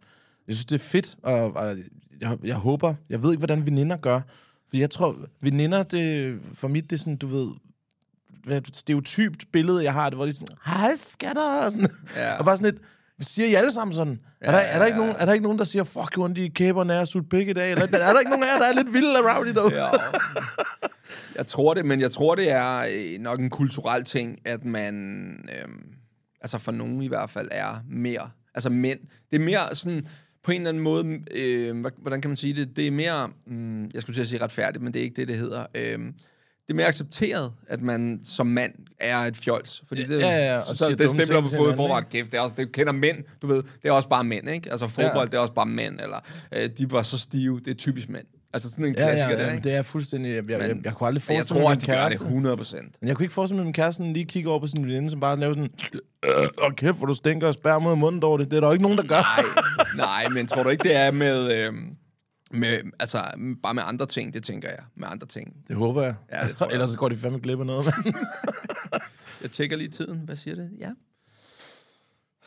jeg 0.49 0.55
synes, 0.55 0.65
det 0.65 0.75
er 0.75 0.85
fedt, 0.85 1.17
og, 1.23 1.57
og 1.57 1.77
jeg, 2.21 2.39
jeg 2.45 2.57
håber, 2.57 2.95
jeg 3.11 3.23
ved 3.23 3.31
ikke, 3.31 3.41
hvordan 3.41 3.67
veninder 3.67 3.97
gør. 3.97 4.21
For 4.69 4.77
jeg 4.77 4.91
tror, 4.91 5.17
veninder, 5.41 5.83
det, 5.83 6.39
for 6.55 6.69
mit, 6.69 6.91
det 6.91 6.97
er 6.97 7.01
sådan, 7.01 7.17
du 7.17 7.27
ved, 7.27 7.49
et 8.57 8.77
stereotypt 8.77 9.53
billede, 9.53 9.85
jeg 9.85 9.93
har 9.93 10.11
det, 10.11 10.17
hvor 10.17 10.25
de 10.25 10.29
er 10.29 10.35
sådan, 10.35 10.57
hej 10.67 10.95
skatter, 10.97 11.65
og 11.65 11.73
sådan. 11.73 11.89
Ja. 12.17 12.39
Og 12.39 12.45
bare 12.45 12.57
sådan 12.57 12.73
lidt, 12.73 12.83
siger 13.21 13.49
I 13.49 13.55
alle 13.55 13.73
sammen 13.73 13.95
sådan? 13.95 14.21
Ja, 14.43 14.47
er, 14.47 14.51
der, 14.51 14.59
er, 14.59 14.79
der 14.79 14.87
ikke 14.87 14.99
nogen, 14.99 15.15
er 15.19 15.25
der 15.25 15.33
ikke 15.33 15.43
nogen, 15.43 15.59
der 15.59 15.65
siger, 15.65 15.85
fuck, 15.85 16.17
jo, 16.19 16.27
de 16.27 16.51
kæberne 16.51 16.93
er 16.93 17.05
sut 17.05 17.29
pik 17.29 17.49
i 17.49 17.53
dag? 17.53 17.71
Eller, 17.71 17.85
er 17.85 18.13
der 18.13 18.19
ikke 18.19 18.31
nogen 18.31 18.45
af 18.45 18.53
jer, 18.53 18.59
der 18.59 18.67
er 18.67 18.73
lidt 18.73 18.95
vilde 18.95 19.19
og 19.19 19.25
rowdy 19.25 19.55
dog? 19.57 19.73
Ja. 19.73 19.89
Jeg 21.37 21.47
tror 21.47 21.75
det, 21.75 21.85
men 21.85 22.01
jeg 22.01 22.11
tror, 22.11 22.35
det 22.35 22.51
er 22.51 22.87
øh, 22.91 23.21
nok 23.21 23.41
en 23.41 23.51
kulturel 23.51 24.05
ting, 24.05 24.39
at 24.45 24.65
man, 24.65 24.95
øh, 25.49 25.69
altså 26.41 26.59
for 26.59 26.73
nogen 26.73 27.03
i 27.03 27.09
hvert 27.09 27.31
fald, 27.31 27.49
er 27.51 27.77
mere, 27.89 28.31
altså 28.55 28.71
mænd, 28.71 28.99
det 29.31 29.41
er 29.41 29.45
mere 29.45 29.75
sådan, 29.75 30.05
på 30.47 30.53
en 30.53 30.59
eller 30.61 30.69
anden 30.69 30.83
måde, 30.83 31.19
øh, 31.31 31.87
hvordan 31.99 32.21
kan 32.21 32.29
man 32.29 32.37
sige 32.37 32.55
det, 32.55 32.77
det 32.77 32.87
er 32.87 32.91
mere, 32.91 33.31
mm, 33.47 33.91
jeg 33.95 34.03
skulle 34.03 34.17
til 34.17 34.21
at 34.23 34.29
sige 34.29 34.43
retfærdigt, 34.43 34.85
men 34.85 34.95
det 34.95 35.01
er 35.01 35.05
ikke 35.05 35.17
det, 35.17 35.29
det 35.29 35.37
hedder. 35.39 35.67
Øh, 35.75 35.99
det 35.99 36.73
er 36.73 36.75
mere 36.75 36.87
accepteret, 36.87 37.53
at 37.69 37.83
man 37.83 38.21
som 38.25 38.47
mand 38.47 38.73
er 39.01 39.19
et 39.19 39.37
fjols. 39.37 39.83
Fordi 39.89 40.03
det, 40.05 40.21
Ja, 40.21 40.27
ja, 40.29 40.45
ja, 40.53 40.57
og 40.57 40.77
så, 40.77 40.89
det 40.99 41.11
stempler 41.11 41.41
på 41.41 41.47
hinanden, 41.49 41.77
forvejen. 41.77 42.05
Kæft, 42.11 42.33
det, 42.33 42.39
er 42.39 42.43
også, 42.43 42.55
det 42.57 42.73
kender 42.73 42.93
mænd, 42.93 43.17
du 43.43 43.47
ved. 43.47 43.63
Det 43.83 43.89
er 43.89 43.93
også 43.93 44.09
bare 44.09 44.25
mænd, 44.25 44.51
ikke? 44.51 44.71
Altså 44.71 44.89
fodbold, 44.89 45.17
Ja. 45.19 45.25
det 45.25 45.35
er 45.35 45.39
også 45.39 45.55
bare 45.55 45.67
mænd. 45.67 46.01
Eller 46.01 46.21
øh, 46.53 46.71
de 46.79 46.91
var 46.93 47.03
så 47.03 47.19
stive, 47.19 47.61
det 47.61 47.71
er 47.71 47.75
typisk 47.75 48.09
mænd. 48.09 48.27
Altså 48.53 48.71
sådan 48.71 48.85
en 48.85 48.95
Ja, 48.95 49.01
klassiker 49.03 49.31
ja, 49.31 49.37
der, 49.39 49.47
ja, 49.47 49.53
ikke? 49.55 49.65
det 49.65 49.75
er 49.75 49.83
fuldstændig... 49.83 50.35
Jeg, 50.35 50.51
jeg, 50.51 50.61
jeg, 50.61 50.77
jeg 50.85 50.95
kunne 50.95 51.07
aldrig 51.07 51.29
jeg 51.29 51.37
forestille 51.37 51.61
tror, 51.61 51.69
mig, 51.69 51.77
at 51.77 51.83
de 51.83 51.87
gør 51.87 51.93
det 51.95 52.03
kæreste... 52.11 52.25
100 52.25 52.57
procent. 52.57 52.97
Men 53.01 53.09
jeg 53.09 53.17
kunne 53.17 53.25
ikke 53.25 53.35
forestille 53.35 53.57
mig, 53.57 53.63
at 53.63 53.67
min 53.67 53.73
kæreste 53.73 53.97
sådan 53.97 54.13
lige 54.13 54.25
kigger 54.25 54.51
over 54.51 54.61
på 54.61 54.67
sin 54.67 54.87
veninde, 54.87 55.11
som 55.11 55.21
bare 55.21 55.39
laver 55.39 55.55
sådan... 55.55 55.71
Øh, 56.25 56.49
og 56.59 56.77
kæft, 56.77 56.97
hvor 56.99 57.07
du 57.07 57.15
stinker 57.15 57.47
og 57.47 57.55
spærrer 57.55 57.79
mod 57.79 57.97
munden 57.97 58.23
over 58.25 58.39
det. 58.39 58.51
Det 58.51 58.57
er 58.57 58.61
der 58.61 58.67
jo 58.67 58.73
ikke 58.73 58.83
nogen, 58.83 58.99
der 58.99 59.05
gør. 59.07 59.15
Nej, 59.17 59.65
nej, 60.25 60.29
men 60.29 60.47
tror 60.47 60.63
du 60.63 60.69
ikke, 60.69 60.83
det 60.83 60.95
er 60.95 61.11
med... 61.11 61.53
Øh, 61.57 61.73
med, 62.51 62.79
altså, 63.01 63.25
bare 63.63 63.75
med 63.75 63.83
andre 63.87 64.07
ting, 64.07 64.35
det 64.35 64.43
tænker 64.45 64.69
jeg. 64.69 64.79
Med 64.97 65.09
andre 65.11 65.27
ting. 65.27 65.55
Det 65.69 65.77
håber 65.77 66.03
jeg. 66.03 66.15
Ja, 66.33 66.47
det 66.49 66.57
tror 66.57 66.67
jeg. 66.69 66.73
Ellers 66.73 66.91
så 66.91 66.97
går 66.99 67.09
de 67.09 67.17
fandme 67.17 67.39
glip 67.41 67.61
af 67.61 67.67
noget, 67.67 67.85
mand. 67.85 68.15
Jeg 69.43 69.51
tjekker 69.51 69.77
lige 69.77 69.89
tiden. 69.91 70.21
Hvad 70.25 70.37
siger 70.37 70.55
det? 70.55 70.71
Ja. 70.81 70.89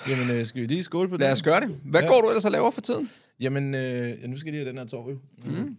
Jamen, 0.10 0.30
øh, 0.38 0.46
skal 0.46 0.62
vi 0.62 0.68
lige 0.68 0.84
skåle 0.84 1.10
på 1.10 1.14
det? 1.18 1.22
Lad 1.22 1.32
os 1.32 1.42
gøre 1.42 1.60
det. 1.62 1.78
Hvad 1.84 2.02
Ja. 2.02 2.08
går 2.08 2.22
du 2.22 2.28
ellers 2.30 2.46
og 2.46 2.52
laver 2.52 2.72
for 2.72 2.82
tiden? 2.82 3.10
Jamen, 3.40 3.76
øh, 3.76 4.22
ja, 4.22 4.28
nu 4.28 4.38
skal 4.38 4.48
jeg 4.48 4.54
lige 4.54 4.64
have 4.66 4.70
den 4.70 4.78
her 4.78 4.86
tår, 4.86 5.10
jo. 5.10 5.18
Mm. 5.46 5.76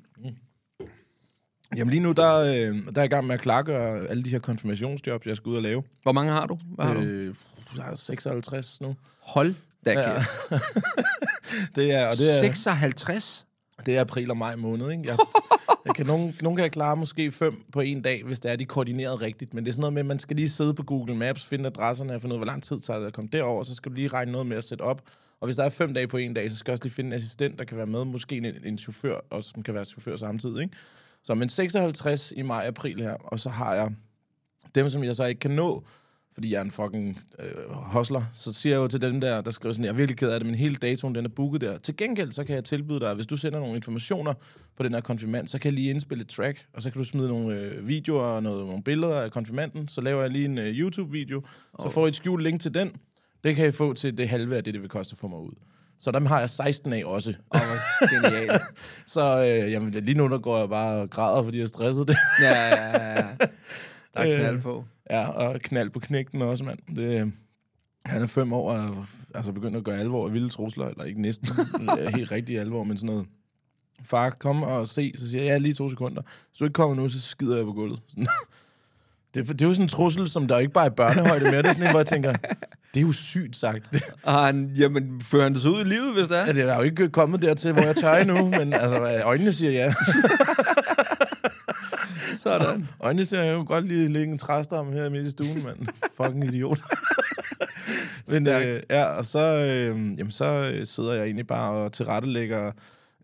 Jamen 1.77 1.91
lige 1.91 2.01
nu, 2.01 2.13
der, 2.13 2.35
øh, 2.35 2.53
der 2.53 2.73
er 2.87 2.93
jeg 2.97 3.05
i 3.05 3.09
gang 3.09 3.27
med 3.27 3.35
at 3.35 3.41
klargøre 3.41 4.07
alle 4.09 4.23
de 4.25 4.31
her 4.31 4.39
konfirmationsjobs, 4.39 5.27
jeg 5.27 5.37
skal 5.37 5.51
ud 5.51 5.57
og 5.57 5.63
lave. 5.63 5.83
Hvor 6.03 6.13
mange 6.13 6.33
har 6.33 6.47
du? 6.47 6.59
Hvad 6.75 6.85
har 6.85 6.95
du? 6.95 7.01
Øh, 7.01 7.35
jeg 7.77 7.91
er 7.91 7.95
56 7.95 8.81
nu. 8.81 8.97
Hold 9.21 9.55
da 9.87 9.91
Ja. 9.93 10.15
Det 11.75 11.93
er, 11.93 12.07
og 12.07 12.17
det 12.17 12.37
er, 12.37 12.41
56? 12.41 13.47
det 13.87 13.97
er 13.97 14.01
april 14.01 14.31
og 14.31 14.37
maj 14.37 14.57
måned, 14.57 14.91
ikke? 14.91 15.03
Jeg, 15.07 15.17
jeg 15.87 15.95
kan, 15.95 16.07
nogen, 16.07 16.37
nogen 16.43 16.57
kan 16.57 16.63
jeg 16.63 16.73
klare 16.73 16.97
måske 16.97 17.33
fem 17.33 17.65
på 17.73 17.81
en 17.81 18.03
dag, 18.03 18.23
hvis 18.25 18.41
det 18.41 18.53
er, 18.53 18.57
de 18.57 18.63
er 18.63 18.67
koordineret 18.67 19.23
rigtigt. 19.23 19.55
Men 19.55 19.65
det 19.65 19.71
er 19.71 19.73
sådan 19.73 19.81
noget 19.81 19.93
med, 19.93 20.01
at 20.01 20.07
man 20.07 20.19
skal 20.19 20.37
lige 20.37 20.49
sidde 20.49 20.75
på 20.75 20.83
Google 20.83 21.17
Maps, 21.17 21.47
finde 21.47 21.67
adresserne 21.67 22.15
og 22.15 22.21
finde 22.21 22.35
ud 22.35 22.37
af, 22.37 22.39
hvor 22.39 22.47
lang 22.47 22.63
tid 22.63 22.81
tager 22.81 23.01
det 23.01 23.07
at 23.07 23.13
komme 23.13 23.29
derover, 23.33 23.63
så 23.65 23.75
skal 23.75 23.91
du 23.91 23.95
lige 23.95 24.09
regne 24.09 24.33
noget 24.33 24.47
med 24.47 24.57
at 24.57 24.65
sætte 24.65 24.83
op. 24.83 25.03
Og 25.41 25.47
hvis 25.47 25.57
der 25.57 25.65
er 25.65 25.69
fem 25.69 25.95
dage 25.95 26.09
på 26.09 26.17
en 26.17 26.35
dag, 26.35 26.51
så 26.51 26.57
skal 26.57 26.71
jeg 26.71 26.75
også 26.75 26.85
lige 26.85 26.95
finde 26.95 27.09
en 27.09 27.15
assistent, 27.15 27.59
der 27.59 27.65
kan 27.65 27.77
være 27.77 27.87
med, 27.87 28.05
måske 28.05 28.37
en, 28.37 28.47
en 28.65 28.79
chauffør, 28.79 29.17
og 29.31 29.45
som 29.45 29.63
kan 29.63 29.75
være 29.75 29.85
chauffør 29.85 30.17
samtidig, 30.17 30.63
ikke? 30.63 30.77
Så 31.25 31.35
men 31.35 31.49
56 31.49 32.33
i 32.37 32.43
maj-april 32.43 33.03
her, 33.03 33.15
og 33.15 33.41
så 33.41 33.49
har 33.49 33.75
jeg 33.75 33.93
dem, 34.75 34.91
som 34.91 35.05
jeg 35.05 35.17
så 35.17 35.25
ikke 35.25 35.39
kan 35.39 35.51
nå, 35.51 35.85
fordi 36.33 36.53
jeg 36.53 36.59
er 36.59 36.65
en 36.65 36.71
fucking 36.71 37.21
øh, 37.39 37.71
hustler, 37.71 38.23
så 38.35 38.53
siger 38.53 38.75
jeg 38.77 38.83
jo 38.83 38.89
til 38.89 39.03
dem 39.03 39.21
der, 39.21 39.41
der 39.41 39.51
skriver 39.51 39.73
sådan, 39.73 39.85
jeg 39.85 39.91
er 39.91 39.97
virkelig 39.97 40.19
ked 40.19 40.29
af 40.29 40.41
det, 40.41 40.47
men 40.47 40.55
hele 40.55 40.77
datoen, 40.77 41.15
den 41.15 41.25
er 41.25 41.29
booket 41.29 41.61
der. 41.61 41.79
Til 41.79 41.97
gengæld, 41.97 42.33
så 42.33 42.45
kan 42.45 42.55
jeg 42.55 42.65
tilbyde 42.65 43.01
dig, 43.01 43.15
hvis 43.15 43.27
du 43.27 43.37
sender 43.37 43.61
nogle 43.61 43.77
informationer 43.77 44.35
på 44.77 44.83
den 44.83 44.95
her 44.95 45.01
konfirmand, 45.01 45.49
så 45.49 45.59
kan 45.59 45.69
jeg 45.69 45.75
lige 45.75 45.91
indspille 45.91 46.23
et 46.23 46.29
track, 46.29 46.67
og 46.73 46.83
så 46.83 46.91
kan 46.91 46.99
du 46.99 47.05
smide 47.05 47.29
nogle 47.29 47.57
øh, 47.57 47.89
videoer 47.89 48.23
og 48.23 48.43
noget, 48.43 48.67
nogle 48.67 48.83
billeder 48.83 49.21
af 49.21 49.31
konfirmanden, 49.31 49.89
så 49.89 50.01
laver 50.01 50.21
jeg 50.21 50.31
lige 50.31 50.45
en 50.45 50.59
øh, 50.59 50.67
YouTube-video, 50.67 51.43
så 51.83 51.89
får 51.89 52.07
I 52.07 52.09
et 52.09 52.17
skjult 52.17 52.43
link 52.43 52.61
til 52.61 52.75
den. 52.75 52.93
Det 53.45 53.57
kan 53.57 53.69
I 53.69 53.73
få 53.73 53.93
til 53.93 54.19
det 54.19 54.29
halve 54.29 54.57
af 54.57 54.65
det, 54.65 54.75
det 54.75 54.83
vil 54.83 54.91
koste 54.91 55.17
få 55.17 55.29
mig 55.29 55.39
ud. 55.39 55.53
Så 55.99 56.11
dem 56.11 56.27
har 56.27 56.39
jeg 56.41 56.51
16 56.51 56.93
af 56.93 57.05
også. 57.05 57.31
Åh, 57.31 57.61
hvor 57.61 58.09
genialt. 58.15 58.63
Så 59.07 59.39
øh, 59.45 59.73
jamen, 59.73 59.91
lige 59.91 60.19
nu 60.19 60.29
der 60.29 60.39
går 60.39 60.59
jeg 60.59 60.69
bare 60.69 61.01
og 61.01 61.11
græder, 61.11 61.43
fordi 61.43 61.59
jeg 61.59 61.63
er 61.63 61.69
stresset 61.69 62.09
det. 62.09 62.17
Ja, 62.41 62.69
ja, 62.69 62.77
ja, 62.77 63.21
ja. 63.21 63.27
Der 64.15 64.21
er 64.21 64.39
knald 64.39 64.63
på. 64.63 64.85
Ja, 65.11 65.29
og 65.29 65.61
knald 65.61 65.91
på 65.91 66.01
knægten 66.01 66.43
også, 66.43 66.65
mand. 66.65 66.79
Det, 66.97 67.33
han 68.05 68.23
er 68.23 68.27
fem 68.27 68.53
år 68.53 68.73
og 68.73 69.07
altså 69.35 69.53
begyndt 69.53 69.77
at 69.77 69.85
gøre 69.85 69.99
alvor 69.99 70.27
af 70.27 70.33
vilde 70.33 70.49
trusler, 70.49 70.87
eller 70.87 71.05
ikke 71.05 71.23
næsten 71.23 71.49
øh, 71.99 72.07
helt 72.07 72.33
rigtig 72.33 72.59
alvor, 72.59 72.85
men 72.85 72.97
sådan 72.97 73.15
noget. 73.15 73.27
Far, 74.05 74.31
kom 74.31 74.63
og 74.63 74.89
se, 74.89 75.13
så 75.17 75.31
siger 75.31 75.43
jeg, 75.43 75.51
ja, 75.51 75.59
lige 75.59 75.75
to 75.75 75.91
sekunder. 75.91 76.23
Hvis 76.23 76.59
du 76.59 76.65
ikke 76.65 76.75
kommer 76.75 76.97
nu, 76.97 77.09
så 77.09 77.21
skider 77.21 77.57
jeg 77.57 77.65
på 77.65 77.73
gulvet. 77.73 78.03
Sådan. 78.09 78.27
Det, 79.35 79.49
det 79.49 79.63
er 79.63 79.67
jo 79.67 79.75
sådan 79.75 79.85
en 79.85 79.89
trussel, 79.89 80.29
som 80.29 80.49
der 80.49 80.59
ikke 80.59 80.73
bare 80.73 80.87
er 80.87 80.91
børnehøjde 80.91 81.45
med. 81.45 81.59
Det 81.59 81.67
er 81.67 81.73
sådan 81.73 81.87
en, 81.87 81.91
hvor 81.91 81.99
jeg 81.99 82.07
tænker, 82.07 82.33
det 82.95 83.01
er 83.01 83.07
jo 83.07 83.13
sygt 83.13 83.57
sagt. 83.57 84.03
Og 84.23 84.45
han, 84.45 84.71
jamen, 84.77 85.21
fører 85.21 85.43
han 85.43 85.55
det 85.55 85.63
så 85.63 85.69
ud 85.69 85.81
i 85.81 85.85
livet, 85.85 86.15
hvis 86.15 86.29
det 86.29 86.39
er? 86.39 86.47
ja, 86.47 86.53
det 86.53 86.63
er 86.63 86.77
jo 86.77 86.83
ikke 86.83 87.09
kommet 87.09 87.43
dertil, 87.43 87.73
hvor 87.73 87.83
jeg 87.83 87.97
tør 87.97 88.15
endnu, 88.15 88.49
men 88.49 88.73
altså, 88.73 89.21
øjnene 89.25 89.53
siger 89.53 89.73
ja. 89.73 89.95
Sådan. 92.33 92.89
Øjnene 93.01 93.25
siger, 93.25 93.43
jeg 93.43 93.57
vil 93.57 93.65
godt 93.65 93.87
lige 93.87 94.09
lægge 94.09 94.33
en 94.33 94.39
træstamme 94.39 94.93
her 94.93 95.09
midt 95.09 95.27
i 95.27 95.31
stuen, 95.31 95.63
mand. 95.65 95.87
Fucking 96.17 96.45
idiot. 96.45 96.81
Men, 98.29 98.49
øh, 98.49 98.83
ja, 98.91 99.05
og 99.05 99.27
så, 99.27 99.39
øh, 99.39 100.19
jamen, 100.19 100.31
så 100.31 100.73
øh, 100.75 100.87
sidder 100.87 101.13
jeg 101.13 101.25
egentlig 101.25 101.47
bare 101.47 101.71
og 101.71 101.93
tilrettelægger 101.93 102.73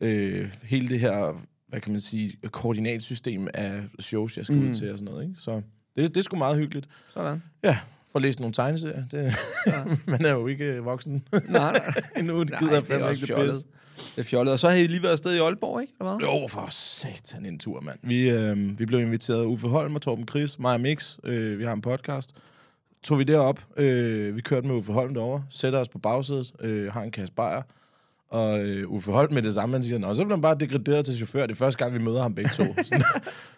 øh, 0.00 0.48
hele 0.62 0.88
det 0.88 1.00
her, 1.00 1.40
hvad 1.68 1.80
kan 1.80 1.92
man 1.92 2.00
sige, 2.00 2.36
koordinatsystem 2.50 3.48
af 3.54 3.82
shows, 4.00 4.36
jeg 4.36 4.46
skal 4.46 4.56
mm. 4.56 4.68
ud 4.68 4.74
til 4.74 4.92
og 4.92 4.98
sådan 4.98 5.12
noget. 5.12 5.28
Ikke? 5.28 5.34
Så 5.38 5.62
det, 5.96 6.14
det 6.14 6.16
er 6.16 6.22
sgu 6.24 6.36
meget 6.36 6.56
hyggeligt. 6.56 6.86
Sådan. 7.08 7.42
Ja, 7.62 7.78
for 8.10 8.18
at 8.18 8.22
læse 8.22 8.40
nogle 8.40 8.52
tegneserier. 8.54 9.02
Det, 9.10 9.34
man 10.06 10.24
er 10.24 10.32
jo 10.32 10.46
ikke 10.46 10.64
øh, 10.64 10.84
voksen 10.84 11.24
Nej, 11.32 11.42
nej. 11.48 11.94
endnu. 12.18 12.40
Det 12.40 12.50
Nej, 12.50 12.58
gider 12.58 12.72
jeg 12.72 12.82
det 12.82 12.90
er 12.90 13.08
ikke 13.10 13.20
det 13.20 13.26
fjollet. 13.26 13.54
pisse. 13.54 13.68
Det 14.16 14.18
er 14.18 14.22
fjollet. 14.24 14.52
Og 14.52 14.58
så 14.58 14.68
har 14.68 14.76
I 14.76 14.86
lige 14.86 15.02
været 15.02 15.12
afsted 15.12 15.34
i 15.34 15.38
Aalborg, 15.38 15.80
ikke? 15.80 15.92
Eller 16.00 16.16
hvad? 16.16 16.26
Jo, 16.28 16.48
for 16.48 16.66
satan 16.70 17.46
en 17.46 17.58
tur, 17.58 17.80
mand. 17.80 17.98
Vi, 18.02 18.30
øh, 18.30 18.78
vi 18.78 18.86
blev 18.86 19.00
inviteret 19.00 19.40
af 19.40 19.44
Uffe 19.44 19.68
Holm 19.68 19.94
og 19.94 20.02
Torben 20.02 20.28
Chris, 20.28 20.58
mig 20.58 20.74
og 20.74 20.80
Mix. 20.80 21.18
Øh, 21.24 21.58
vi 21.58 21.64
har 21.64 21.72
en 21.72 21.80
podcast. 21.80 22.32
Tog 23.02 23.18
vi 23.18 23.24
derop. 23.24 23.64
Øh, 23.76 24.36
vi 24.36 24.40
kørte 24.40 24.66
med 24.66 24.74
Uffe 24.76 24.92
Holm 24.92 25.14
derover. 25.14 25.40
Sætter 25.50 25.78
os 25.78 25.88
på 25.88 25.98
bagsædet. 25.98 26.52
Øh, 26.60 26.92
har 26.92 27.02
en 27.02 27.10
kasse 27.10 27.34
bajer. 27.34 27.62
Og 28.28 28.60
øh, 28.60 28.90
Uffe 28.90 29.12
Holm 29.12 29.32
med 29.32 29.42
det 29.42 29.54
samme, 29.54 29.74
han 29.74 29.84
siger, 29.84 29.98
Nå, 29.98 30.14
så 30.14 30.24
bliver 30.24 30.36
han 30.36 30.42
bare 30.42 30.56
degraderet 30.60 31.04
til 31.04 31.16
chauffør. 31.16 31.46
Det 31.46 31.52
er 31.52 31.56
første 31.56 31.84
gang, 31.84 31.94
vi 31.94 31.98
møder 31.98 32.22
ham 32.22 32.34
begge 32.34 32.50
to. 32.50 32.64
sådan, 32.84 33.04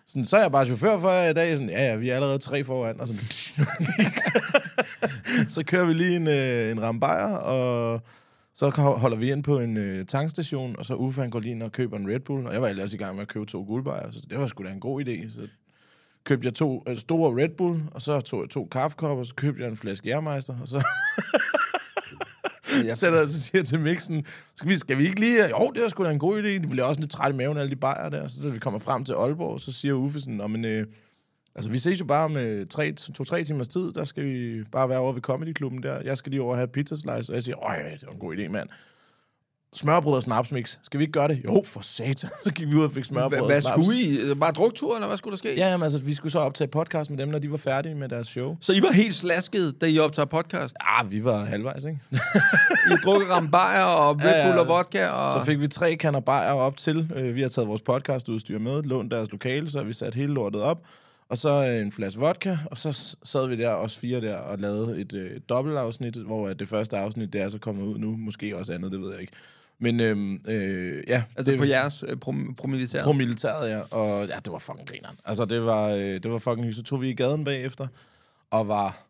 sådan, 0.07 0.25
så 0.25 0.37
er 0.37 0.41
jeg 0.41 0.53
bare 0.53 0.67
chauffør 0.67 0.99
for 0.99 1.11
jer 1.11 1.31
i 1.31 1.35
dag. 1.35 1.57
Sådan, 1.57 1.71
ja, 1.71 1.85
ja, 1.85 1.97
vi 1.97 2.09
er 2.09 2.15
allerede 2.15 2.39
tre 2.39 2.65
foran. 2.65 3.01
Og 3.01 3.09
sådan, 3.09 3.21
så 5.55 5.65
kører 5.65 5.87
vi 5.87 5.95
lige 5.95 6.17
en, 6.17 6.29
øh, 6.29 6.71
en 6.71 6.83
rambajer, 6.83 7.35
og 7.35 8.03
så 8.55 8.69
holder 8.71 9.17
vi 9.17 9.33
ind 9.33 9.43
på 9.43 9.59
en 9.59 9.77
øh, 9.77 10.07
tankstation, 10.07 10.77
og 10.79 10.87
så 10.87 10.95
Uffe 10.95 11.21
han 11.21 11.31
går 11.31 11.41
lige 11.41 11.53
ind 11.53 11.63
og 11.63 11.73
køber 11.73 11.97
en 11.97 12.11
Red 12.11 12.21
Bull, 12.21 12.47
og 12.47 12.53
jeg 12.53 12.63
var 12.63 12.69
ellers 12.69 12.95
i 12.95 12.97
gang 12.97 13.15
med 13.15 13.23
at 13.23 13.29
købe 13.29 13.47
to 13.47 13.65
guldbajer, 13.65 14.11
så 14.11 14.21
det 14.31 14.39
var 14.39 14.47
sgu 14.47 14.65
da 14.65 14.71
en 14.71 14.81
god 14.81 15.05
idé. 15.05 15.31
Så 15.31 15.49
købte 16.25 16.47
jeg 16.47 16.55
to 16.55 16.83
øh, 16.89 16.97
store 16.97 17.43
Red 17.43 17.49
Bull, 17.49 17.83
og 17.91 18.03
så 18.03 18.21
tog 18.21 18.43
jeg 18.43 18.51
to 18.51 18.69
kaffekopper, 18.73 19.19
og 19.19 19.27
så 19.27 19.35
købte 19.35 19.63
jeg 19.63 19.71
en 19.71 19.77
flaske 19.77 20.09
Jærmeister, 20.09 20.55
og 20.61 20.69
så 20.69 20.79
Ja. 22.89 22.95
sætter 22.95 23.23
og 23.23 23.31
siger 23.31 23.63
til 23.65 23.81
mixen, 23.81 24.25
skal 24.57 24.69
vi, 24.69 24.77
skal 24.77 24.99
vi 24.99 25.07
ikke 25.07 25.21
lige... 25.21 25.49
Jo, 25.49 25.71
det 25.75 25.85
er 25.85 25.89
sgu 25.89 26.05
da 26.05 26.11
en 26.11 26.19
god 26.19 26.39
idé. 26.43 26.47
Det 26.49 26.71
bliver 26.71 26.85
også 26.85 27.01
lidt 27.01 27.11
træt 27.11 27.33
i 27.33 27.37
maven, 27.37 27.59
alle 27.59 27.71
de 27.71 27.77
bajer 27.77 28.09
der. 28.09 28.29
Så 28.29 28.43
da 28.43 28.49
vi 28.49 28.59
kommer 28.59 28.81
frem 28.81 29.05
til 29.05 29.13
Aalborg, 29.13 29.61
så 29.61 29.73
siger 29.73 29.95
Uffe 29.95 30.21
sådan, 30.21 30.51
men, 30.51 30.65
øh, 30.65 30.87
altså, 31.55 31.71
vi 31.71 31.79
ses 31.79 32.01
jo 32.01 32.05
bare 32.05 32.25
om 32.25 32.37
øh, 32.37 32.67
tre, 32.67 32.93
to-tre 32.93 33.45
timers 33.45 33.69
tid. 33.69 33.93
Der 33.93 34.05
skal 34.05 34.25
vi 34.25 34.65
bare 34.73 34.89
være 34.89 34.99
over 34.99 35.13
ved 35.13 35.23
Comedy-klubben 35.23 35.83
der. 35.83 36.01
Jeg 36.05 36.19
skal 36.19 36.31
lige 36.31 36.43
over 36.43 36.51
og 36.51 36.57
have 36.57 36.69
pizza 36.69 36.97
slice. 36.97 37.33
Og 37.33 37.35
jeg 37.35 37.43
siger, 37.43 37.65
øj, 37.65 37.77
det 37.77 38.07
var 38.07 38.13
en 38.13 38.19
god 38.19 38.37
idé, 38.37 38.49
mand. 38.49 38.69
Smørbrød 39.75 40.17
og 40.17 40.23
snapsmix. 40.23 40.79
Skal 40.83 40.99
vi 40.99 41.05
ikke 41.05 41.13
gøre 41.13 41.29
det? 41.29 41.41
Jo, 41.45 41.63
for 41.67 41.81
satan. 41.81 42.31
Så 42.45 42.53
gik 42.53 42.69
vi 42.69 42.75
ud 42.75 42.85
og 42.85 42.93
fik 42.93 43.05
smørbrød 43.05 43.29
Hvad, 43.29 43.41
og 43.41 43.47
hvad 43.47 43.61
snaps. 43.61 43.87
skulle 43.87 44.01
I? 44.01 44.35
Bare 44.35 44.53
druktur, 44.53 44.95
eller 44.95 45.07
hvad 45.07 45.17
skulle 45.17 45.33
der 45.33 45.39
ske? 45.39 45.55
Ja, 45.57 45.69
jamen, 45.71 45.83
altså, 45.83 45.99
vi 45.99 46.15
skulle 46.15 46.33
så 46.33 46.39
optage 46.39 46.69
podcast 46.69 47.11
med 47.11 47.19
dem, 47.19 47.29
når 47.29 47.39
de 47.39 47.51
var 47.51 47.57
færdige 47.57 47.95
med 47.95 48.09
deres 48.09 48.27
show. 48.27 48.57
Så 48.61 48.73
I 48.73 48.83
var 48.83 48.93
helt 48.93 49.15
slasket, 49.15 49.81
da 49.81 49.87
I 49.87 49.99
optager 49.99 50.27
podcast? 50.27 50.75
Ah, 50.81 51.11
vi 51.11 51.25
var 51.25 51.45
halvvejs, 51.45 51.85
ikke? 51.85 51.99
I 52.91 52.95
drukker 53.05 53.27
rambajer 53.27 53.83
og 53.85 54.09
Red 54.11 54.15
Bull 54.17 54.27
Ja, 54.27 54.49
ja. 54.49 54.59
og 54.59 54.67
vodka? 54.69 55.07
Og... 55.07 55.33
Så 55.33 55.45
fik 55.45 55.61
vi 55.61 55.69
tre 55.69 55.97
kander 55.97 56.21
bajer 56.21 56.53
op 56.53 56.77
til. 56.77 57.13
Øh, 57.17 57.35
vi 57.35 57.43
har 57.43 57.49
taget 57.49 57.69
vores 57.69 57.83
podcastudstyr 57.83 58.59
med, 58.59 58.83
lånt 58.83 59.11
deres 59.13 59.33
lokale, 59.33 59.71
så 59.71 59.83
vi 59.83 59.93
sat 59.93 60.15
hele 60.15 60.33
lortet 60.35 60.63
op. 60.63 60.81
Og 61.29 61.39
så 61.39 61.69
øh, 61.71 61.83
en 61.83 61.93
flaske 61.93 62.21
vodka, 62.21 62.57
og 62.71 62.79
så 62.79 63.17
sad 63.23 63.47
vi 63.49 63.57
der, 63.57 63.71
os 63.71 63.99
fire 63.99 64.21
der, 64.21 64.37
og 64.37 64.59
lavede 64.59 65.01
et 65.01 65.15
øh, 65.15 65.31
dobbeltafsnit, 65.49 66.15
hvor 66.17 66.49
øh, 66.49 66.55
det 66.59 66.69
første 66.69 66.97
afsnit, 66.97 67.33
det 67.33 67.41
er 67.41 67.49
så 67.49 67.59
kommet 67.59 67.83
ud 67.87 67.99
nu. 67.99 68.17
Måske 68.17 68.57
også 68.57 68.73
andet, 68.73 68.93
det 68.93 69.01
ved 69.01 69.11
jeg 69.13 69.21
ikke. 69.21 69.33
Men 69.81 70.01
øhm, 70.01 70.41
øh, 70.49 71.03
ja, 71.09 71.23
Altså 71.37 71.53
det, 71.53 71.59
på 71.59 71.65
jeres 71.65 72.05
øh, 72.09 72.17
prom- 72.25 72.55
promilitæret? 72.55 73.05
Pro 73.05 73.13
militæret, 73.13 73.71
ja. 73.71 73.81
Og 73.91 74.27
ja, 74.27 74.37
det 74.45 74.53
var 74.53 74.59
fucking 74.59 74.89
grineren. 74.89 75.17
Altså, 75.25 75.45
det 75.45 75.65
var, 75.65 75.89
øh, 75.89 75.99
det 76.01 76.31
var 76.31 76.39
fucking 76.39 76.57
hyggeligt. 76.65 76.77
Så 76.77 76.83
tog 76.83 77.01
vi 77.01 77.11
i 77.11 77.15
gaden 77.15 77.45
bagefter, 77.45 77.87
og 78.51 78.69
var 78.69 79.08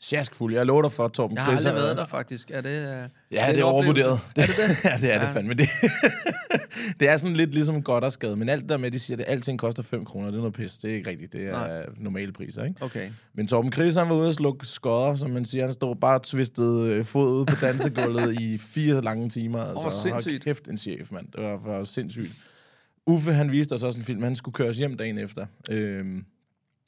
sjaskfuld. 0.00 0.54
Jeg 0.54 0.66
lover 0.66 0.82
dig 0.82 0.92
for, 0.92 1.08
Torben 1.08 1.36
Jeg 1.36 1.44
har 1.44 1.52
Chris, 1.52 1.66
aldrig 1.66 1.82
været 1.82 1.96
der, 1.96 2.06
faktisk. 2.06 2.50
Er 2.50 2.60
det, 2.60 2.80
uh, 2.80 2.86
Ja, 2.86 3.48
en 3.48 3.54
det 3.54 3.60
er 3.60 3.64
oplevelse? 3.64 3.64
overvurderet. 3.64 4.20
Det, 4.36 4.42
Er 4.42 4.46
det 4.46 4.56
det? 4.56 4.84
ja, 4.90 4.96
det 5.00 5.14
er 5.14 5.18
det 5.18 5.26
Ja. 5.26 5.32
fandme. 5.32 5.54
Det, 5.54 5.68
det 7.00 7.08
er 7.08 7.16
sådan 7.16 7.36
lidt 7.36 7.54
ligesom 7.54 7.82
godt 7.82 8.04
og 8.04 8.12
skade, 8.12 8.36
men 8.36 8.48
alt 8.48 8.62
det 8.62 8.68
der 8.68 8.76
med, 8.76 8.90
de 8.90 8.98
siger, 8.98 9.16
at 9.18 9.24
alting 9.28 9.58
koster 9.58 9.82
5 9.82 10.04
kroner, 10.04 10.26
det 10.26 10.34
er 10.34 10.38
noget 10.38 10.54
pis. 10.54 10.78
Det 10.78 10.90
er 10.90 10.94
ikke 10.94 11.10
rigtigt. 11.10 11.32
Det 11.32 11.46
er 11.46 11.52
Nej. 11.52 11.82
normale 11.98 12.32
priser, 12.32 12.64
ikke? 12.64 12.82
Okay. 12.84 13.08
Men 13.34 13.46
Torben 13.46 13.72
Chris, 13.72 13.94
han 13.96 14.08
var 14.08 14.14
ude 14.14 14.28
og 14.28 14.34
slukke 14.34 14.66
skodder, 14.66 15.14
som 15.14 15.30
man 15.30 15.44
siger. 15.44 15.64
Han 15.64 15.72
stod 15.72 15.96
bare 15.96 16.20
tvistet 16.24 16.82
øh, 16.82 17.04
fod 17.04 17.32
ude 17.32 17.46
på 17.46 17.54
dansegulvet 17.60 18.40
i 18.40 18.58
fire 18.74 19.02
lange 19.02 19.28
timer. 19.28 19.62
Altså, 19.62 19.82
hvor 19.82 19.90
sindssygt. 19.90 20.44
Kæft 20.44 20.68
en 20.68 20.78
chef, 20.78 21.10
mand. 21.10 21.26
Det 21.36 21.42
var 21.44 21.58
for 21.64 21.84
sindssygt. 21.84 22.32
Uffe, 23.06 23.32
han 23.32 23.50
viste 23.52 23.72
os 23.72 23.82
også 23.82 23.98
en 23.98 24.04
film, 24.04 24.22
han 24.22 24.36
skulle 24.36 24.52
køres 24.52 24.78
hjem 24.78 24.96
dagen 24.96 25.18
efter. 25.18 25.46
Øhm, 25.70 26.24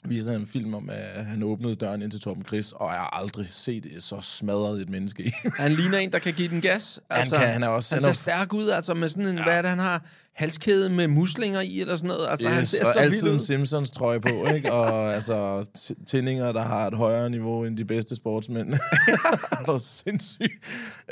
viste 0.05 0.31
han 0.31 0.41
en 0.41 0.47
film 0.47 0.75
om, 0.75 0.91
at 0.91 1.25
han 1.27 1.43
åbnede 1.43 1.75
døren 1.75 2.03
ind 2.03 2.11
til 2.11 2.21
Torben 2.21 2.45
Chris, 2.45 2.73
og 2.73 2.89
jeg 2.91 2.99
har 2.99 3.19
aldrig 3.21 3.47
set 3.49 3.87
så 3.99 4.19
smadret 4.23 4.81
et 4.81 4.89
menneske 4.91 5.23
i. 5.25 5.31
Han 5.57 5.73
ligner 5.73 5.99
en, 5.99 6.13
der 6.13 6.19
kan 6.19 6.33
give 6.35 6.49
den 6.49 6.61
gas. 6.61 7.01
Altså, 7.11 7.37
kan, 7.37 7.49
han 7.49 7.63
er 7.63 7.69
også- 7.69 7.95
Han 7.95 8.05
han 8.05 8.15
ser 8.15 8.21
stærk 8.23 8.53
ud, 8.55 8.69
altså 8.69 8.95
med 8.95 9.09
sådan 9.09 9.27
en, 9.27 9.37
ja. 9.37 9.43
hvad 9.43 9.55
er 9.55 9.63
det, 9.63 9.69
han 9.69 9.79
har? 9.79 10.05
Halskæde 10.35 10.91
med 10.91 11.09
muslinger 11.09 11.61
i, 11.61 11.81
eller 11.81 11.97
sådan 11.97 12.09
noget. 12.09 12.27
Altså, 12.31 12.49
han 12.49 12.61
Yes, 12.61 12.69
ser 12.69 12.85
og 12.87 12.93
så 12.93 12.99
altid 12.99 13.33
en. 13.33 13.39
Simpsons 13.41 13.91
trøje 13.91 14.21
på, 14.21 14.47
ikke? 14.55 14.73
Og 14.73 15.15
altså 15.15 15.67
tændinger, 16.07 16.53
der 16.53 16.63
har 16.63 16.87
et 16.87 16.95
højere 16.95 17.31
niveau 17.31 17.65
end 17.65 17.77
de 17.77 17.85
bedste 17.85 18.15
sportsmænd. 18.17 18.73
det 19.59 19.67
var 19.67 19.79
sindssygt. 19.79 20.53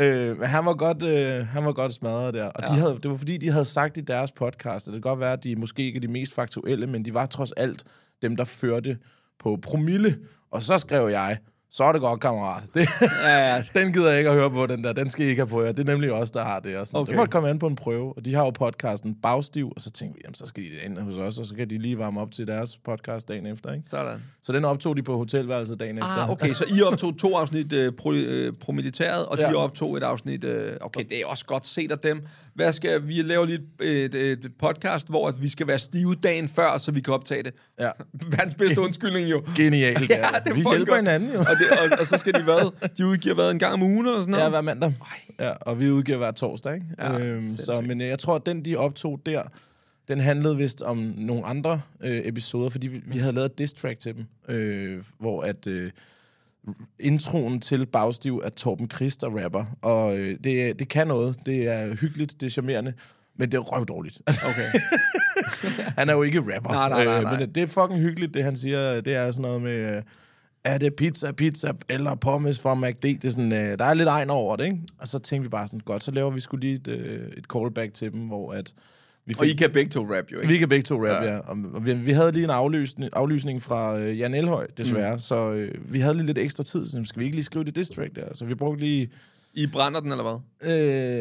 Øh, 0.01 0.39
men 0.39 0.49
han 0.49 0.65
var 0.65 0.75
godt, 0.75 1.03
øh, 1.03 1.47
han 1.47 1.65
var 1.65 1.73
godt 1.73 1.95
smadret 1.95 2.35
der. 2.35 2.45
Og 2.45 2.63
ja. 2.69 2.75
de 2.75 2.79
havde, 2.81 2.99
det 3.03 3.11
var 3.11 3.17
fordi, 3.17 3.37
de 3.37 3.51
havde 3.51 3.65
sagt 3.65 3.97
i 3.97 4.01
deres 4.01 4.33
podcast, 4.33 4.89
at 4.89 4.95
det 4.95 5.03
kan 5.03 5.11
godt 5.11 5.21
være, 5.21 5.33
at 5.33 5.45
de 5.45 5.57
måske 5.57 5.83
ikke 5.83 5.97
er 5.97 6.01
de 6.01 6.09
mest 6.09 6.35
faktuelle, 6.35 6.87
men 6.87 7.05
de 7.05 7.15
var 7.15 7.27
trods 7.27 7.53
alt 7.53 7.85
dem, 8.23 8.37
der 8.37 8.45
førte 8.45 8.99
på 9.39 9.59
promille. 9.63 10.19
Og 10.51 10.63
så 10.63 10.79
skrev 10.79 11.09
jeg, 11.09 11.39
så 11.71 11.85
er 11.85 11.93
det 11.93 12.01
godt, 12.01 12.21
kammerat. 12.21 12.63
Det, 12.75 12.89
Ja, 13.23 13.55
ja. 13.55 13.65
den 13.75 13.93
gider 13.93 14.09
jeg 14.11 14.19
ikke 14.19 14.31
at 14.31 14.37
høre 14.37 14.51
på, 14.51 14.67
den 14.67 14.85
der. 14.85 14.93
Den 14.93 15.11
skal 15.11 15.27
I 15.27 15.29
ikke 15.29 15.41
have 15.41 15.49
på 15.49 15.63
jer. 15.63 15.73
Det 15.73 15.89
er 15.89 15.93
nemlig 15.93 16.13
os, 16.13 16.31
der 16.31 16.45
har 16.45 16.61
det. 16.61 16.77
Og 16.77 16.87
sådan. 16.87 17.01
Okay. 17.01 17.11
Det 17.11 17.17
måtte 17.17 17.31
komme 17.31 17.49
an 17.49 17.59
på 17.59 17.67
en 17.67 17.77
prøve. 17.77 18.13
Og 18.17 18.25
de 18.25 18.35
har 18.35 18.45
jo 18.45 18.51
podcasten 18.51 19.15
Bagstiv, 19.23 19.73
og 19.77 19.81
så 19.81 19.91
tænkte 19.91 20.17
vi, 20.17 20.21
jamen, 20.25 20.35
så 20.35 20.47
skal 20.47 20.63
de 20.63 20.69
ind 20.85 20.99
hos 20.99 21.15
os, 21.15 21.39
og 21.39 21.47
så 21.47 21.55
kan 21.55 21.71
de 21.71 21.79
lige 21.79 21.99
varme 21.99 22.21
op 22.21 22.33
til 22.33 22.47
deres 22.47 22.77
podcast 22.77 23.29
dagen 23.29 23.47
efter. 23.47 23.73
Ikke? 23.73 23.89
Sådan. 23.89 24.23
Så 24.43 24.53
den 24.53 24.65
optog 24.65 24.97
de 24.97 25.03
på 25.03 25.17
hotelværelset 25.17 25.81
dagen 25.81 25.99
efter. 25.99 26.09
Ah, 26.09 26.31
okay, 26.31 26.53
så 26.53 26.65
I 26.79 26.83
optog 26.83 27.19
to 27.19 27.37
afsnit 27.37 27.73
øh, 27.73 27.93
pro, 27.93 28.13
øh, 28.13 28.53
promilitæret, 28.61 29.27
og. 29.27 29.39
Ja. 29.39 29.51
de 29.51 29.55
optog 29.57 29.97
et 29.97 30.03
afsnit... 30.03 30.45
Øh, 30.45 30.77
okay, 30.81 31.05
det 31.09 31.21
er 31.21 31.27
også 31.27 31.47
godt 31.47 31.67
set 31.67 31.93
af 31.93 31.99
dem. 31.99 32.27
Hvad 32.57 32.73
skal 32.73 33.09
vi 33.09 33.23
laver 33.23 33.45
lige 33.45 33.61
et, 33.81 34.15
et, 34.15 34.15
et 34.15 34.53
podcast, 34.59 35.09
hvor 35.09 35.29
at 35.29 35.43
vi 35.43 35.49
skal 35.49 35.67
være 35.67 35.79
stive 35.79 36.15
dagen 36.15 36.49
før, 36.49 36.79
så 36.79 36.93
vi 36.93 37.01
kan 37.01 37.15
optage 37.15 37.43
det. 37.43 37.55
Ja. 37.81 37.91
Verdens 38.37 38.55
bedste 38.55 38.81
undskyldning 38.81 39.31
jo. 39.31 39.43
Genialt. 39.57 40.11
Ja, 40.17 40.29
det 40.45 40.55
vi 40.55 40.65
hjælper 40.71 40.87
godt. 40.87 40.99
hinanden 40.99 41.33
jo. 41.33 41.39
Og, 41.39 41.47
det, 41.47 41.71
og, 41.71 41.99
og, 42.01 42.07
så 42.07 42.19
skal 42.19 42.33
de 42.33 42.43
hvad? 42.43 42.89
De 42.99 43.07
udgiver 43.07 43.35
hvad, 43.35 43.51
en 43.51 43.59
gang 43.59 43.73
om 43.73 43.83
ugen 43.83 44.07
eller 44.07 44.21
sådan 44.21 44.31
noget? 44.31 44.45
Ja, 44.45 44.51
hver 44.51 44.61
mandag. 44.61 44.95
Ja, 45.41 45.51
og 45.51 45.81
vi 45.81 45.91
udgiver 45.91 46.19
hver 46.19 46.31
torsdag, 46.31 46.75
ikke? 46.75 46.87
Ja, 46.99 47.19
øhm, 47.19 47.49
så, 47.49 47.81
men 47.81 48.01
øh, 48.01 48.07
jeg 48.07 48.19
tror, 48.19 48.35
at 48.35 48.47
den, 48.47 48.65
de 48.65 48.77
optog 48.77 49.21
der, 49.27 49.43
den 50.09 50.21
handlede 50.21 50.57
vist 50.57 50.83
om 50.83 51.15
nogle 51.17 51.45
andre 51.45 51.81
øh, 52.05 52.21
episoder, 52.25 52.69
fordi 52.69 52.87
vi, 52.87 53.03
vi 53.07 53.19
havde 53.19 53.33
lavet 53.33 53.51
et 53.51 53.59
diss 53.59 53.75
track 53.75 53.99
til 53.99 54.15
dem, 54.15 54.55
øh, 54.57 55.03
hvor 55.19 55.43
at 55.43 55.67
øh, 55.67 55.91
introen 57.01 57.61
til 57.61 57.87
Bagstiv 57.87 58.43
er 58.45 58.49
Torben 58.49 58.91
Christ, 58.91 59.21
der 59.21 59.45
rapper, 59.45 59.65
og 59.83 60.19
øh, 60.19 60.39
det, 60.45 60.79
det 60.79 60.89
kan 60.89 61.07
noget, 61.07 61.37
det 61.47 61.69
er 61.69 61.95
hyggeligt, 61.95 62.41
det 62.41 62.47
er 62.47 62.51
charmerende, 62.51 62.93
men 63.39 63.53
det 63.53 63.59
er 63.59 63.63
røvdårligt. 63.63 64.23
Okay. 64.27 64.81
han 65.99 66.09
er 66.09 66.15
jo 66.15 66.23
ikke 66.23 66.41
rapper, 66.41 66.73
Nej, 66.73 66.89
nej, 66.89 67.05
nej, 67.05 67.17
øh, 67.17 67.23
nej. 67.23 67.39
men 67.39 67.55
det 67.55 67.63
er 67.63 67.67
fucking 67.67 68.01
hyggeligt, 68.01 68.35
det 68.35 68.45
han 68.45 68.57
siger, 68.57 69.01
det 69.01 69.15
er 69.15 69.31
sådan 69.31 69.43
noget 69.43 69.63
med... 69.63 69.97
Øh, 69.97 70.03
er 70.65 70.79
det 70.79 70.95
pizza, 70.95 71.33
pizza 71.33 71.73
eller 71.89 72.15
pommes 72.15 72.61
fra 72.61 72.75
McD? 72.75 73.03
Det 73.03 73.25
er 73.25 73.31
sådan, 73.31 73.53
øh, 73.53 73.79
der 73.79 73.85
er 73.85 73.95
lidt 73.95 74.09
egen 74.09 74.31
over 74.31 74.57
det, 74.57 74.65
ikke? 74.65 74.79
Og 74.99 75.09
så 75.09 75.19
tænkte 75.19 75.45
vi 75.45 75.49
bare 75.49 75.67
sådan, 75.67 75.81
godt, 75.81 76.05
så 76.05 76.11
laver 76.11 76.31
vi 76.31 76.41
skulle 76.41 76.61
lige 76.61 76.75
et, 76.75 76.89
øh, 76.89 77.29
et 77.37 77.45
callback 77.45 77.95
til 77.95 78.13
dem, 78.13 78.21
hvor 78.21 78.53
at 78.53 78.75
vi 79.27 79.35
Og 79.39 79.47
I 79.47 79.53
kan 79.53 79.71
begge 79.71 79.91
to 79.91 80.03
rap 80.17 80.33
jo, 80.33 80.37
ikke? 80.37 80.49
vi 80.53 80.59
kan 80.59 80.69
begge 80.69 80.83
to 80.83 80.97
rap, 80.97 81.25
Ja. 81.25 81.33
ja. 81.33 81.39
Og, 81.39 81.87
vi, 81.87 81.95
vi 81.95 82.13
havde 82.13 82.33
lige 82.33 82.45
en 82.45 82.51
aflysning, 82.51 83.11
aflysning 83.13 83.63
fra 83.63 83.99
øh, 83.99 84.19
Jan 84.19 84.35
Elhøj, 84.35 84.67
desværre, 84.77 85.15
mm. 85.15 85.19
så 85.21 85.51
øh, 85.53 85.75
vi 85.93 86.01
havde 86.01 86.15
lige 86.15 86.27
lidt 86.27 86.39
ekstra 86.39 86.65
tid, 86.65 86.87
så 86.87 87.03
skal 87.05 87.21
vi 87.21 87.25
ikke 87.25 87.37
lige 87.37 87.45
skrive 87.45 87.65
det 87.65 87.77
district 87.77 88.17
der? 88.17 88.35
Så 88.35 88.45
vi 88.45 88.55
brugte 88.55 88.81
lige... 88.81 89.11
I 89.55 89.67
brænder 89.67 90.01
den, 90.01 90.11
eller 90.13 90.41
hvad? 90.61 90.71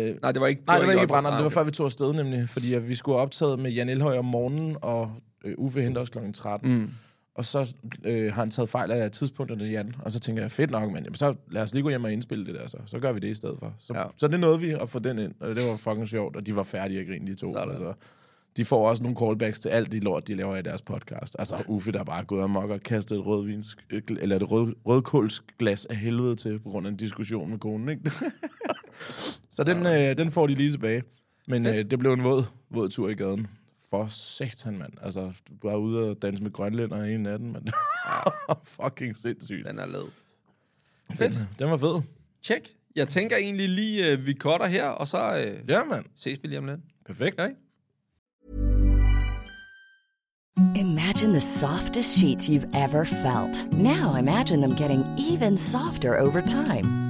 Øh, 0.10 0.16
Nej, 0.22 0.32
det 0.32 0.42
var 0.42 0.48
ikke... 0.48 0.62
Nej, 0.68 0.78
det 0.78 0.88
var 0.88 0.94
ikke 0.94 1.04
i 1.04 1.08
brænderen. 1.08 1.34
Ah, 1.34 1.38
Det 1.40 1.44
var 1.44 1.50
før 1.50 1.64
vi 1.64 1.72
tog 1.72 1.86
afsted 1.86 2.14
nemlig, 2.14 2.50
fordi 2.50 2.74
at 2.74 2.90
vi 2.90 2.96
skulle 2.96 3.16
have 3.16 3.22
optaget 3.22 3.60
med 3.60 3.72
Jan 3.72 3.90
Elhøj 3.90 4.18
om 4.18 4.26
morgenen, 4.26 4.78
og 4.82 5.12
øh, 5.46 5.54
Uffe 5.58 5.82
henter 5.82 6.02
os 6.02 6.10
kl. 6.10 6.18
13. 6.34 6.74
Mm. 6.74 6.90
Og 7.36 7.46
så 7.46 7.74
øh, 8.04 8.34
har 8.34 8.42
han 8.42 8.52
taget 8.52 8.70
fejl 8.70 8.92
af 8.92 9.12
tidspunkterne, 9.12 9.64
Jan. 9.64 9.96
Og 10.00 10.12
så 10.12 10.20
tænker 10.20 10.42
jeg, 10.42 10.52
fedt 10.52 10.72
nok, 10.72 10.92
men 10.92 11.04
jamen, 11.04 11.16
så 11.16 11.36
lad 11.52 11.62
os 11.62 11.74
lige 11.74 11.84
gå 11.84 11.90
hjem 11.90 12.04
og 12.04 12.14
indspille 12.14 12.46
det 12.46 12.56
der, 12.56 12.68
så, 12.68 12.78
så 12.86 13.00
gør 13.00 13.12
vi 13.12 13.20
det 13.20 13.28
i 13.28 13.36
stedet 13.36 13.56
for. 13.60 13.74
Så, 13.80 13.94
Ja. 13.96 14.04
så 14.18 14.28
det 14.28 14.40
nåede 14.40 14.60
vi 14.60 14.70
at 14.72 14.90
få 14.90 15.00
den 15.00 15.20
ind, 15.20 15.34
og 15.40 15.56
det 15.56 15.68
var 15.70 15.76
fucking 15.78 16.08
sjovt, 16.08 16.36
og 16.36 16.46
de 16.46 16.56
var 16.56 16.64
færdige 16.64 17.00
at 17.00 17.08
grine, 17.08 17.28
de 17.28 17.36
to. 17.36 17.54
Sådan. 17.54 17.70
Altså, 17.70 17.94
de 18.58 18.66
får 18.66 18.90
også 18.90 19.04
nogle 19.04 19.18
callbacks 19.20 19.60
til 19.60 19.70
alt 19.70 19.92
de 19.92 20.00
lort, 20.00 20.28
de 20.28 20.36
laver 20.36 20.56
i 20.56 20.62
deres 20.62 20.82
podcast. 20.82 21.36
Altså 21.40 21.64
Uffe, 21.68 21.92
der 21.92 22.04
bare 22.04 22.20
er 22.20 22.24
gået 22.24 22.44
amok 22.44 22.70
og 22.70 22.82
kastet 22.82 23.18
et 23.18 23.26
rødvins, 23.26 23.78
eller 24.10 24.36
et 24.36 24.52
rød, 24.52 24.74
rødkålsglas 24.86 25.86
af 25.86 25.96
helvede 25.96 26.36
til, 26.36 26.60
på 26.60 26.70
grund 26.70 26.88
af 26.88 26.92
en 26.92 26.98
diskussion 26.98 27.50
med 27.50 27.60
konen, 27.60 27.90
ikke? 27.90 28.12
så 29.56 29.64
den, 29.64 29.86
øh, 29.86 30.18
den 30.18 30.32
får 30.32 30.48
de 30.48 30.56
lige 30.56 30.72
tilbage. 30.72 31.04
Men 31.48 31.66
øh, 31.68 31.78
det 31.92 32.00
blev 32.00 32.14
en 32.14 32.24
våd, 32.24 32.44
våd 32.70 32.90
tur 32.90 33.10
i 33.10 33.14
gaden. 33.14 33.48
For 33.90 34.08
satan, 34.10 34.78
mand. 34.78 34.94
Altså, 35.02 35.32
du 35.62 35.68
var 35.68 35.76
ude 35.76 36.10
og 36.10 36.22
danse 36.22 36.44
med 36.44 36.52
grønlænder 36.52 37.06
hele 37.06 37.24
natten, 37.24 37.52
mand. 37.52 37.68
Fucking 38.82 39.18
sindssygt. 39.18 39.68
Den 39.68 39.80
er 39.80 39.86
led. 39.86 40.04
Den, 41.20 41.32
den 41.60 41.70
var 41.70 41.78
fed. 41.78 42.02
Tjek. 42.44 42.76
Jeg 42.96 43.08
tænker 43.08 43.38
egentlig 43.38 43.70
lige, 43.70 44.12
øh, 44.12 44.26
vi 44.28 44.34
cutter 44.34 44.66
her, 44.68 44.86
og 44.86 45.08
så 45.08 45.38
øh, 45.38 45.70
Ja, 45.70 45.84
mand. 45.84 46.06
ses 46.16 46.40
vi 46.44 46.48
lige 46.48 46.58
om 46.60 46.66
lidt. 46.66 46.80
Perfekt. 47.06 47.40
Ja. 47.42 47.48
Imagine 50.76 51.32
the 51.32 51.40
softest 51.40 52.18
sheets 52.18 52.50
you've 52.50 52.68
ever 52.86 53.04
felt. 53.04 53.74
Now 53.74 54.16
imagine 54.18 54.62
them 54.62 54.76
getting 54.78 55.04
even 55.32 55.58
softer 55.58 56.20
over 56.22 56.42
time. 56.46 57.05